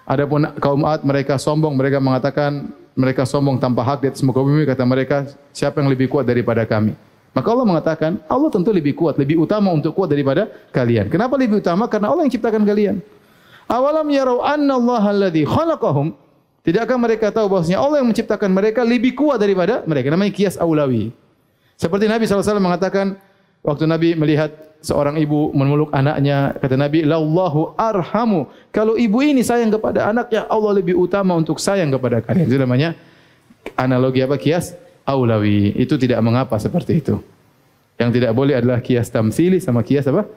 Adapun 0.06 0.46
kaum 0.62 0.86
Ad 0.86 1.02
mereka 1.02 1.34
sombong 1.34 1.74
mereka 1.74 1.98
mengatakan 1.98 2.70
mereka 2.94 3.26
sombong 3.26 3.58
tanpa 3.58 3.82
hak 3.86 3.98
di 4.02 4.06
atas 4.10 4.22
muka 4.22 4.38
bumi 4.38 4.66
kata 4.66 4.82
mereka 4.82 5.30
siapa 5.50 5.78
yang 5.82 5.90
lebih 5.94 6.10
kuat 6.10 6.26
daripada 6.26 6.66
kami 6.66 6.94
Maka 7.36 7.52
Allah 7.52 7.68
mengatakan, 7.68 8.16
Allah 8.32 8.48
tentu 8.48 8.72
lebih 8.72 8.96
kuat, 8.96 9.20
lebih 9.20 9.36
utama 9.36 9.68
untuk 9.68 9.92
kuat 9.92 10.08
daripada 10.08 10.48
kalian. 10.72 11.12
Kenapa 11.12 11.36
lebih 11.36 11.60
utama? 11.60 11.84
Karena 11.84 12.08
Allah 12.08 12.24
yang 12.24 12.32
ciptakan 12.32 12.64
kalian. 12.64 13.04
Awalam 13.68 14.08
yarau 14.08 14.40
anna 14.40 14.80
Allah 14.80 15.02
alladhi 15.12 15.44
khalaqahum. 15.44 16.16
Tidakkah 16.64 16.96
mereka 16.96 17.28
tahu 17.28 17.52
bahwasanya 17.52 17.76
Allah 17.76 18.00
yang 18.00 18.08
menciptakan 18.08 18.48
mereka 18.48 18.80
lebih 18.88 19.12
kuat 19.12 19.36
daripada 19.36 19.84
mereka? 19.84 20.08
Namanya 20.08 20.32
kias 20.32 20.56
aulawi. 20.56 21.12
Seperti 21.76 22.08
Nabi 22.08 22.24
SAW 22.24 22.56
mengatakan, 22.56 23.20
waktu 23.60 23.84
Nabi 23.84 24.16
melihat 24.16 24.56
seorang 24.80 25.20
ibu 25.20 25.52
memeluk 25.52 25.92
anaknya, 25.92 26.56
kata 26.56 26.80
Nabi, 26.80 27.04
Lallahu 27.04 27.76
arhamu. 27.76 28.48
Kalau 28.72 28.96
ibu 28.96 29.20
ini 29.20 29.44
sayang 29.44 29.68
kepada 29.76 30.08
anaknya, 30.08 30.48
Allah 30.48 30.72
lebih 30.72 30.96
utama 30.96 31.36
untuk 31.36 31.60
sayang 31.60 31.92
kepada 31.92 32.24
kalian. 32.24 32.48
Itu 32.48 32.56
namanya 32.56 32.96
analogi 33.76 34.24
apa? 34.24 34.40
Kias 34.40 34.85
aulawi. 35.06 35.72
Itu 35.78 35.94
tidak 35.96 36.18
mengapa 36.20 36.58
seperti 36.58 36.98
itu. 36.98 37.16
Yang 37.96 38.20
tidak 38.20 38.32
boleh 38.36 38.58
adalah 38.60 38.84
kias 38.84 39.08
tamsili 39.08 39.62
sama 39.62 39.80
kias 39.80 40.04
apa? 40.10 40.28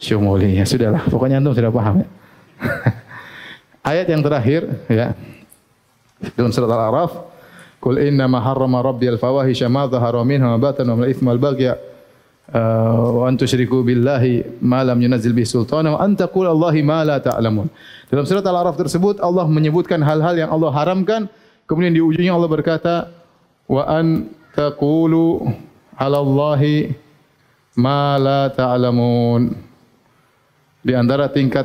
Syumuli. 0.00 0.56
Ya 0.56 0.64
sudahlah, 0.64 1.04
pokoknya 1.10 1.42
antum 1.42 1.52
sudah 1.52 1.68
paham 1.68 2.06
ya. 2.06 2.08
Ayat 3.92 4.06
yang 4.08 4.22
terakhir 4.24 4.64
ya. 4.88 5.12
Dalam 6.38 6.54
surat 6.54 6.70
Al-A'raf, 6.70 7.12
"Qul 7.82 7.98
inna 7.98 8.30
ma 8.30 8.38
harrama 8.40 8.78
rabbi 8.80 9.10
al-fawahisha 9.10 9.66
ma 9.66 9.90
dhahara 9.90 10.22
minha 10.22 10.46
wa 10.54 10.58
batana 10.58 10.94
wal 10.94 11.10
ithma 11.10 11.34
al-baghya 11.34 11.74
uh, 12.54 13.10
wa 13.10 13.22
an 13.26 13.34
tusyriku 13.34 13.82
billahi 13.82 14.62
ma 14.62 14.86
lam 14.86 15.02
yunzil 15.02 15.34
bihi 15.34 15.42
sultana 15.42 15.98
wa 15.98 15.98
an 15.98 16.14
taqulu 16.14 16.46
Allahi 16.46 16.80
ma 16.80 17.02
la 17.02 17.18
ta'lamun." 17.18 17.66
Dalam 18.08 18.24
surat 18.24 18.46
Al-A'raf 18.46 18.78
tersebut 18.78 19.18
Allah 19.18 19.44
menyebutkan 19.50 19.98
hal-hal 20.00 20.38
yang 20.38 20.48
Allah 20.48 20.70
haramkan, 20.70 21.26
kemudian 21.66 21.92
di 21.92 22.00
ujungnya 22.00 22.38
Allah 22.38 22.48
berkata, 22.48 23.21
wa 23.72 23.88
an 23.88 24.28
taqulu 24.52 25.48
'ala 25.96 26.20
Allahi 26.20 26.92
ma 27.80 28.20
la 28.20 28.52
ta'lamun. 28.52 29.56
Di 30.84 30.92
antara 30.92 31.32
tingkat 31.32 31.64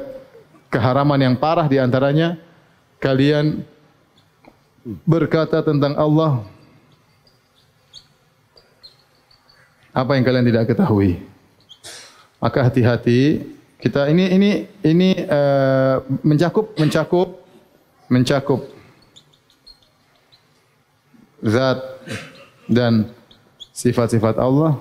keharaman 0.72 1.20
yang 1.20 1.36
parah 1.36 1.68
di 1.68 1.76
antaranya 1.76 2.40
kalian 3.04 3.66
berkata 5.04 5.60
tentang 5.60 6.00
Allah 6.00 6.48
apa 9.92 10.16
yang 10.16 10.24
kalian 10.24 10.48
tidak 10.48 10.72
ketahui. 10.72 11.20
Maka 12.38 12.70
hati-hati 12.70 13.42
kita 13.82 14.08
ini 14.14 14.30
ini 14.32 14.52
ini 14.86 15.10
uh, 15.26 16.06
mencakup 16.22 16.78
mencakup 16.78 17.42
mencakup 18.08 18.77
zat 21.42 21.80
dan 22.68 23.10
sifat-sifat 23.74 24.42
Allah 24.42 24.78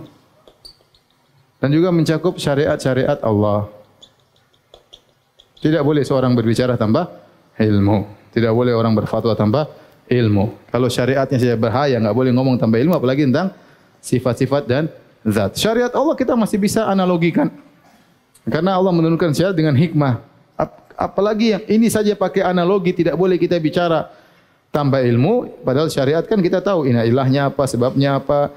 dan 1.60 1.72
juga 1.72 1.88
mencakup 1.92 2.36
syariat-syariat 2.36 3.20
Allah. 3.24 3.68
Tidak 5.56 5.80
boleh 5.80 6.04
seorang 6.04 6.36
berbicara 6.36 6.76
tanpa 6.76 7.10
ilmu. 7.56 8.06
Tidak 8.30 8.52
boleh 8.52 8.76
orang 8.76 8.92
berfatwa 8.92 9.32
tanpa 9.32 9.66
ilmu. 10.06 10.52
Kalau 10.68 10.86
syariatnya 10.92 11.40
saja 11.40 11.56
bahaya, 11.56 11.96
enggak 11.96 12.12
boleh 12.12 12.30
ngomong 12.36 12.60
tanpa 12.60 12.76
ilmu 12.76 12.94
apalagi 12.94 13.24
tentang 13.24 13.56
sifat-sifat 14.04 14.62
dan 14.68 14.92
zat. 15.24 15.56
Syariat 15.56 15.90
Allah 15.96 16.14
kita 16.14 16.36
masih 16.36 16.60
bisa 16.60 16.84
analogikan. 16.84 17.48
Karena 18.46 18.78
Allah 18.78 18.94
menurunkan 18.94 19.34
syariat 19.34 19.56
dengan 19.56 19.74
hikmah. 19.74 20.22
Apalagi 20.96 21.52
yang 21.52 21.64
ini 21.68 21.92
saja 21.92 22.16
pakai 22.16 22.40
analogi 22.40 22.94
tidak 22.96 23.20
boleh 23.20 23.36
kita 23.36 23.60
bicara 23.60 24.08
tanpa 24.76 25.00
ilmu. 25.00 25.64
Padahal 25.64 25.88
syariat 25.88 26.20
kan 26.28 26.36
kita 26.44 26.60
tahu 26.60 26.84
ina 26.84 27.08
ilahnya 27.08 27.48
apa, 27.48 27.64
sebabnya 27.64 28.20
apa, 28.20 28.52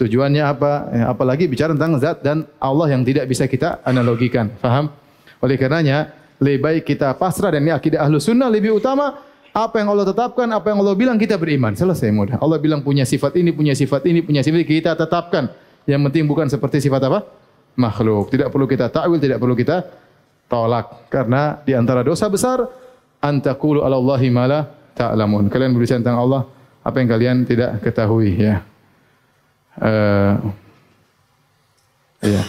tujuannya 0.00 0.40
apa. 0.40 0.72
Ya, 0.96 1.04
apalagi 1.12 1.44
bicara 1.44 1.76
tentang 1.76 2.00
zat 2.00 2.24
dan 2.24 2.48
Allah 2.56 2.96
yang 2.96 3.04
tidak 3.04 3.28
bisa 3.28 3.44
kita 3.44 3.84
analogikan. 3.84 4.48
Faham? 4.64 4.88
Oleh 5.44 5.60
karenanya 5.60 6.16
lebih 6.40 6.64
baik 6.64 6.82
kita 6.88 7.12
pasrah 7.20 7.52
dan 7.52 7.68
ini 7.68 7.76
akidah 7.76 8.00
ahlu 8.00 8.16
sunnah 8.16 8.48
lebih 8.48 8.80
utama 8.80 9.20
apa 9.52 9.76
yang 9.82 9.92
Allah 9.92 10.06
tetapkan, 10.08 10.48
apa 10.48 10.72
yang 10.72 10.80
Allah 10.80 10.96
bilang 10.96 11.20
kita 11.20 11.36
beriman. 11.36 11.76
Selesai 11.76 12.08
mudah. 12.14 12.40
Allah 12.40 12.56
bilang 12.56 12.80
punya 12.80 13.04
sifat 13.04 13.36
ini, 13.36 13.52
punya 13.52 13.76
sifat 13.76 14.08
ini, 14.08 14.24
punya 14.24 14.40
sifat 14.40 14.64
ini, 14.64 14.66
kita 14.66 14.96
tetapkan. 14.96 15.52
Yang 15.84 16.00
penting 16.08 16.24
bukan 16.24 16.46
seperti 16.48 16.80
sifat 16.80 17.04
apa? 17.10 17.28
Makhluk. 17.76 18.32
Tidak 18.32 18.48
perlu 18.48 18.70
kita 18.70 18.88
ta'wil, 18.88 19.18
tidak 19.18 19.38
perlu 19.42 19.58
kita 19.58 19.82
tolak. 20.46 21.10
Karena 21.10 21.58
di 21.64 21.74
antara 21.74 22.06
dosa 22.06 22.30
besar, 22.30 22.62
antakulu 23.18 23.82
ala 23.82 23.98
Allahi 23.98 24.28
mala 24.30 24.77
ta'lamun. 24.98 25.46
Kalian 25.46 25.70
berbicara 25.78 26.02
tentang 26.02 26.18
Allah, 26.18 26.42
apa 26.82 26.96
yang 26.98 27.08
kalian 27.08 27.36
tidak 27.46 27.78
ketahui. 27.86 28.34
Ya. 28.34 28.66
Uh, 29.78 30.34
ya. 32.26 32.42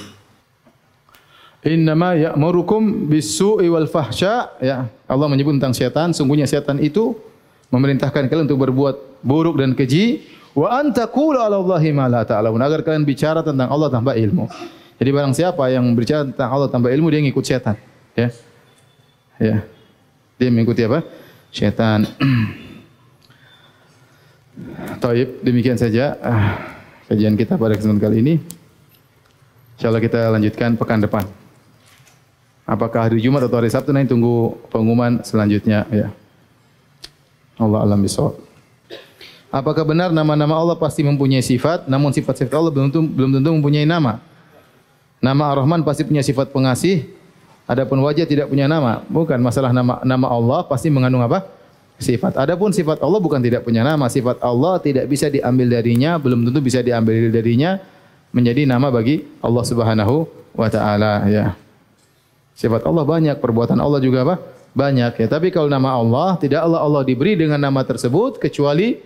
Innama 1.60 2.16
ya'murukum 2.16 3.12
bis-su'i 3.12 3.68
wal 3.68 3.86
fahsya 3.92 4.48
ya 4.64 4.88
Allah 5.12 5.28
menyebut 5.28 5.60
tentang 5.60 5.76
setan 5.76 6.16
sungguhnya 6.16 6.48
setan 6.48 6.80
itu 6.80 7.20
memerintahkan 7.68 8.32
kalian 8.32 8.48
untuk 8.48 8.64
berbuat 8.64 9.20
buruk 9.20 9.60
dan 9.60 9.76
keji 9.76 10.24
wa 10.56 10.72
antaqulu 10.80 11.36
'ala 11.36 11.60
Allahi 11.60 11.92
ma 11.92 12.08
la 12.08 12.24
ta'lamun 12.24 12.64
agar 12.64 12.80
kalian 12.80 13.04
bicara 13.04 13.44
tentang 13.44 13.68
Allah 13.68 13.92
tanpa 13.92 14.16
ilmu. 14.16 14.48
Jadi 15.04 15.10
barang 15.12 15.34
siapa 15.36 15.68
yang 15.68 15.84
berbicara 15.92 16.32
tentang 16.32 16.48
Allah 16.48 16.72
tanpa 16.72 16.96
ilmu 16.96 17.12
dia 17.12 17.20
ngikut 17.28 17.44
setan 17.44 17.76
ya. 18.16 18.32
Ya. 19.36 19.68
Dia 20.40 20.48
mengikuti 20.48 20.80
apa? 20.88 21.04
Setan. 21.50 22.06
Taib, 25.02 25.40
demikian 25.40 25.80
saja 25.80 26.20
ah, 26.20 26.76
kajian 27.08 27.40
kita 27.40 27.56
pada 27.56 27.76
kesempatan 27.80 28.02
kali 28.04 28.18
ini. 28.20 28.36
Insyaallah 29.80 30.04
kita 30.04 30.20
lanjutkan 30.36 30.76
pekan 30.76 31.00
depan. 31.00 31.24
Apakah 32.68 33.10
hari 33.10 33.24
Jumat 33.24 33.48
atau 33.48 33.58
hari 33.58 33.72
Sabtu 33.72 33.96
nanti 33.96 34.12
tunggu 34.12 34.60
pengumuman 34.70 35.24
selanjutnya 35.24 35.88
ya. 35.90 36.12
Allah 37.58 37.82
alam 37.82 38.00
bisawab. 38.00 38.38
Apakah 39.50 39.82
benar 39.82 40.14
nama-nama 40.14 40.54
Allah 40.54 40.78
pasti 40.78 41.02
mempunyai 41.02 41.42
sifat, 41.42 41.90
namun 41.90 42.14
sifat-sifat 42.14 42.54
Allah 42.54 42.70
belum 42.70 42.94
tentu, 42.94 43.02
belum 43.02 43.42
tentu 43.42 43.50
mempunyai 43.50 43.88
nama? 43.90 44.22
Nama 45.20 45.44
Ar-Rahman 45.52 45.82
pasti 45.82 46.06
punya 46.06 46.22
sifat 46.22 46.54
pengasih, 46.54 47.10
adapun 47.70 48.02
wajah 48.02 48.26
tidak 48.26 48.50
punya 48.50 48.66
nama. 48.66 49.06
Bukan 49.06 49.38
masalah 49.38 49.70
nama 49.70 50.02
nama 50.02 50.26
Allah 50.26 50.66
pasti 50.66 50.90
mengandung 50.90 51.22
apa? 51.22 51.46
Sifat. 52.02 52.40
Adapun 52.40 52.74
sifat 52.74 53.04
Allah 53.04 53.20
bukan 53.22 53.38
tidak 53.38 53.68
punya 53.68 53.86
nama, 53.86 54.10
sifat 54.10 54.42
Allah 54.42 54.82
tidak 54.82 55.06
bisa 55.06 55.30
diambil 55.30 55.70
darinya, 55.70 56.18
belum 56.18 56.48
tentu 56.48 56.60
bisa 56.64 56.80
diambil 56.82 57.30
darinya 57.30 57.78
menjadi 58.34 58.66
nama 58.66 58.88
bagi 58.90 59.28
Allah 59.44 59.64
Subhanahu 59.68 60.16
wa 60.58 60.68
taala 60.72 61.28
ya. 61.30 61.54
Sifat 62.58 62.88
Allah 62.88 63.04
banyak, 63.04 63.36
perbuatan 63.38 63.78
Allah 63.78 64.00
juga 64.00 64.26
apa? 64.26 64.36
Banyak 64.74 65.20
ya. 65.20 65.28
Tapi 65.28 65.52
kalau 65.52 65.68
nama 65.68 65.96
Allah, 65.96 66.40
tidak 66.40 66.64
Allah 66.64 66.80
Allah 66.84 67.04
diberi 67.04 67.36
dengan 67.36 67.60
nama 67.60 67.84
tersebut 67.84 68.40
kecuali 68.40 69.00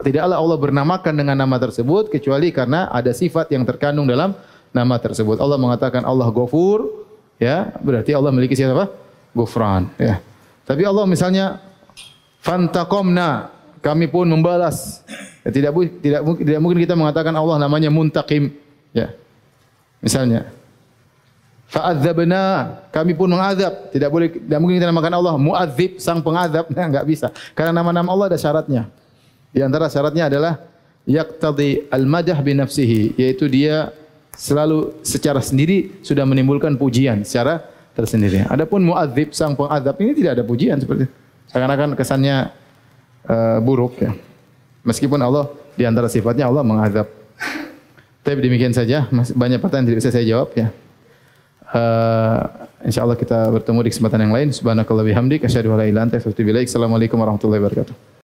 tidak 0.00 0.26
Allah 0.26 0.40
Allah 0.40 0.56
bernamakan 0.56 1.12
dengan 1.12 1.36
nama 1.36 1.60
tersebut 1.60 2.08
kecuali 2.08 2.48
karena 2.50 2.88
ada 2.88 3.12
sifat 3.12 3.52
yang 3.52 3.68
terkandung 3.68 4.08
dalam 4.08 4.32
nama 4.72 4.96
tersebut. 4.96 5.36
Allah 5.36 5.60
mengatakan 5.60 6.02
Allah 6.08 6.32
Ghafur, 6.32 7.09
ya, 7.40 7.72
berarti 7.80 8.12
Allah 8.12 8.30
memiliki 8.30 8.54
sifat 8.54 8.76
apa? 8.76 8.86
Ghufran, 9.32 9.88
ya. 9.96 10.20
Tapi 10.68 10.84
Allah 10.84 11.08
misalnya 11.08 11.58
fantaqamna, 12.44 13.50
kami 13.80 14.06
pun 14.06 14.28
membalas. 14.28 15.02
Ya, 15.42 15.50
tidak 15.50 15.72
tidak 16.04 16.20
tidak 16.44 16.60
mungkin 16.60 16.78
kita 16.84 16.94
mengatakan 16.94 17.32
Allah 17.32 17.56
namanya 17.56 17.88
Muntaqim, 17.88 18.52
ya. 18.92 19.10
Misalnya, 20.04 20.48
Fa'adzabna, 21.70 22.42
kami 22.90 23.14
pun 23.14 23.30
mengazab. 23.30 23.94
Tidak 23.94 24.10
boleh, 24.10 24.34
tidak 24.34 24.58
mungkin 24.58 24.82
kita 24.82 24.90
namakan 24.90 25.14
Allah 25.22 25.34
muadzib, 25.38 26.02
sang 26.02 26.18
pengazab. 26.18 26.66
Nah, 26.74 26.86
enggak 26.90 27.06
bisa. 27.06 27.30
Karena 27.54 27.70
nama-nama 27.78 28.10
Allah 28.10 28.34
ada 28.34 28.38
syaratnya. 28.38 28.90
Di 29.54 29.62
antara 29.62 29.86
syaratnya 29.86 30.26
adalah 30.26 30.58
yaqtadi 31.06 31.86
al-madah 31.94 32.42
bi 32.42 32.58
nafsihi, 32.58 33.14
yaitu 33.14 33.46
dia 33.46 33.94
selalu 34.34 35.02
secara 35.02 35.42
sendiri 35.42 36.00
sudah 36.00 36.24
menimbulkan 36.24 36.74
pujian 36.78 37.22
secara 37.26 37.62
tersendiri. 37.94 38.46
Adapun 38.46 38.82
muadzib, 38.86 39.34
sang 39.34 39.58
pengazab 39.58 39.96
ini 40.00 40.12
tidak 40.16 40.40
ada 40.40 40.44
pujian 40.46 40.78
seperti. 40.78 41.10
Seakan-akan 41.50 41.98
kesannya 41.98 42.54
uh, 43.26 43.58
buruk 43.58 43.98
ya. 43.98 44.14
Meskipun 44.86 45.18
Allah 45.20 45.50
di 45.74 45.84
antara 45.84 46.06
sifatnya 46.06 46.46
Allah 46.46 46.62
mengazab. 46.62 47.08
Tapi 48.20 48.38
demikian 48.44 48.76
saja, 48.76 49.08
banyak 49.10 49.58
pertanyaan 49.58 49.86
tidak 49.90 49.98
bisa 50.04 50.12
saya 50.12 50.24
jawab 50.28 50.52
ya. 50.54 50.68
Uh, 51.70 52.42
insyaallah 52.84 53.16
kita 53.16 53.48
bertemu 53.50 53.80
di 53.86 53.90
kesempatan 53.90 54.20
yang 54.28 54.34
lain. 54.34 54.48
Subhanakallah 54.52 55.06
bihamdik 55.06 55.46
asyhadu 55.46 55.72
an 55.74 55.80
la 55.80 55.86
ilaha 55.86 55.90
illa 55.90 56.00
anta 56.06 56.16
astaghfiruka 56.18 56.36
wa 56.36 56.44
atubu 56.44 56.50
ilaik. 56.52 56.66
Assalamualaikum 56.68 57.16
warahmatullahi 57.18 57.60
wabarakatuh. 57.62 58.10